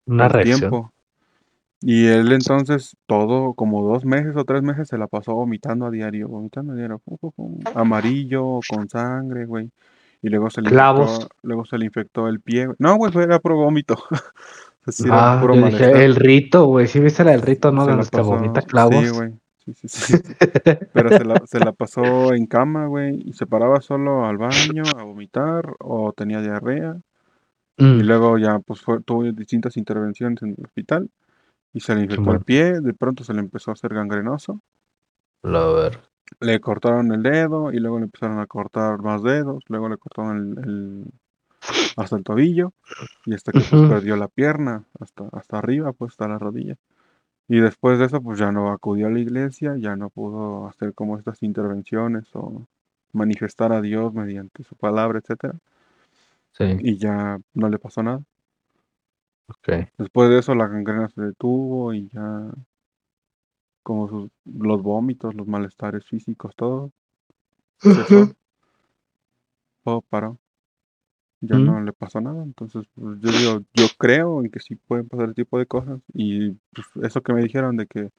[0.08, 0.72] Una reacción.
[0.72, 0.92] tiempo.
[1.82, 5.92] Y él entonces, todo, como dos meses o tres meses, se la pasó vomitando a
[5.92, 9.72] diario, vomitando a diario, fu, fu, fu, amarillo, con sangre, güey.
[10.22, 11.28] Y luego se le Clavos.
[11.28, 12.68] infectó, luego se le infectó el pie.
[12.80, 13.98] No, güey, era puro vómito.
[14.88, 16.88] Sí Ah, yo dije, el rito, güey.
[16.88, 17.86] ¿Sí viste la del rito, no?
[17.86, 19.06] Se De los que pasó- vomita clavos.
[19.06, 19.34] Sí, güey.
[19.66, 20.14] Sí, sí, sí.
[20.94, 23.22] Pero se la, se la pasó en cama, güey.
[23.26, 26.96] Y se paraba solo al baño a vomitar o tenía diarrea.
[27.78, 31.10] Mm, Y luego ya pues fue, tuvo distintas intervenciones en el hospital.
[31.74, 32.80] Y se le infectó el pie.
[32.82, 34.62] De pronto se le empezó a hacer gangrenoso.
[35.44, 36.00] a ver.
[36.40, 39.64] Le cortaron el dedo y luego le empezaron a cortar más dedos.
[39.68, 41.06] Luego le cortaron el, el-
[41.96, 42.74] hasta el tobillo.
[43.26, 46.78] Y hasta que pues, perdió la pierna hasta, hasta arriba, pues hasta la rodilla.
[47.50, 50.94] Y después de eso, pues ya no acudió a la iglesia, ya no pudo hacer
[50.94, 52.68] como estas intervenciones o
[53.14, 55.56] manifestar a Dios mediante su palabra, etcétera.
[56.58, 58.24] Sí, Y ya no le pasó nada.
[59.48, 59.70] ok.
[60.00, 62.50] Después de eso la gangrena se detuvo y ya
[63.82, 66.92] como sus- los vómitos, los malestares físicos, todo.
[69.84, 70.38] todo paró.
[71.42, 71.66] Ya Mm.
[71.66, 72.44] no le pasó nada.
[72.44, 76.00] Entonces, pues, yo digo, yo creo en que sí pueden pasar ese tipo de cosas.
[76.14, 78.10] Y pues, eso que me dijeron de que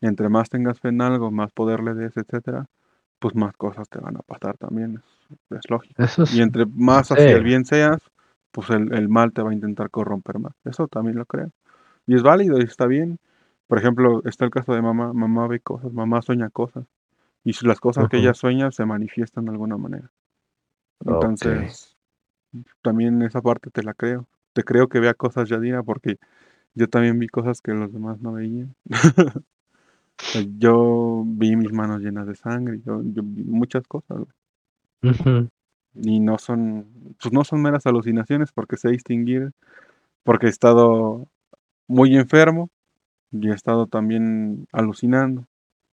[0.00, 2.66] entre más tengas fe en algo, más poder le des, etcétera,
[3.18, 5.02] pues más cosas te van a pasar también.
[5.30, 6.02] Es, es lógico.
[6.02, 6.18] Es.
[6.34, 7.14] Y entre más Sí.
[7.14, 8.00] hacia el bien seas,
[8.52, 10.52] pues el, el mal te va a intentar corromper más.
[10.64, 11.50] Eso también lo creo.
[12.06, 13.18] Y es válido y está bien.
[13.66, 15.12] Por ejemplo, está el caso de mamá.
[15.12, 16.84] Mamá ve cosas, mamá sueña cosas.
[17.42, 20.10] Y si las cosas que ella sueña se manifiestan de alguna manera.
[21.04, 21.95] Entonces,
[22.82, 24.26] también esa parte te la creo.
[24.52, 26.18] Te creo que vea cosas, Yadira, porque
[26.74, 28.74] yo también vi cosas que los demás no veían.
[30.58, 34.22] Yo vi mis manos llenas de sangre, yo, yo vi muchas cosas.
[35.94, 36.86] Y no son,
[37.20, 39.52] pues no son meras alucinaciones porque sé distinguir,
[40.24, 41.28] porque he estado
[41.86, 42.70] muy enfermo
[43.30, 45.46] y he estado también alucinando.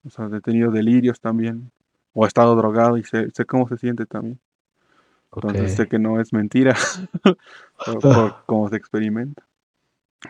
[0.06, 1.72] O sea, he tenido delirios también.
[2.14, 4.40] O he estado drogado y sé, sé cómo se siente también.
[5.36, 6.76] Entonces sé que no es mentira
[7.86, 9.44] por, por cómo se experimenta.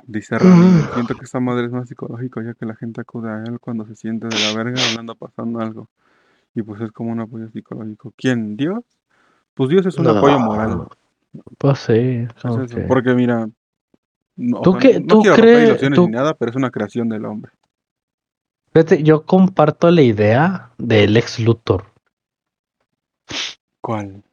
[0.08, 3.44] Dice Rani, siento que esta madre es más psicológico ya que la gente acude a
[3.44, 5.88] él cuando se siente de la verga o le anda pasando algo.
[6.56, 8.12] Y pues es como un apoyo psicológico.
[8.18, 8.58] ¿Quién?
[8.58, 8.84] ¿Dios?
[9.54, 10.88] Pues Dios es un apoyo moral.
[11.60, 12.28] Pues sí.
[12.64, 13.48] Es que- Porque mira,
[14.36, 16.56] no, o ¿Tú sea, qué- no tú quiero crees- ilusiones tú- ni nada, pero es
[16.58, 17.52] una creación del hombre.
[18.74, 21.86] Fíjate, yo comparto la idea del ex Luthor,
[23.82, 24.24] ¿Cuál?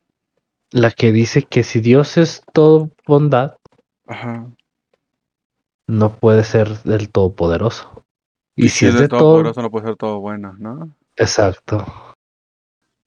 [0.73, 3.57] La que dice que si Dios es todo bondad,
[4.07, 4.47] Ajá.
[5.87, 8.05] no puede ser del todopoderoso.
[8.57, 10.91] Y, si es de todo todo, poderoso no puede ser todo bueno, ¿no?
[11.17, 11.85] exacto.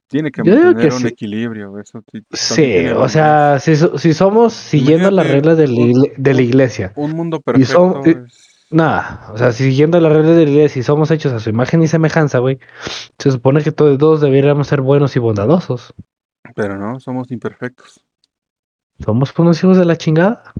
[0.08, 1.08] Tiene que Yo mantener que un sí.
[1.08, 1.80] equilibrio.
[1.80, 6.42] Eso sí, o sea, si, si somos siguiendo las reglas de la, un- de la
[6.42, 10.46] iglesia, Un mundo Y son- perfecto y- es- nada, o sea, siguiendo las reglas de
[10.46, 12.60] la iglesia, si somos hechos a su imagen y semejanza, güey,
[13.18, 15.94] se supone que todos, todos deberíamos ser buenos y bondadosos.
[16.56, 18.04] Pero no, somos imperfectos.
[19.04, 20.54] Somos unos hijos de la chingada.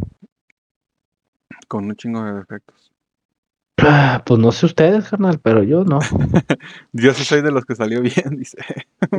[1.68, 2.92] Con un chingo de defectos.
[3.78, 6.00] Ah, Pues no sé ustedes, carnal, pero yo no.
[6.94, 8.58] Yo sí soy de los que salió bien, dice.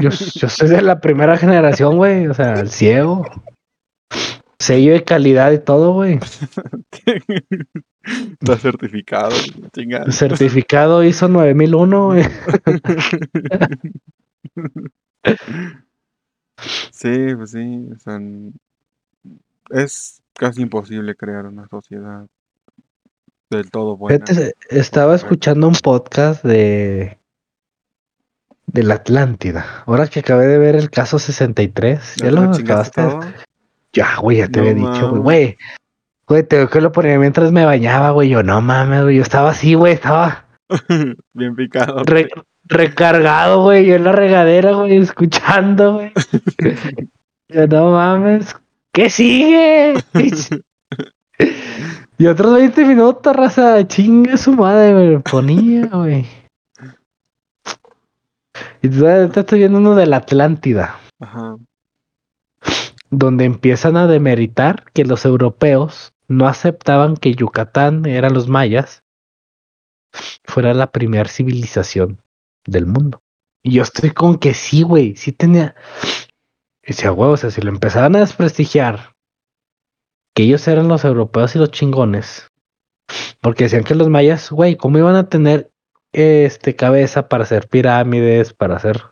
[0.01, 2.27] Yo, yo soy de la primera generación, güey.
[2.29, 3.25] O sea, el ciego.
[4.59, 6.19] Sello de calidad y todo, güey.
[8.41, 9.35] Está certificado.
[9.73, 10.11] Chingada.
[10.11, 12.25] Certificado ISO 9001, güey.
[16.91, 17.89] Sí, pues sí.
[17.95, 18.53] o sea, n-
[19.71, 22.27] es casi imposible crear una sociedad
[23.51, 24.25] del todo buena.
[24.27, 25.27] Fíjate, estaba correcto.
[25.27, 27.19] escuchando un podcast de
[28.67, 29.85] de la Atlántida.
[29.87, 33.03] Ahora que acabé de ver el caso 63, ¿Ya lo acabaste.
[33.03, 33.21] todo?
[33.93, 35.23] Ya, güey, ya te No había dicho, güey.
[35.23, 35.59] Güey,
[36.27, 38.31] güey, te que lo ponía mientras me bañaba, güey.
[38.31, 39.17] Yo, no mames, güey.
[39.17, 39.93] Yo estaba así, güey.
[39.93, 40.47] Estaba
[41.35, 42.03] Bien picado.
[42.05, 42.29] re-
[42.65, 43.87] recargado, güey.
[43.87, 46.13] Yo en la regadera, güey, escuchando, güey.
[47.49, 48.57] Yo, no mames.
[48.93, 49.95] ¿Qué sigue?
[52.19, 53.87] y otros 20 minutos, raza.
[53.87, 55.19] Chinga su madre, güey.
[55.19, 56.27] Ponía, güey.
[58.83, 61.01] Y te estoy viendo uno de la Atlántida.
[61.21, 61.57] Ajá.
[63.11, 69.05] donde empiezan a demeritar que los europeos no aceptaban que Yucatán eran los mayas
[70.45, 72.24] fuera la primera civilización
[72.67, 73.23] del mundo.
[73.63, 75.75] Y yo estoy con que sí, güey, sí tenía.
[76.83, 79.15] Y decía, güey, o sea, si lo empezaban a desprestigiar,
[80.35, 82.51] que ellos eran los europeos y los chingones,
[83.41, 85.71] porque decían que los mayas, güey, ¿cómo iban a tener
[86.13, 89.03] este cabeza para hacer pirámides, para hacer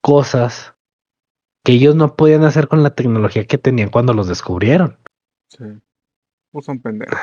[0.00, 0.74] cosas
[1.64, 4.98] que ellos no podían hacer con la tecnología que tenían cuando los descubrieron?
[5.48, 5.64] Sí.
[6.52, 7.18] Pues son pendejos.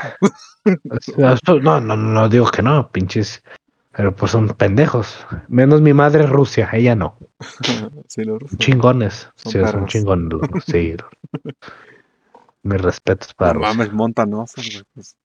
[1.63, 3.41] No, no, no digo que no, pinches.
[3.95, 5.25] Pero pues son pendejos.
[5.47, 7.17] Menos mi madre Rusia, ella no.
[8.07, 8.57] sí, los rusos.
[8.57, 9.29] Chingones.
[9.35, 10.39] Son sí, son chingones.
[10.65, 10.95] Sí.
[12.63, 13.73] Mis respetos para No Rusia.
[13.73, 14.83] mames, montanosos, güey.
[14.93, 15.17] Pues.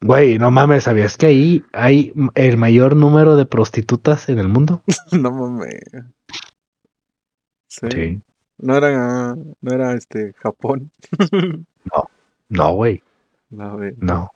[0.00, 4.82] Güey, no mames, ¿sabías que ahí hay el mayor número de prostitutas en el mundo?
[5.12, 5.80] no mames.
[7.68, 8.20] Sí.
[8.58, 10.90] No era, no era este Japón.
[12.48, 13.02] No, güey,
[13.50, 14.32] La ve, no.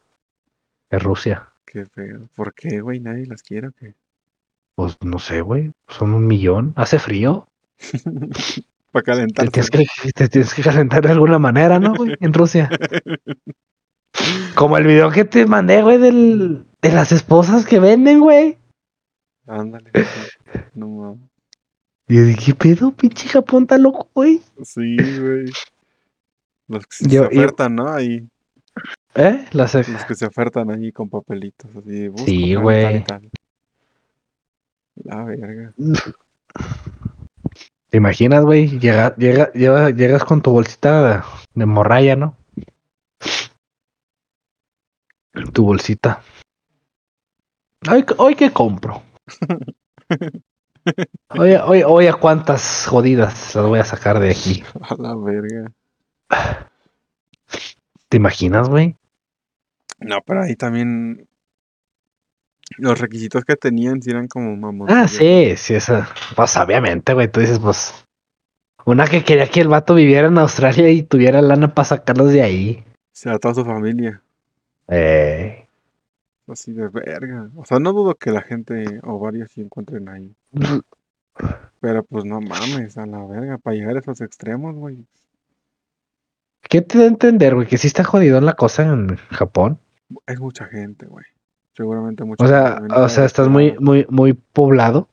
[0.88, 1.48] Es Rusia.
[1.74, 2.28] Qué feo.
[2.36, 3.00] ¿Por qué, güey?
[3.00, 3.68] Nadie las quiere.
[3.68, 3.94] o qué?
[4.76, 5.72] Pues no sé, güey.
[5.88, 6.72] Son un millón.
[6.76, 7.48] Hace frío.
[8.92, 12.14] Para Te tienes que, te tienes que calentar de alguna manera, ¿no, güey?
[12.20, 12.70] En Rusia.
[14.54, 18.56] Como el video que te mandé, güey, del, de las esposas que venden, güey.
[19.46, 19.90] Ándale.
[20.76, 21.28] No mames.
[22.06, 22.92] Y yo dije, ¿qué pedo?
[22.92, 24.40] Pinche Japón está loco, güey.
[24.62, 25.46] Sí, güey.
[26.68, 27.88] Los que Yo- se yo- ¿no?
[27.88, 28.28] Ahí.
[29.16, 29.44] ¿Eh?
[29.52, 31.70] Las Los que se ofertan ahí con papelitos.
[31.76, 33.04] Así, busco Sí, güey.
[33.04, 33.30] tal y tal.
[35.04, 35.72] La verga.
[37.90, 38.78] ¿Te imaginas, güey?
[38.80, 41.24] Llega, llega, lleva- llegas con tu bolsita
[41.54, 42.36] de morralla, ¿no?
[45.52, 46.22] Tu bolsita.
[47.90, 49.02] Hoy, hoy qué compro.
[51.30, 54.62] Oye, oye, oye, ¿a cuántas jodidas las voy a sacar de aquí?
[54.82, 55.72] A la verga.
[58.10, 58.94] ¿Te imaginas, güey?
[60.04, 61.26] No, pero ahí también.
[62.78, 64.90] Los requisitos que tenían sí eran como mamón.
[64.90, 66.08] Ah, sí, sí, esa.
[66.34, 68.04] Pues obviamente, güey, tú dices, pues.
[68.86, 72.42] Una que quería que el vato viviera en Australia y tuviera lana para sacarlos de
[72.42, 72.84] ahí.
[72.86, 74.20] O sea, toda su familia.
[74.88, 75.66] Eh.
[76.46, 77.48] Así de verga.
[77.56, 80.34] O sea, no dudo que la gente o varios sí encuentren ahí.
[81.80, 83.56] Pero pues no mames, a la verga.
[83.58, 85.06] Para llegar a esos extremos, güey.
[86.68, 87.66] ¿Qué te da a entender, güey?
[87.66, 89.78] Que sí está jodido la cosa en Japón.
[90.26, 91.24] Es mucha gente, güey.
[91.76, 95.08] Seguramente mucha O gente sea, viene o sea, estás muy, muy, muy poblado.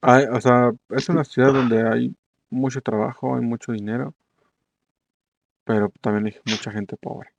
[0.00, 2.14] Hay- o sea, es una ciudad donde hay
[2.50, 4.14] mucho trabajo, hay mucho dinero,
[5.64, 7.30] pero también hay mucha gente pobre.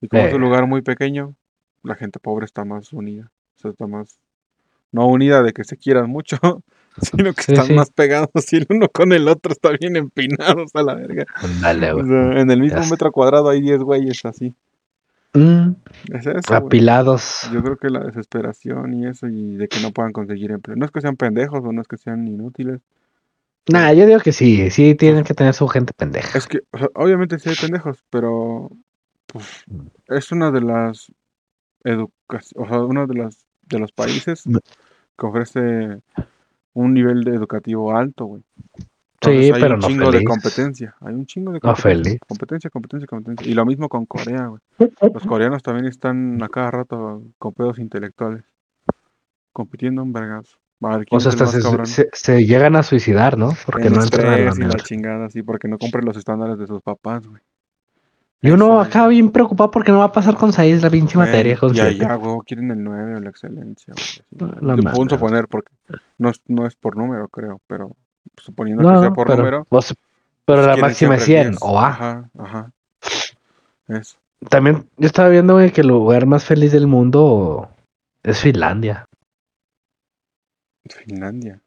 [0.00, 0.44] Y como es un Eh.
[0.46, 1.34] lugar muy pequeño,
[1.84, 3.30] la gente pobre está más unida.
[3.56, 4.18] O sea, está más,
[4.92, 6.36] no unida de que se quieran mucho,
[7.02, 7.74] sino que Sí, están sí.
[7.74, 11.24] más pegados y el uno con el otro está bien empinados a la verga.
[11.60, 12.06] Dale, O güey.
[12.08, 14.54] sea, en el mismo metro cuadrado hay 10 güeyes así.
[15.34, 15.70] Mm,
[16.12, 16.58] Es eso, güey.
[16.58, 17.48] apilados.
[17.52, 20.76] Yo creo que la desesperación y eso, y de que no puedan conseguir empleo.
[20.76, 22.80] No es que sean pendejos o no es que sean inútiles.
[23.68, 26.36] Nah, yo digo que sí, sí tienen que tener su gente pendeja.
[26.36, 28.70] Es que, o sea, obviamente sí hay pendejos, pero
[29.26, 29.64] pues
[30.08, 31.10] es una de las
[31.84, 34.56] educaciones, o sea, uno de las de los países Mm.
[35.18, 36.00] Que ofrece
[36.74, 38.42] un nivel de educativo alto, güey.
[39.20, 40.28] Sí, hay pero un no chingo de feliz.
[40.28, 42.20] competencia, hay un chingo de No competencia, feliz.
[42.26, 43.50] competencia, competencia, competencia.
[43.52, 44.60] Y lo mismo con Corea, güey.
[45.14, 48.42] Los coreanos también están a cada rato con pedos intelectuales,
[49.52, 50.58] compitiendo en vergas.
[51.10, 51.86] O sea, hasta se, cabrón.
[51.86, 53.50] se- se llegan a suicidar, ¿no?
[53.66, 56.58] Porque En no entran a la y la chingada, sí, porque no cumplen los estándares
[56.58, 57.40] de sus papás, güey.
[58.44, 61.14] Y uno Ese- acá bien preocupado porque no va a pasar con 6 la pinche
[61.16, 61.56] Güey, materia.
[61.56, 62.04] Con y siete.
[62.04, 63.94] allá, güey, quieren el 9 o la excelencia.
[64.30, 65.72] No, Yo no puedo suponer, porque
[66.18, 67.96] no es, no es por número, creo, pero
[68.36, 69.66] suponiendo No, que sea no, por pero, número.
[70.44, 71.58] pero la máxima es siempre 100 10.
[71.62, 71.88] o A.
[71.88, 72.72] Ajá, ajá.
[73.88, 74.18] Eso.
[74.50, 77.70] También yo estaba viendo, güey, que el lugar más feliz del mundo
[78.24, 79.06] es Finlandia.
[80.90, 81.60] Finlandia.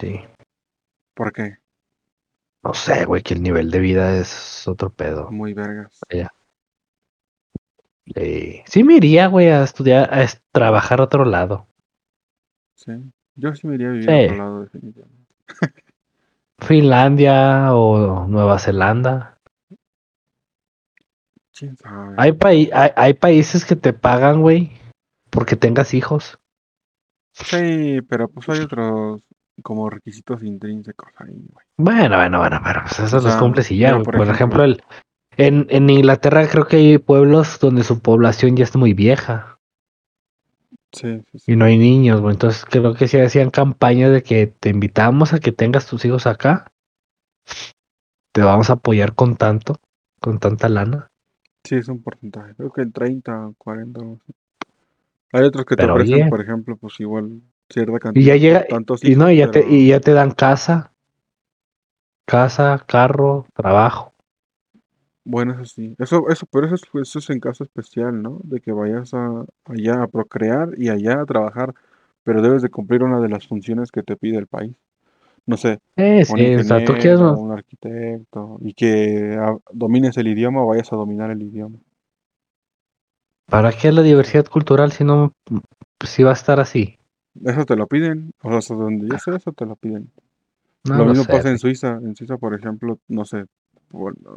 [0.00, 0.20] Sí.
[1.14, 1.58] ¿Por qué?
[2.62, 5.30] No sé, güey, que el nivel de vida es otro pedo.
[5.30, 6.00] Muy vergas.
[8.14, 11.66] Sí, sí me iría, güey, a estudiar, a trabajar a otro lado.
[12.74, 12.92] Sí.
[13.36, 14.10] Yo sí me iría a vivir Sí.
[14.10, 15.24] a otro lado, definitivamente.
[16.58, 19.38] Finlandia o Nueva Zelanda.
[21.56, 22.14] ¿Quién sabe?
[22.18, 24.72] Hay, hay, hay países que te pagan, güey,
[25.30, 26.38] porque tengas hijos.
[27.32, 29.22] Sí, pero pues hay otros
[29.62, 31.64] como requisitos intrínsecos ahí, güey.
[31.76, 34.04] Bueno, bueno, bueno, pero pues eso O los cumples y ya, güey.
[34.04, 34.82] por Por, ejemplo- ejemplo, el,
[35.36, 39.58] en, en Inglaterra creo que hay pueblos donde su población ya está muy vieja
[40.92, 41.52] Sí, sí, sí.
[41.52, 42.32] y no hay niños, güey.
[42.34, 46.26] Entonces creo que sí hacían campañas de que te invitamos a que tengas tus hijos
[46.26, 46.72] acá.
[48.32, 49.76] Te vamos a apoyar con tanto,
[50.20, 51.10] con tanta lana.
[51.64, 52.54] Sí, es un porcentaje.
[52.54, 54.32] Creo que el 30, 40, no sé.
[55.32, 58.22] Hay otros que te Pero, ofrecen, por ejemplo, pues igual cierta cantidad.
[58.22, 60.92] Y ya llega, tantos y no, y ya te, y ya te dan casa,
[62.26, 64.12] casa, carro, trabajo.
[65.24, 65.94] Bueno, eso sí.
[65.98, 68.40] Eso, eso, pero eso es, eso es en caso especial, ¿no?
[68.44, 71.74] De que vayas a, allá a procrear y allá a trabajar,
[72.24, 74.74] pero debes de cumplir una de las funciones que te pide el país.
[75.46, 79.56] No sé, Eh, un sí, o sea, tú quieres, ingeniero, un arquitecto, y que ah,
[79.72, 81.78] domines el idioma o vayas a dominar el idioma.
[83.48, 85.32] ¿para qué la diversidad cultural si no,
[85.98, 86.97] pues, si va a estar así?
[87.44, 90.10] Eso te lo piden, o sea, hasta donde yo sé, eso te lo piden.
[90.84, 91.58] No lo lo mismo sé, pasa en.
[91.58, 91.98] Suiza.
[92.02, 93.44] En Suiza, por ejemplo, no sé,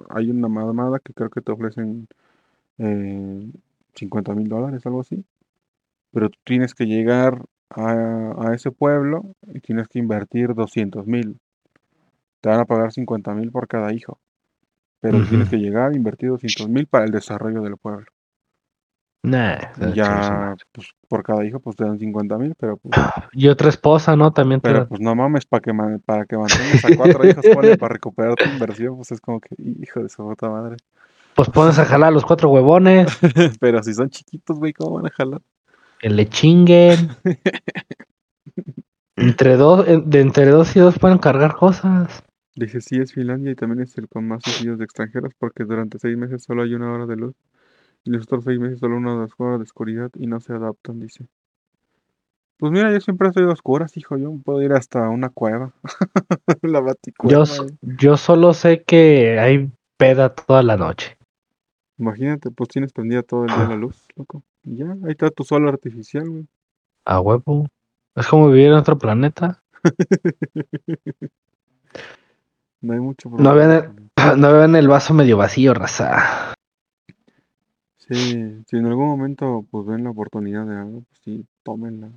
[0.10, 2.07] hay una mamada que creo que te ofrecen
[2.78, 3.52] eh,
[3.95, 5.23] 50 mil dólares, algo así.
[6.11, 11.40] Pero tú tienes que llegar a, a ese pueblo y tienes que invertir 200 mil.
[12.41, 14.19] Te van a pagar 50 mil por cada hijo.
[14.99, 18.06] Pero tienes que llegar a invertir 200 mil para el desarrollo del pueblo.
[19.23, 19.60] Nah,
[19.93, 22.95] ya, pues por cada hijo, pues te dan 50 mil, pero pues,
[23.34, 24.34] Y otra esposa, ¿no?
[24.34, 27.27] También te pero da- pues no mames, para que, man- para que mantengas a cuatro
[27.27, 30.77] hijos, ponle para recuperar tu inversión, pues es como que, hijo de su puta madre.
[31.35, 33.07] Pues pones a jalar los cuatro huevones,
[33.60, 35.41] Pero si son chiquitos, güey, ¿cómo van a jalar?
[35.99, 37.10] que le chinguen.
[39.15, 42.23] Entre dos, en- de entre dos y dos pueden cargar cosas.
[42.56, 45.99] Dice, sí, es Finlandia y también es el con más suicidios de extranjeros porque durante
[45.99, 47.35] seis meses solo hay una hora de luz
[48.03, 51.28] y los otros seis meses solo dos horas de oscuridad y no se adaptan, dice.
[52.57, 54.18] Pues mira, yo siempre estoy a oscuras, hijo.
[54.18, 55.73] Yo puedo ir hasta una cueva.
[56.61, 57.44] la Yo, baticueva.
[57.44, 57.78] eh.
[57.82, 61.18] yo solo sé que hay peda toda la noche.
[61.98, 64.44] Imagínate, pues tienes prendida todo el día la luz, loco.
[64.64, 66.48] Y ya, ahí está tu sol artificial, güey.
[67.06, 67.68] A huevo.
[68.15, 69.61] Es como vivir en otro planeta.
[72.82, 73.53] No hay mucho No problema.
[73.53, 74.34] vean, con eso.
[74.34, 76.53] el, no vean el vaso medio vacío, raza.
[78.12, 82.10] Sí, si en algún momento pues ven la oportunidad de algo, pues sí, tómenla.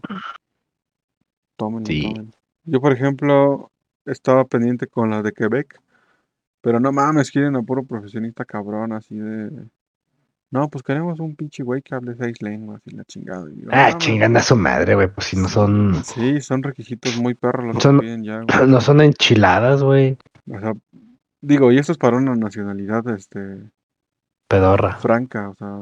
[1.57, 2.03] Tómenla, Sí.
[2.03, 2.33] tómenla.
[2.65, 3.71] Yo, por ejemplo,
[4.07, 5.81] estaba pendiente con la de Quebec,
[6.61, 9.51] pero no mames, quieren a puro profesionista cabrón, así de...
[10.51, 13.51] No, pues queremos un pinche güey que hable seis lenguas y la chingada.
[13.51, 15.09] Y Ah, "No, chingan a su madre, güey.
[15.13, 16.05] Pues si no son.
[16.05, 18.69] Sí, son requisitos muy perros los Son- que piden ya, güey.
[18.69, 20.17] No son enchiladas, güey.
[20.49, 20.73] O sea,
[21.41, 23.59] digo, y eso es para una nacionalidad, este,
[24.49, 24.97] Pedorra.
[24.97, 25.79] franca, o sea,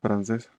[0.00, 0.50] francesa.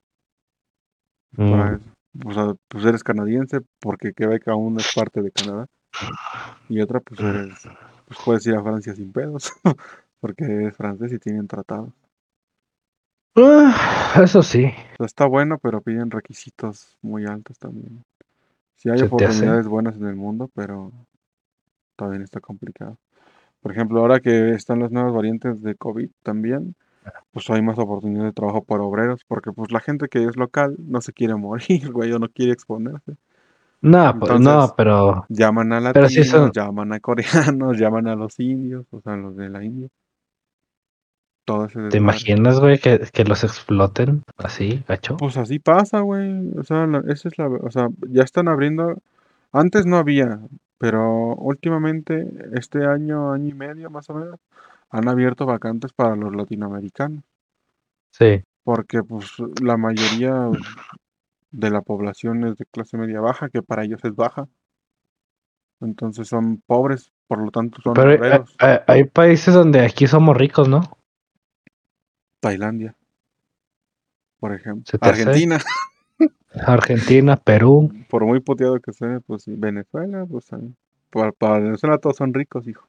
[1.31, 1.51] Mm.
[1.51, 1.93] para eso.
[2.25, 5.67] O sea, pues eres canadiense porque Quebec aún es parte de Canadá.
[6.69, 7.67] Y otra, pues eres,
[8.05, 9.51] pues puedes ir a Francia sin pedos,
[10.19, 11.91] porque eres francés y tienen tratados.
[13.35, 14.65] Ah, eso sí.
[14.65, 18.03] O sea, está bueno, pero piden requisitos muy altos también.
[18.75, 20.91] Sí hay oportunidades buenas en el mundo, pero
[21.95, 22.97] también está complicado.
[23.61, 26.75] Por ejemplo, ahora que están las nuevas variantes de COVID también,
[27.31, 30.75] pues hay más oportunidad de trabajo para obreros, porque pues la gente que es local
[30.79, 33.15] no se quiere morir, güey, o no quiere exponerse.
[33.81, 35.25] No, pues, Entonces, no, pero.
[35.29, 39.15] Llaman a latinos, Pero sí son- llaman a coreanos, llaman a los indios, o sea,
[39.17, 39.89] los de la India.
[41.45, 45.17] Todo ese ¿Te imaginas, güey, que, que los exploten así, gacho?
[45.17, 46.51] Pues así pasa, güey.
[46.57, 48.97] O sea, la- esa es la, o sea, ya están abriendo.
[49.51, 50.39] Antes no había,
[50.77, 54.39] pero últimamente, este año, año y medio más o menos,
[54.93, 57.23] han abierto vacantes para los latinoamericanos,
[58.11, 58.43] Sí.
[58.63, 60.49] porque pues la mayoría
[61.51, 64.47] de la población es de clase media baja, que para ellos es baja.
[65.81, 68.55] Entonces son pobres, por lo tanto son Pero hay, obreros.
[68.59, 70.81] hay- hay países donde aquí somos ricos, ¿no?
[72.39, 72.95] Tailandia,
[74.39, 74.83] por ejemplo.
[75.01, 75.57] Argentina,
[76.67, 77.91] Argentina, Perú.
[78.09, 79.45] por muy puteado que sea, pues.
[79.47, 80.49] Venezuela, pues.
[81.09, 82.87] Para, para Venezuela todos son ricos, hijo.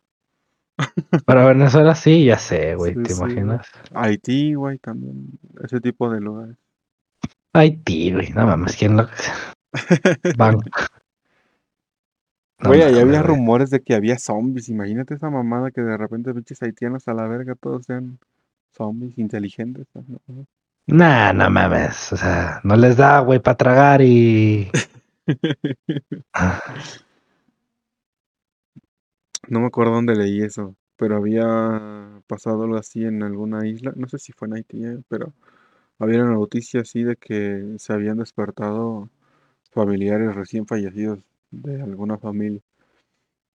[1.26, 3.66] Para Venezuela sí, ya sé, güey, Sí, ¿te sí, imaginas?
[3.92, 5.38] Haití, güey, también.
[5.62, 6.56] Ese tipo de lugares.
[7.55, 9.09] Haití, güey, no mames, ¿quién lo...
[10.38, 10.60] No
[12.59, 13.22] Güey, ahí había güey.
[13.22, 14.68] rumores de que había zombies.
[14.68, 18.18] Imagínate esa mamada que de repente pinches haitianos a la verga todos sean
[18.72, 19.86] zombies inteligentes.
[19.94, 20.46] ¿no?
[20.86, 24.70] Nah, no mames, o sea, no les da, güey, para tragar y...
[29.49, 33.93] No me acuerdo dónde leí eso, pero había pasado algo así en alguna isla.
[33.97, 35.33] No sé si fue en Haití, eh, pero
[35.99, 39.09] había una noticia así de que se habían despertado
[39.73, 42.61] familiares recién fallecidos de alguna familia.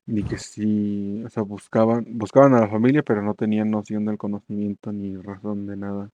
[0.08, 4.18] Y que sí, o sea, buscaban, buscaban a la familia, pero no tenían noción del
[4.18, 6.10] conocimiento ni razón de nada.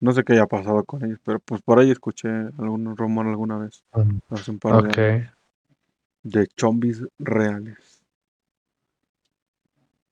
[0.00, 3.58] No sé qué haya pasado con ellos, pero pues por ahí escuché algún rumor alguna
[3.58, 3.82] vez,
[4.28, 5.30] hace un par de años,
[6.22, 7.97] de zombies reales.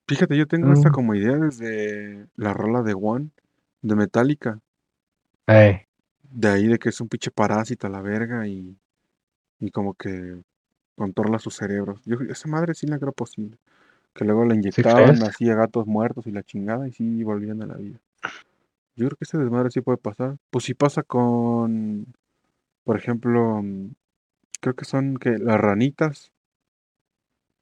[0.08, 0.92] Fíjate, yo tengo esta Mm.
[0.92, 3.30] como idea desde la rola de One,
[3.82, 4.60] de Metallica,
[5.48, 5.86] Ey,
[6.22, 8.76] de ahí de que es un pinche parásito a la verga y,
[9.60, 10.42] y como que
[10.96, 12.00] controla sus cerebros.
[12.04, 13.58] Yo esa madre sí la creo posible.
[14.14, 15.22] Que luego la inyectaban crees?
[15.22, 17.98] así a gatos muertos y la chingada y sí volvían a la vida.
[18.96, 20.36] Yo creo que ese desmadre sí puede pasar.
[20.50, 22.06] Pues sí pasa con,
[22.84, 23.90] por ejemplo, mm,
[24.60, 26.32] creo que son que las ranitas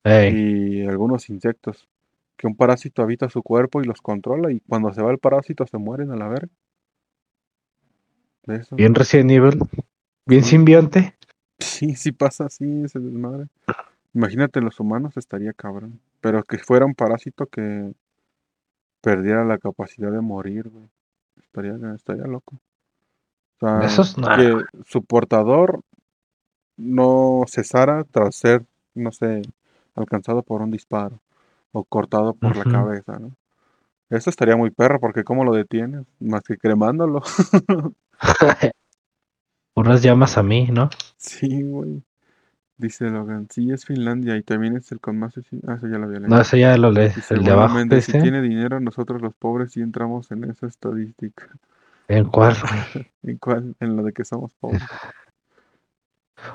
[0.05, 1.89] ey, y algunos insectos.
[2.37, 5.67] Que un parásito habita su cuerpo y los controla y cuando se va el parásito
[5.67, 6.49] se mueren a la verga.
[8.73, 9.59] Bien Resident Evil,
[10.27, 10.51] bien Sí.
[10.51, 11.17] simbionte.
[11.59, 13.47] Sí, sí pasa así ese desmadre.
[14.13, 16.01] Imagínate los humanos estaría cabrón.
[16.21, 17.93] Pero que fuera un parásito que
[19.01, 20.89] perdiera la capacidad de morir, güey.
[21.41, 22.57] Estaría, estaría loco.
[23.57, 24.37] O sea, Eso es nada.
[24.37, 24.53] que
[24.85, 25.81] su portador
[26.77, 29.43] no cesara tras ser, no sé,
[29.95, 31.21] alcanzado por un disparo
[31.75, 33.33] o cortado por la cabeza, ¿no?
[34.09, 36.07] Eso estaría muy perro, porque ¿cómo lo detienes?
[36.21, 37.23] Más que cremándolo.
[39.75, 40.89] Unas llamas a mí, ¿no?
[41.17, 42.03] sí, güey.
[42.77, 45.35] Dice Logan, sí, es Finlandia y también es el con más...
[45.67, 46.35] Ah, eso ya lo había leído.
[46.35, 47.15] No, ese ya lo lees.
[47.15, 50.45] Dice, El de abajo, ¿qué Méndez, si tiene dinero, nosotros los pobres sí entramos en
[50.45, 51.49] esa estadística.
[52.09, 52.57] ¿En cuál?
[53.23, 53.77] ¿En cuál?
[53.79, 54.83] En la de que somos pobres.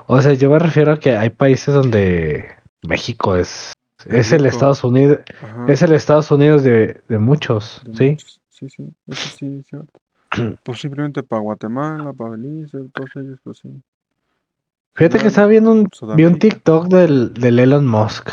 [0.06, 2.50] O sea, yo me refiero a que hay países donde
[2.82, 3.72] México es...
[4.06, 4.46] Es el.
[4.46, 8.10] Estados Unidos, Ajá, es el Estados Unidos de, de muchos, de ¿sí?
[8.10, 8.40] muchos.
[8.48, 10.00] Sí, sí, eso sí es cierto.
[10.74, 13.68] Simplemente para Guatemala, para Belice, todos ellos, pues sí.
[14.94, 16.38] Fíjate que estaba viendo un, vi un.
[16.38, 18.30] TikTok del, del Elon Musk,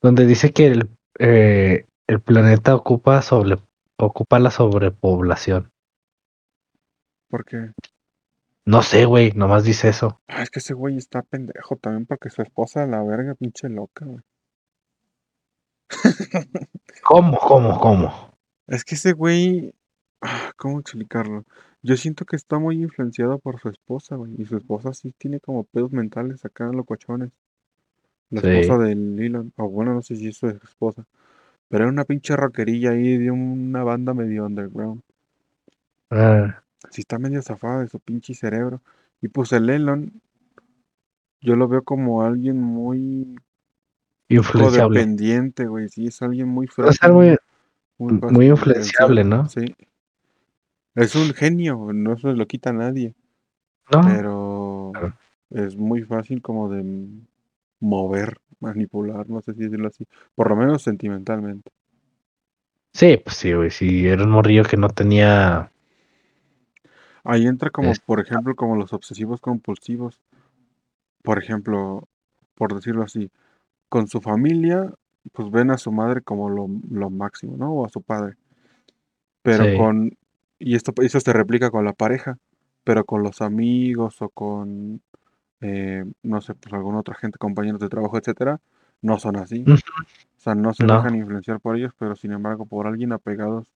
[0.00, 0.88] donde dice que el,
[1.18, 3.58] eh, el planeta ocupa sobre
[3.96, 5.70] ocupa la sobrepoblación.
[7.28, 7.72] Porque
[8.64, 10.20] No sé, güey, nomás dice eso.
[10.28, 14.04] ah, es que ese güey está pendejo también porque su esposa, la verga, pinche loca,
[14.04, 14.22] güey.
[17.02, 18.32] ¿Cómo, cómo, cómo?
[18.66, 19.74] Es que ese güey,
[20.20, 21.44] ah, ¿cómo explicarlo?
[21.82, 24.34] Yo siento que está muy influenciado por su esposa, güey.
[24.38, 27.30] Y su esposa sí tiene como pedos mentales acá, locochones.
[28.30, 28.46] La Sí.
[28.48, 31.04] esposa del Elon, o bueno, no sé si es su esposa.
[31.68, 35.02] Pero era una pinche rockerilla ahí de una banda medio underground.
[36.10, 38.82] Ah, Sí está medio zafada de su pinche cerebro.
[39.20, 40.20] Y pues el Elon,
[41.40, 43.36] yo lo veo como alguien muy
[44.28, 44.98] influenciable.
[44.98, 45.88] codependiente, güey.
[45.88, 47.38] Sí, es alguien muy O sea, frágil,
[47.98, 49.24] muy, muy muy influenciable.
[49.24, 49.48] ¿no?
[49.48, 49.74] Sí.
[50.94, 53.14] Es un genio, no se lo quita a nadie.
[53.90, 54.00] ¿no?
[54.06, 54.92] Pero
[55.50, 56.84] es muy fácil como de
[57.80, 60.06] mover, manipular, no sé si decirlo así.
[60.34, 61.70] Por lo menos sentimentalmente.
[62.94, 63.70] Sí, pues sí, güey.
[63.70, 65.70] Si era un morrillo que no tenía.
[67.24, 70.20] Ahí entra como, por ejemplo, como los obsesivos compulsivos.
[71.22, 72.08] Por ejemplo,
[72.54, 73.30] por decirlo así,
[73.88, 74.92] con su familia,
[75.32, 77.72] pues ven a su madre como lo, lo máximo, ¿no?
[77.72, 78.36] O a su padre.
[79.42, 79.76] Pero Sí.
[79.76, 80.16] con,
[80.58, 82.38] y esto, eso se replica con la pareja,
[82.84, 85.02] pero con los amigos o con,
[85.60, 88.60] eh, no sé, pues alguna otra gente, compañeros de trabajo, etcétera,
[89.02, 89.64] no son así.
[90.38, 90.96] O sea, no se No.
[90.96, 93.72] dejan influenciar por ellos, pero sin embargo, por alguien apegados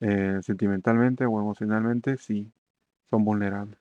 [0.00, 2.50] eh, sentimentalmente o emocionalmente, sí,
[3.10, 3.78] son vulnerables.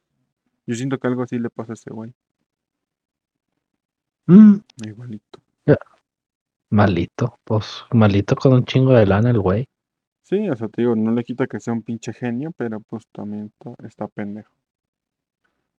[0.65, 2.13] Yo siento que algo así le pasa a ese güey,
[4.25, 4.55] Mm,
[4.85, 5.39] igualito.
[6.69, 7.37] malito.
[7.43, 9.67] Pues malito con un chingo de lana el güey.
[10.23, 13.05] Sí, o sea, te digo, no le quita que sea un pinche genio, pero pues
[13.11, 14.51] también está, está pendejo.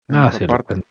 [0.09, 0.83] En Ah, sí, parte,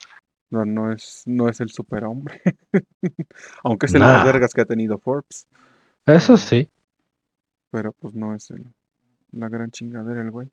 [0.51, 2.41] no, no es, no es el superhombre.
[3.63, 4.25] Aunque es el más Nah.
[4.25, 5.47] vergas que ha tenido Forbes,
[6.07, 6.69] Eso sí.
[7.71, 8.65] pero pues no es el,
[9.33, 10.51] la gran chingadera el güey.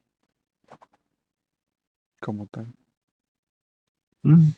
[2.22, 2.68] Como tal.
[4.24, 4.52] Mm.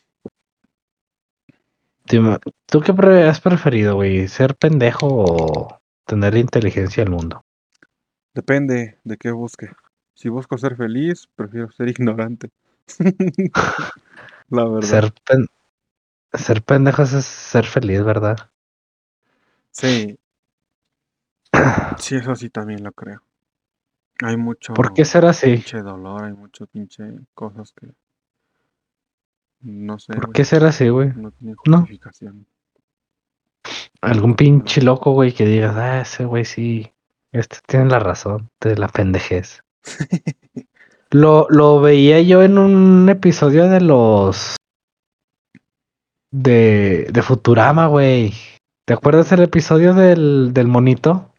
[2.66, 2.92] ¿Tú qué
[3.28, 4.28] has preferido, güey?
[4.28, 7.42] ¿Ser pendejo o tener inteligencia del mundo?
[8.34, 9.70] Depende de qué busque.
[10.14, 12.50] Si busco ser feliz, prefiero ser ignorante.
[14.50, 14.88] La verdad.
[14.88, 15.46] Ser, pen-
[16.34, 18.38] ser pendejo es ser feliz, ¿verdad?
[19.70, 20.18] Sí,
[21.98, 23.22] sí, eso sí también lo creo.
[24.24, 25.52] Hay mucho ¿Por qué así?
[25.54, 27.04] pinche dolor, hay mucho pinche
[27.34, 27.88] cosas que
[29.60, 31.12] no sé, ¿Por güey, qué ser así, güey?
[31.14, 31.78] no tienen No.
[31.80, 32.46] justificación.
[34.00, 36.92] Algún pinche loco, güey, que digas, ah, ese güey sí,
[37.30, 39.62] este tiene la razón de la pendejez.
[41.10, 44.56] Lo, lo veía yo en un episodio de los
[46.30, 48.32] de, de Futurama, güey.
[48.86, 51.31] ¿Te acuerdas del episodio del, del monito?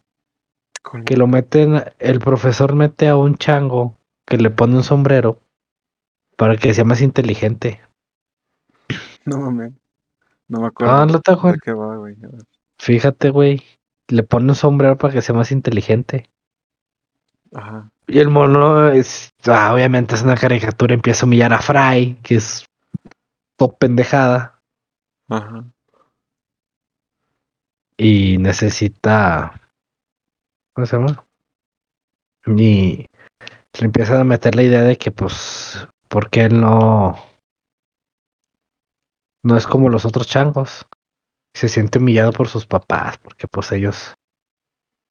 [1.05, 5.39] Que lo meten, el profesor mete a un chango que le pone un sombrero
[6.37, 7.81] para que sea más inteligente.
[9.25, 9.73] No mames.
[10.47, 12.15] No me acuerdo Ah, no te de qué va, güey.
[12.77, 13.63] Fíjate, güey.
[14.09, 16.29] Le pone un sombrero para que sea más inteligente.
[17.53, 17.89] Ajá.
[18.07, 22.35] Y el mono es, ah, obviamente es una caricatura, empieza a humillar a Fry, que
[22.35, 22.65] es
[23.55, 24.61] top pendejada,
[25.29, 25.63] Ajá.
[27.95, 29.61] y necesita,
[30.73, 31.25] ¿cómo se llama?
[32.45, 33.05] Y
[33.79, 37.17] le empiezan a meter la idea de que, pues, porque él no,
[39.43, 40.85] no es como los otros changos.
[41.55, 44.15] Se siente humillado por sus papás, porque pues ellos,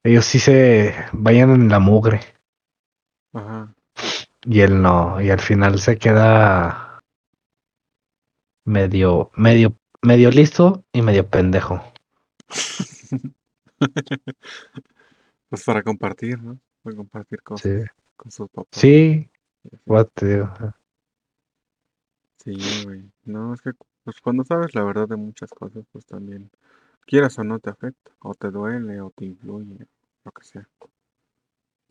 [0.03, 2.21] ellos sí se vayan en la mugre.
[3.33, 3.73] Ajá.
[4.45, 7.01] Y él no, y al final se queda
[8.65, 11.81] medio, medio, medio listo y medio pendejo.
[15.53, 16.59] Pues para compartir, ¿no?
[16.83, 17.85] Para compartir cosas Sí,
[18.17, 18.81] con sus papás.
[18.81, 19.29] sí,
[19.65, 20.49] y what digo.
[22.43, 22.55] Sí,
[22.85, 23.03] güey.
[23.27, 23.73] No, es que
[24.03, 26.51] pues cuando sabes la verdad de muchas cosas, pues también,
[27.05, 29.87] quieras o no, te afecta, o te duele, o te influye,
[30.25, 30.67] lo que sea.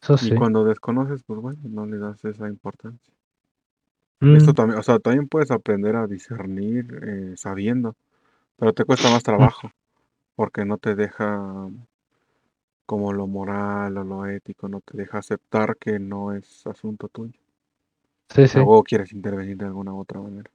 [0.02, 0.36] Eso Y sí.
[0.36, 3.14] cuando desconoces, pues bueno, no le das esa importancia.
[4.22, 7.96] Mm, Esto también, o sea, también puedes aprender a discernir eh, sabiendo,
[8.58, 9.72] pero te cuesta más trabajo,
[10.36, 11.70] porque no te deja
[12.92, 17.40] como lo moral o lo ético, no te deja aceptar que no es asunto tuyo.
[18.28, 18.60] sí, sí.
[18.62, 20.52] O quieres intervenir de alguna otra manera.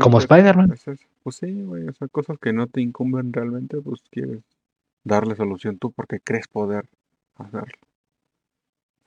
[0.00, 0.78] Como Pero, Spider-Man.
[1.22, 4.40] Pues sí, güey, o sea, cosas que no te incumben realmente, pues quieres
[5.04, 6.88] darle solución tú porque crees poder
[7.36, 7.76] hacerlo.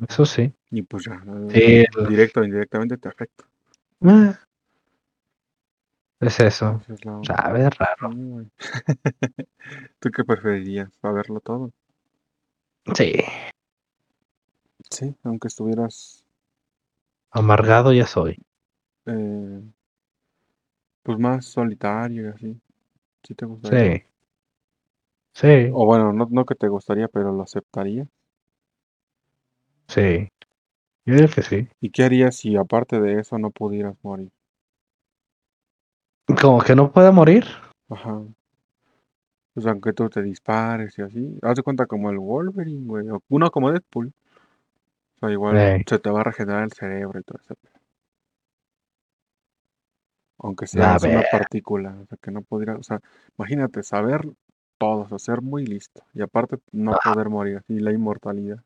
[0.08, 0.54] Eso sí.
[0.70, 1.20] Y pues ya,
[1.50, 3.44] Sí, directo o indirectamente te afecta.
[6.24, 6.80] Es eso.
[6.84, 7.36] Esa es la onda.
[7.36, 8.10] Sabe raro.
[10.00, 10.94] ¿Tú qué preferirías?
[11.02, 11.72] ¿Saberlo todo?
[12.96, 13.14] Sí.
[14.90, 16.24] Sí, aunque estuvieras
[17.32, 18.38] Amargado ya soy.
[19.06, 19.62] eh,
[21.02, 22.62] pues más solitario y así.
[23.24, 23.98] ¿Sí te gustaría?
[23.98, 24.04] Sí.
[25.34, 25.70] Sí.
[25.74, 28.08] O bueno, no, no que te gustaría, pero lo aceptaría.
[29.88, 30.30] Sí.
[31.06, 31.68] Yo digo que sí.
[31.82, 34.32] ¿Y qué harías si aparte de eso no pudieras morir?
[36.42, 37.46] Como que no pueda morir.
[37.90, 38.22] Ajá.
[39.54, 41.38] Pues aunque tú te dispares y así.
[41.42, 43.10] Haz de cuenta como el Wolverine, güey.
[43.10, 44.08] O uno como Deadpool.
[44.08, 45.84] O sea, igual Ey.
[45.88, 47.56] se te va a regenerar el cerebro y todo eso.
[50.40, 51.96] Aunque A seas una partícula.
[52.02, 52.76] O sea, que no pudiera.
[52.76, 53.00] O sea,
[53.38, 54.28] imagínate saber
[54.80, 55.02] todo.
[55.02, 56.04] O sea, ser muy listo.
[56.14, 57.14] Y aparte no Ajá.
[57.14, 57.58] poder morir.
[57.58, 58.60] Así la inmortalidad.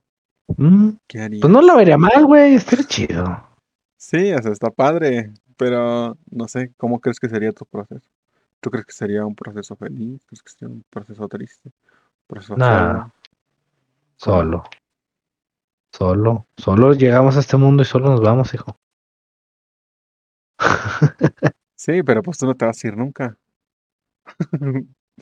[0.56, 1.42] Mm, ¿Qué harías?
[1.42, 2.56] Pues no lo vería mal, güey.
[2.56, 3.44] Estaría chido.
[3.98, 5.32] Sí, o sea, está padre.
[5.58, 8.08] Pero no sé, ¿cómo crees que sería tu proceso?
[8.62, 10.24] ¿Tú crees que sería un proceso feliz?
[10.28, 11.70] ¿Crees que sería un proceso triste?
[11.70, 13.10] ¿Un proceso Nah.
[14.18, 14.64] solo?
[15.92, 16.48] Solo.
[16.58, 16.94] Solo.
[16.94, 18.78] Llegamos a este mundo y solo nos vamos, hijo.
[21.80, 23.38] Sí, pero pues tú no te vas a ir nunca.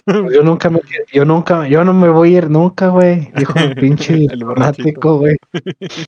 [0.07, 0.79] Yo nunca me,
[1.11, 3.29] yo nunca, yo no me voy a ir nunca, güey.
[3.35, 5.35] Dijo el pinche El fanático, güey.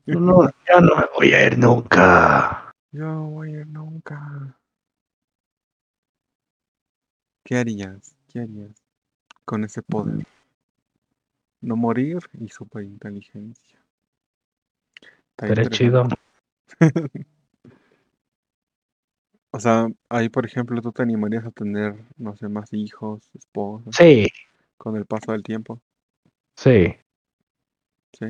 [0.05, 2.66] No, no, yo no me voy a ir nunca.
[2.91, 4.57] Yo voy a ir nunca.
[7.43, 8.15] ¿Qué harías?
[8.27, 8.83] ¿Qué harías
[9.45, 10.25] con ese poder?
[11.61, 13.79] No morir y superinteligencia.
[15.31, 16.07] Está Estaría chido.
[19.51, 23.95] O sea, ahí por ejemplo tú te animarías a tener, no sé, más hijos, esposas,
[23.95, 24.27] Sí,
[24.77, 25.81] con el paso del tiempo,
[26.55, 26.95] sí,
[28.19, 28.25] ¿sí?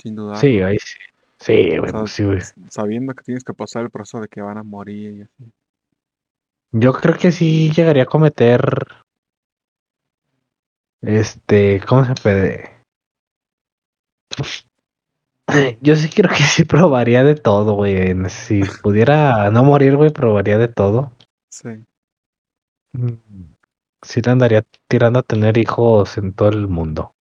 [0.00, 0.36] Sin duda.
[0.36, 0.98] sí, ahí sí.
[1.42, 2.38] Sí, güey, pues sí, güey.
[2.70, 5.52] Sabiendo que tienes que pasar el proceso de que van a morir y así.
[6.70, 8.60] Yo creo que sí llegaría a cometer.
[11.02, 12.70] Este, ¿cómo se puede?
[15.82, 18.14] Yo sí creo que sí probaría de todo, güey.
[18.30, 21.12] Si pudiera no morir, güey, probaría de todo.
[21.50, 21.84] Sí.
[22.92, 23.14] Mm,
[24.04, 27.14] Sí le andaría tirando a tener hijos en todo el mundo.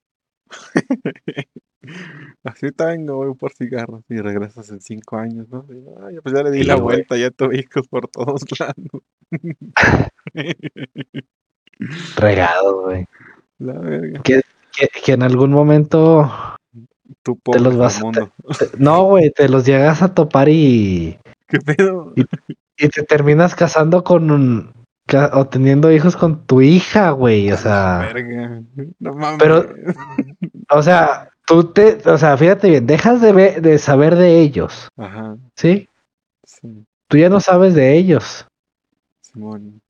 [2.43, 5.65] Así te vengo, voy por cigarros y regresas en cinco años, ¿no?
[5.69, 9.03] Y, Ay, pues ya le di Sí, la vuelta, ya tuve hijos por todos lados.
[12.17, 13.05] Regado, güey.
[13.59, 14.21] la verga.
[14.23, 14.41] Que,
[15.03, 16.31] que en algún momento.
[17.23, 18.31] Tú Te los vas a- mundo.
[18.77, 21.17] No, güey, te los llegas a topar y.
[21.47, 22.13] ¿Qué pedo?
[22.77, 24.71] Y te terminas casando con un.
[25.33, 27.51] o teniendo hijos con tu hija, güey.
[27.51, 28.09] O sea.
[28.13, 28.61] Verga.
[28.99, 29.39] No mames.
[29.39, 29.65] Pero-
[30.69, 31.97] O sea, tú te.
[32.09, 35.89] O sea, fíjate bien, dejas de, ver, de saber de ellos, Ajá, ¿sí?
[36.45, 38.47] sí, Tú ya no sabes de ellos.
[39.19, 39.81] Simón.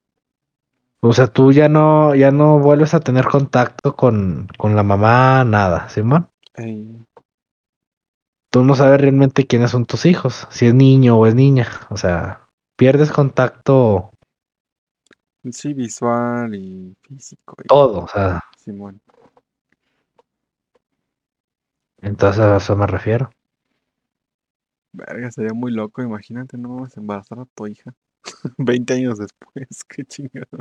[1.01, 5.43] O sea, tú ya no, ya no vuelves a tener contacto con, con la mamá,
[5.43, 6.27] nada, Simón.
[6.55, 6.89] Ey,
[8.49, 11.67] Tú no sabes realmente quiénes son tus hijos, si es niño o es niña.
[11.89, 12.41] O sea,
[12.75, 14.11] pierdes contacto
[15.51, 17.55] sí, visual y físico.
[17.63, 18.03] y- todo.
[18.03, 18.99] O sea, Simón.
[22.01, 23.31] Entonces a eso me refiero.
[24.93, 27.93] Verga, sería muy loco, imagínate, no vamos a embarazar a tu hija.
[28.57, 30.59] 20 años después, qué chingado.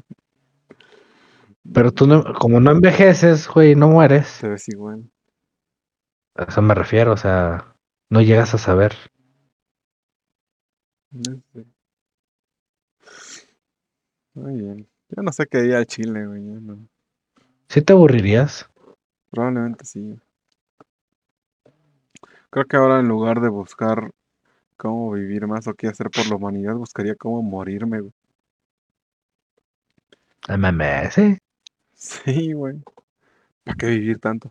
[1.72, 4.38] Pero tú no, como no envejeces, güey, no mueres.
[4.40, 5.10] Te ves igual.
[6.34, 7.74] A eso me refiero, o sea,
[8.08, 8.94] no llegas a saber.
[11.10, 11.66] No sé.
[14.34, 14.88] Muy bien.
[15.08, 16.40] Yo no sé qué día Chile, güey.
[16.40, 16.88] no.
[17.68, 18.68] ¿Sí te aburrirías?
[19.30, 20.16] Probablemente sí.
[22.50, 24.12] Creo que ahora en lugar de buscar
[24.76, 28.12] cómo vivir más o qué hacer por la humanidad, buscaría cómo morirme, güey.
[30.48, 31.38] Ay, mames, sí.
[31.94, 32.82] Sí, güey.
[33.62, 34.50] ¿Para qué vivir tanto?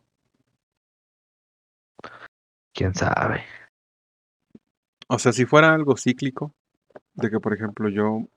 [2.74, 3.44] ¿Quién sabe?
[5.08, 6.54] O sea, si fuera algo cíclico,
[7.16, 8.28] de que por ejemplo yo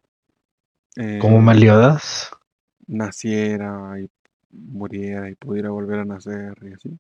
[0.97, 2.30] eh, ¿Cómo Meliodas?
[2.86, 4.10] naciera y
[4.51, 6.98] muriera y pudiera volver a nacer y así,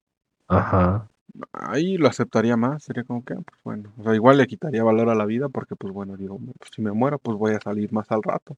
[0.48, 1.08] Ajá.
[1.52, 5.08] Ahí lo aceptaría más, sería como que, pues bueno, o sea, igual le quitaría valor
[5.10, 7.92] a la vida porque pues bueno, digo, pues, si me muero pues voy a salir
[7.92, 8.56] más al rato,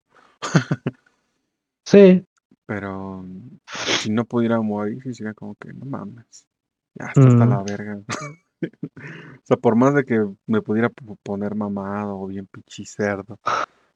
[1.87, 2.25] Sí.
[2.67, 3.59] pero mm,
[4.01, 6.47] si no pudiera morir, sí sería como que, no mames,
[6.95, 7.51] ya está hasta Mm.
[7.51, 8.01] la verga.
[8.63, 10.89] O sea, por más de que me pudiera
[11.23, 13.39] poner mamado o bien pinche cerdo,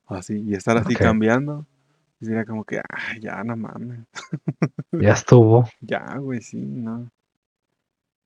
[0.06, 1.64] o así, y estar así cambiando,
[2.20, 4.00] sería como que, ah, ya no mames,
[4.92, 5.64] Ya estuvo.
[5.80, 7.10] ya, güey, sí, no.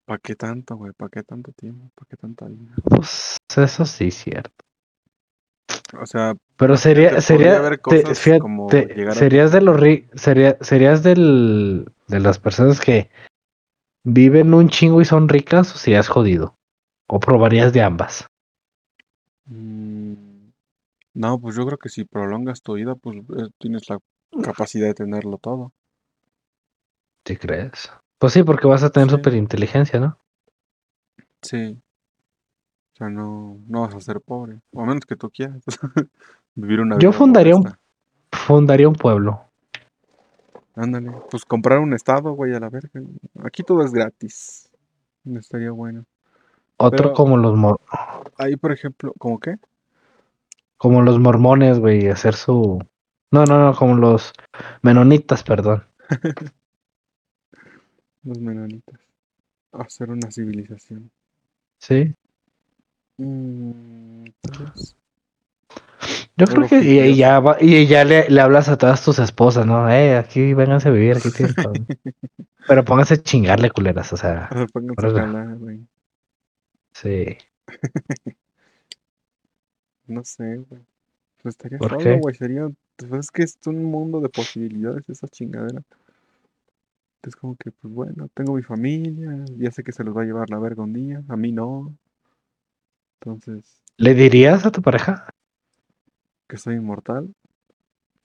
[0.05, 0.93] ¿Para qué tanto, güey?
[0.93, 1.91] ¿Para qué tanto tiempo?
[1.95, 2.75] ¿Para qué tanta vida?
[2.85, 4.65] Pues eso sí, cierto.
[6.01, 10.09] O sea, Pero sería, sería, te- fíjate, como te- llegar a- serías de los ri-
[10.15, 13.11] sería, serías del, de las personas que
[14.05, 16.57] viven un chingo y son ricas o serías jodido.
[17.09, 18.27] O probarías de ambas.
[19.47, 20.15] Mm,
[21.15, 23.99] No, pues yo creo que si prolongas tu vida, pues eh, tienes la
[24.43, 25.73] capacidad de tenerlo todo.
[27.27, 27.93] ¿Sí crees?
[28.23, 29.17] Pues sí, porque vas a tener Sí.
[29.17, 30.17] super inteligencia, ¿no?
[31.43, 31.77] Sí.
[32.95, 34.61] O sea, no, no vas a ser pobre.
[34.73, 35.61] O a menos que tú quieras.
[36.55, 37.75] Vivir una Yo vida fundaría un-.
[38.31, 39.41] Fundaría un pueblo.
[40.77, 41.11] Ándale.
[41.33, 43.01] Pues comprar un estado, güey, a la verga.
[43.43, 44.71] Aquí todo es gratis.
[45.25, 46.05] Estaría bueno.
[46.77, 47.81] Otro Pero- como los mor-
[48.39, 49.57] Ahí, por ejemplo, ¿cómo qué?
[50.77, 52.79] como los mormones, güey, hacer su
[53.33, 54.33] No, no, no, como los
[54.83, 55.85] menonitas, perdón.
[58.25, 59.01] Los menonitas.
[59.73, 61.11] Hacer una civilización.
[61.79, 62.15] Sí.
[63.19, 64.25] Mm.
[66.37, 69.67] Yo creo que y, ya va- y ya le, le hablas a todas tus esposas,
[69.67, 69.91] ¿no?
[69.91, 71.73] Eh, aquí vénganse a vivir, aquí tienen todo.
[72.69, 75.81] Pero pónganse a chingarle, culeras, o sea, O sea, pónganse a jalar, güey.
[76.93, 77.37] sí.
[80.07, 80.81] No sé, güey.
[81.43, 82.19] Pues estaría ¿Por solo, qué?
[82.19, 82.35] güey.
[82.35, 82.69] Sería.
[82.97, 85.83] Pues es que es un mundo de posibilidades esa chingadera.
[87.23, 89.45] Es como que, pues bueno, tengo mi familia.
[89.57, 91.23] Ya sé que se los va a llevar la verga un día.
[91.29, 91.95] A mí no.
[93.21, 95.29] Entonces, ¿Le dirías a tu pareja?
[96.49, 97.33] que soy inmortal.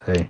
[0.06, 0.30] Sí.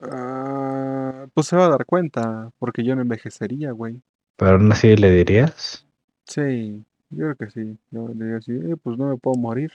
[0.00, 2.50] Ah, pues se va a dar cuenta.
[2.58, 4.00] Porque yo no envejecería, güey.
[4.36, 5.86] Pero aún así le dirías.
[6.26, 7.78] Sí, yo creo que sí.
[7.90, 9.72] Yo le diría así, "Eh, pues no me puedo morir.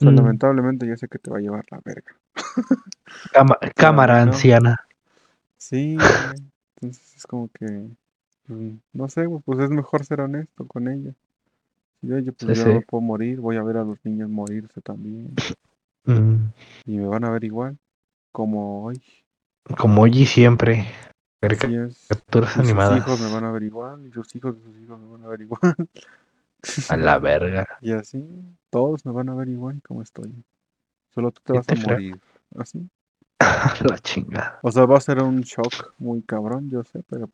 [0.00, 0.16] O sea, Mm.
[0.16, 2.12] lamentablemente ya sé que te va a llevar la verga.
[3.32, 4.32] Cama- cámara no.
[4.32, 4.84] anciana.
[5.56, 5.96] Sí.
[6.82, 7.66] Entonces es como que,
[8.46, 11.14] pues, no sé, pues es mejor ser honesto con ella.
[12.02, 12.70] Y oye, pues Sí, yo sí.
[12.74, 15.32] me puedo morir, voy a ver a los niños morirse también.
[16.04, 16.48] Mm,
[16.86, 17.78] Y me van a ver igual,
[18.32, 19.00] como hoy.
[19.78, 20.86] Como hoy y siempre.
[21.40, 22.98] Caricaturas Y sus animadas.
[22.98, 25.28] hijos me van a ver igual, y sus hijos de sus hijos me van a
[25.28, 25.60] ver igual.
[26.90, 27.66] A la verga.
[27.80, 28.24] Y así,
[28.70, 30.32] todos me van a ver igual como estoy.
[31.14, 32.20] Solo tú te ¿Qué vas a morir.
[32.56, 32.88] Así.
[33.88, 34.58] la chingada.
[34.62, 37.30] O sea, va a ser un shock muy cabrón, yo sé, pero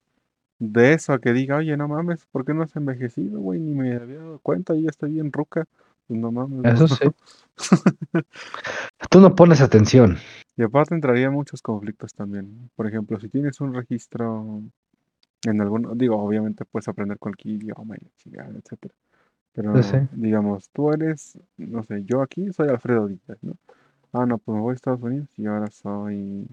[0.58, 3.60] de eso a que diga, oye, no mames, ¿por qué no has envejecido, güey?
[3.60, 5.64] Ni me había dado cuenta, yo ya estoy bien ruca.
[6.06, 6.62] Pues no mames.
[6.62, 6.70] no.
[6.70, 7.04] Eso sí.
[9.10, 10.16] Tú no pones atención.
[10.56, 12.70] Y aparte entraría muchos conflictos también.
[12.74, 14.62] Por ejemplo, si tienes un registro
[15.44, 18.94] en algún, digo, obviamente puedes aprender cualquier idioma etcétera.
[19.52, 20.08] Pero Sí, sí.
[20.12, 23.54] digamos, tú eres, no sé, yo aquí soy Alfredo Díaz, ¿no?
[24.12, 26.46] Ah, no, pues me voy a Estados Unidos y ahora soy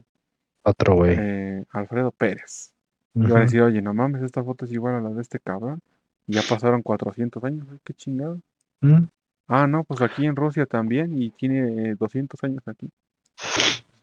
[0.63, 1.15] Otro güey.
[1.17, 2.71] eh, Alfredo Pérez.
[3.15, 3.39] Y van a Ujú.
[3.45, 5.79] decir, oye, no mames, esta foto es igual a la de este cabrón.
[6.27, 8.39] Y ya pasaron 400 años, güey, qué chingado.
[8.83, 9.07] Mm,
[9.47, 12.89] Ah, no, pues aquí en Rusia también y tiene eh, 200 años aquí.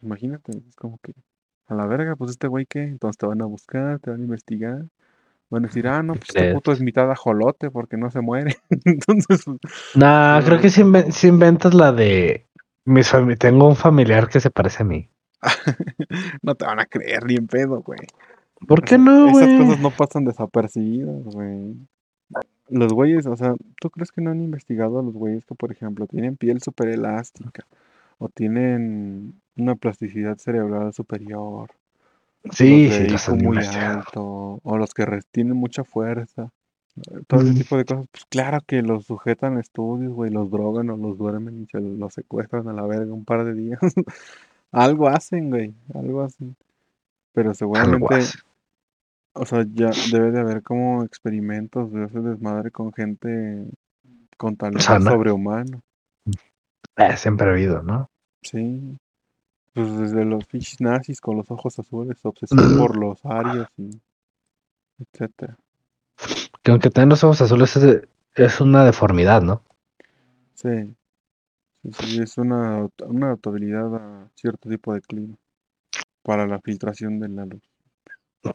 [0.02, 1.14] Imagínate, es como que
[1.68, 4.24] a la verga, pues este güey qué, entonces te van a buscar, te van a
[4.24, 4.84] investigar.
[5.50, 6.54] Van a decir, ah, no, pues este crees?
[6.54, 8.56] puto es mitad ajolote porque no se muere.
[8.84, 9.58] Entonces, pues,
[9.94, 12.46] Nah, creo que si, inven- si inventas la de.
[12.84, 15.08] Mis fami- tengo un familiar que se parece a mí.
[16.42, 18.00] no te van a creer ni en pedo, güey.
[18.66, 21.74] ¿Por qué no, Esas cosas no pasan desapercibidas, güey.
[22.68, 25.72] Los güeyes, o sea, ¿tú crees que no han investigado a los güeyes que, por
[25.72, 27.66] ejemplo, tienen piel súper elástica
[28.18, 31.70] o tienen una plasticidad cerebral superior?
[32.50, 36.50] Sí, los sí, los muy alto o los que tienen mucha fuerza.
[37.26, 40.90] Todo ese tipo de cosas, pues claro que los sujetan a estudios, güey, los drogan
[40.90, 43.80] o los duermen y se los secuestran a la verga un par de días.
[44.72, 46.56] algo hacen, güey, algo hacen.
[47.32, 48.26] Pero seguramente,
[49.32, 53.70] o sea, ya debe de haber como experimentos de ese desmadre con gente
[54.36, 55.10] con talento Sana.
[55.10, 55.82] sobrehumano.
[56.96, 58.10] Eh, siempre ha habido, ¿no?
[58.42, 58.98] Sí.
[59.72, 63.90] Pues desde los fichis nazis con los ojos azules, obsesión por los arios y
[64.98, 65.56] etcétera.
[66.62, 68.02] Que aunque tengan los ojos azules es,
[68.34, 69.62] es una deformidad, ¿no?
[70.54, 70.94] Sí.
[71.82, 75.36] Sí, sí, es una, una adaptabilidad a cierto tipo de clima
[76.22, 77.62] para la filtración de la luz.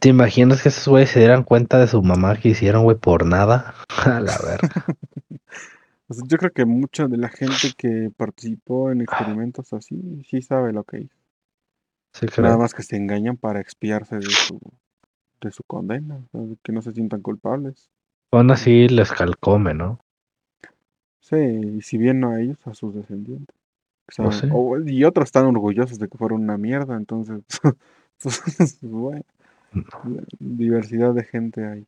[0.00, 3.26] ¿Te imaginas que esos güeyes se dieran cuenta de su mamá que hicieron, güey, por
[3.26, 3.74] nada?
[4.04, 4.84] A la verga.
[6.10, 10.40] O sea, yo creo que mucha de la gente que participó en experimentos así sí
[10.40, 11.14] sabe lo que hizo.
[12.14, 12.58] Sí, Nada creo.
[12.58, 14.58] más que se engañan para expiarse de su,
[15.42, 16.26] de su condena,
[16.62, 17.90] que no se sientan culpables.
[18.32, 20.00] Aún así les calcome, ¿no?
[21.20, 23.54] Sí, y si bien no a ellos, a sus descendientes.
[24.08, 24.48] O sea, Pues sí.
[24.52, 27.42] o- y otros están orgullosos de que fueron una mierda, entonces,
[28.22, 29.22] pues, bueno,
[30.38, 31.86] diversidad de gente hay.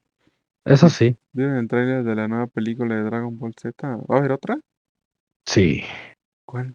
[0.64, 1.16] Eso sí.
[1.32, 3.96] ¿Vieron el tráiler de la nueva película de Dragon Ball Z?
[3.96, 4.58] ¿Va a haber otra?
[5.46, 5.82] Sí.
[6.44, 6.74] ¿Cuál?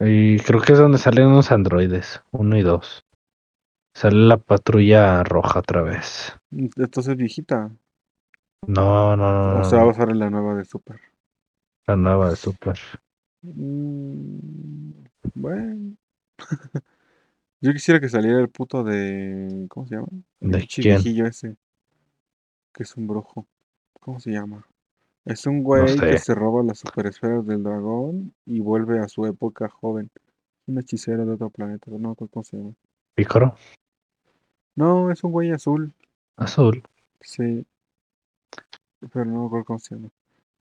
[0.00, 3.04] Y creo que es donde salen unos androides, uno y dos.
[3.94, 6.36] Sale la patrulla roja otra vez.
[6.50, 7.70] Entonces es viejita.
[8.66, 9.60] No, no, no.
[9.60, 11.00] O sea, va a ser la nueva de Super.
[11.86, 12.78] La nueva de Super.
[13.42, 14.90] Mm,
[15.34, 15.96] bueno.
[17.60, 19.66] Yo quisiera que saliera el puto de.
[19.68, 20.08] ¿Cómo se llama?
[20.40, 20.84] El ¿De quién?
[20.96, 21.56] viejillo ese.
[22.72, 23.46] Que es un brujo.
[24.00, 24.66] ¿Cómo se llama?
[25.24, 26.18] Es un güey que sé.
[26.18, 30.10] se roba las superesferas del dragón y vuelve a su época joven.
[30.66, 31.90] Un hechicero de otro planeta.
[31.90, 32.74] No cómo se llama.
[33.14, 33.56] Pícoro.
[34.76, 35.92] No, es un güey azul.
[36.36, 36.82] Azul.
[37.20, 37.66] Sí.
[39.12, 40.08] Pero no me acuerdo cómo se llama.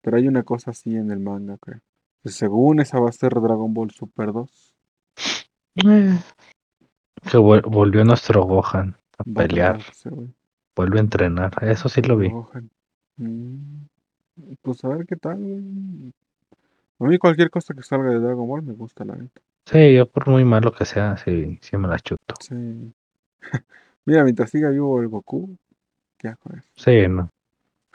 [0.02, 1.80] Pero hay una cosa así en el manga, creo.
[2.26, 4.74] Según esa va a ser Dragon Ball Super 2.
[5.76, 6.18] Eh,
[7.30, 9.80] Que vol- volvió nuestro Gohan a Va a pelear.
[10.10, 10.28] güey.
[10.76, 11.52] Vuelve a entrenar.
[11.64, 12.30] Eso sí lo vi.
[12.30, 12.70] Gohan.
[13.18, 13.86] Mm,
[14.62, 16.14] Pues a ver qué tal, güey.
[17.00, 19.42] A mí cualquier cosa que salga de Dragon Ball me gusta, la neta.
[19.66, 22.36] Sí, yo por muy malo que sea, sí, sí me la chuto.
[22.42, 22.54] Sí.
[24.06, 25.58] Mira, mientras siga vivo el Goku,
[26.22, 26.70] ya con eso.
[26.76, 27.30] Sí, no.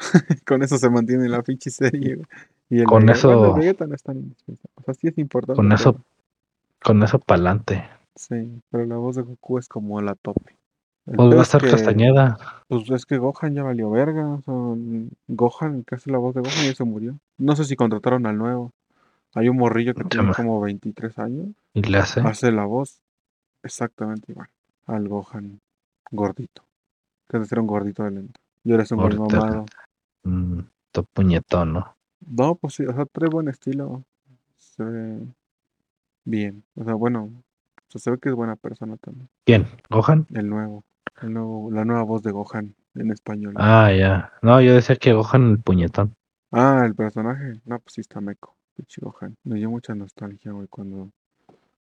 [0.47, 2.21] Con eso se mantiene la pinche serie.
[2.69, 4.35] Y el Con eso- bueno, no es tan.
[4.77, 5.57] O sea, sí es importante.
[5.57, 6.05] Con eso- pero-
[6.83, 7.85] Con eso pa'lante.
[8.17, 10.57] Sí, pero la voz de Goku es como la tope.
[11.07, 12.39] El Pues va a es estar que- Castañeda.
[12.69, 14.27] Pues es que Gohan ya valió verga.
[14.29, 14.55] O sea,
[15.29, 17.19] Gohan, hace la voz de Gohan, ya se murió.
[17.39, 18.73] No sé si contrataron al nuevo.
[19.35, 21.49] Hay un morrillo que Se tiene como 23 años.
[21.75, 22.21] Y le hace.
[22.21, 23.01] Hace la voz
[23.63, 24.49] exactamente igual
[24.87, 25.61] al Gohan
[26.11, 26.63] gordito.
[27.29, 28.41] Que antes era un gordito de lento.
[28.65, 29.67] Y ahora es un Gordito mamado.
[30.23, 30.61] Mm,
[30.93, 31.97] to puñetón, ¿no?
[32.21, 34.05] No, pues sí, o sea, trae buen estilo.
[34.59, 35.27] Se ve
[36.25, 36.65] bien.
[36.75, 39.29] O sea, bueno, o sea, se ve que es buena persona también.
[39.45, 39.67] ¿Quién?
[39.89, 40.27] ¿Gohan?
[40.35, 40.85] El nuevo.
[41.23, 43.55] El nuevo la nueva voz de Gohan en español.
[43.57, 44.33] Ah, ya.
[44.43, 46.15] No, yo decía que Gohan el puñetón.
[46.53, 47.61] Ah, el personaje.
[47.65, 48.57] No, pues sí está meco.
[48.77, 49.37] Pinche Gohan.
[49.45, 51.11] Me dio mucha nostalgia, güey, cuando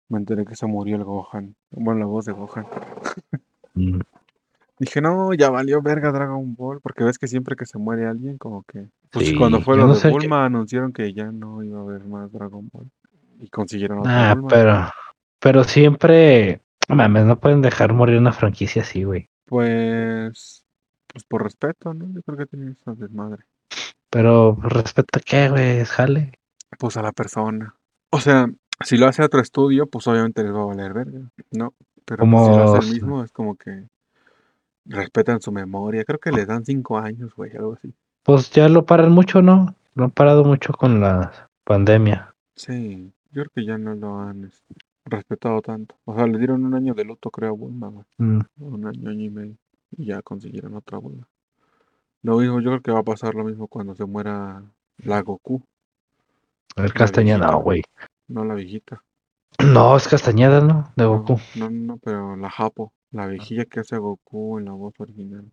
[0.08, 1.54] me enteré que se murió el Gohan.
[1.70, 2.66] Bueno, la voz de Gohan.
[3.74, 4.00] Mm,
[4.78, 6.80] Dije, no, ya valió verga Dragon Ball.
[6.80, 8.88] Porque ves que siempre que se muere alguien, como que.
[9.10, 12.04] Pues Sí, cuando fue lo no de Bulma, anunciaron que ya no iba a haber
[12.04, 12.90] más Dragon Ball.
[13.40, 14.48] Y consiguieron otro Ah, Bulma.
[14.48, 14.90] pero.
[15.40, 16.62] Pero siempre.
[16.88, 19.28] no Mames, no pueden dejar morir una franquicia así, güey.
[19.46, 20.64] Pues.
[21.06, 22.06] Pues por respeto, ¿no?
[22.14, 23.44] Yo creo que tienen esa desmadre.
[24.10, 26.32] Pero respecto a qué, güey, jale.
[26.78, 27.74] Pues a la persona.
[28.10, 28.50] O sea,
[28.84, 31.74] si lo hace otro estudio, pues obviamente les va a valer verga, ¿no?
[32.04, 33.84] Pero pues, si lo Como hace el mismo, es como que
[34.88, 36.04] respetan su memoria.
[36.04, 37.94] Creo que les dan cinco años, güey, algo así.
[38.22, 39.74] Pues ya lo paran mucho, ¿no?
[39.94, 42.34] Lo han parado mucho con la pandemia.
[42.56, 44.74] Sí, yo creo que ya no lo han este,
[45.04, 45.94] respetado tanto.
[46.04, 48.04] O sea, le dieron un año de luto, creo, a Bulma, güey.
[48.18, 49.56] Mm, Un año, año y medio.
[49.96, 51.26] Y ya consiguieron otra Bulma.
[52.22, 54.62] Lo mismo, yo creo que va a pasar lo mismo cuando se muera
[54.98, 55.62] la Goku,
[56.76, 57.82] a ver, Castañeda, güey.
[58.28, 59.02] no la viejita.
[59.64, 60.92] No, es Castañeda, ¿no?
[60.96, 61.38] De Goku.
[61.56, 65.50] No, no, no, pero la Japo, la viejilla que hace Goku en la voz original.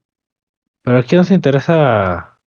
[0.81, 2.39] Pero aquí nos interesa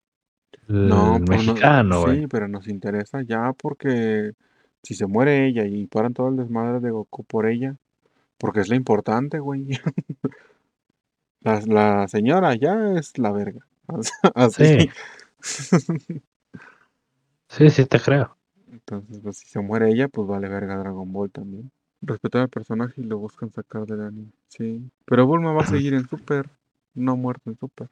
[0.67, 2.21] el No, no- mexicano, güey.
[2.21, 4.33] sí, pero nos interesa ya porque
[4.83, 7.75] si se muere ella y paran todo el desmadre de Goku por ella,
[8.37, 9.67] porque es la importante, güey.
[11.41, 13.65] La, la señora ya es la verga.
[14.35, 14.89] Así.
[17.49, 18.35] Sí, sí, te creo.
[18.69, 21.71] Entonces, pues, si se muere ella, pues vale verga Dragon Ball también.
[22.01, 24.31] Respetar al personaje y lo buscan sacar del anime.
[24.47, 24.89] Sí.
[25.05, 26.49] Pero Bulma va a seguir en Super.
[26.93, 27.89] No muerto en Super.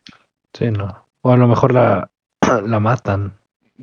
[0.54, 1.06] Sí, no.
[1.22, 2.10] O a lo mejor la,
[2.66, 3.34] la matan.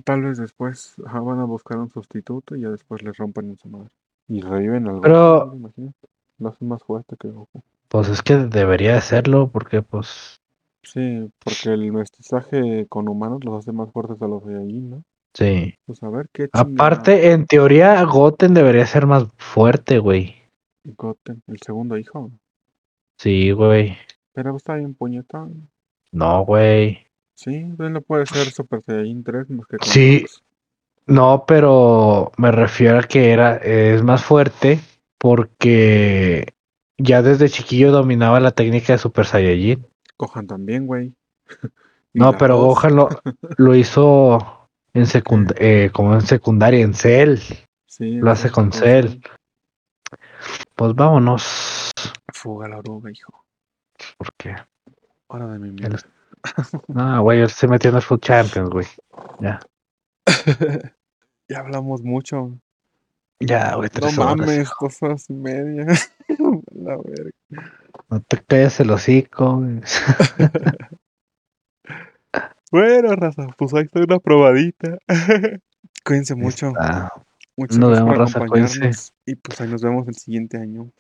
[0.04, 3.58] Tal vez después ajá, van a buscar un sustituto y ya después le rompen en
[3.58, 3.90] su madre.
[4.28, 6.08] Y reviven al Pero- Goku, imagínate.
[6.38, 7.62] Lo hacen más fuerte que Goku.
[7.88, 10.40] Pues es que debería de serlo porque, pues,
[10.84, 15.04] Sí, porque el mestizaje con humanos los hace más fuertes a los de allí, ¿no?
[15.34, 15.74] Sí.
[15.86, 16.74] Pues a ver qué chingada.
[16.74, 20.36] Aparte, en teoría, Goten debería ser más fuerte, güey.
[20.84, 22.30] Goten, el segundo hijo.
[23.18, 23.96] Sí, güey.
[24.32, 25.70] Pero está bien puñetón.
[26.10, 27.06] No, güey.
[27.34, 30.26] Sí, entonces no puede ser Super Saiyajin 3 más que Sí.
[31.06, 34.80] No, pero me refiero a que era, es más fuerte
[35.18, 36.54] porque
[36.98, 39.86] ya desde chiquillo dominaba la técnica de Super Saiyajin.
[40.18, 41.12] Gohan también, güey.
[42.14, 42.74] No, pero voz.
[42.74, 43.08] Gohan lo,
[43.56, 44.61] lo hizo
[44.94, 47.38] en secund eh, como en secundaria, en Cell.
[47.86, 49.20] Sí, lo hace con Cell.
[50.74, 51.90] Pues vámonos.
[52.32, 53.44] Fuga la oruga, hijo.
[54.16, 54.54] Porque.
[55.28, 55.98] Hora de mi mierda.
[56.88, 58.86] No, güey, se metió en el Food Champions, güey.
[59.40, 59.60] Ya.
[61.48, 62.58] ya hablamos mucho.
[63.38, 64.36] Ya, güey, No tres horas.
[64.36, 65.86] mames, dos horas y media.
[66.72, 67.72] la verga.
[68.08, 69.56] No te calles el hocico.
[69.58, 69.80] güey.
[72.72, 74.96] Bueno, raza, pues ahí está una probadita.
[76.04, 76.72] Cuídense mucho.
[77.54, 79.12] Muchas Nos vemos, raza, cuídense.
[79.26, 80.90] Y pues ahí nos vemos el siguiente año.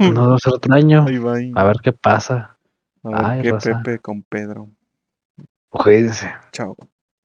[0.00, 1.04] Nos vemos el otro año.
[1.04, 1.52] Bye bye.
[1.54, 2.56] A ver qué pasa.
[3.04, 3.80] A ver Ay, qué raza.
[3.80, 4.68] Pepe con Pedro.
[5.68, 6.34] Cuídense.
[6.50, 6.76] Chao.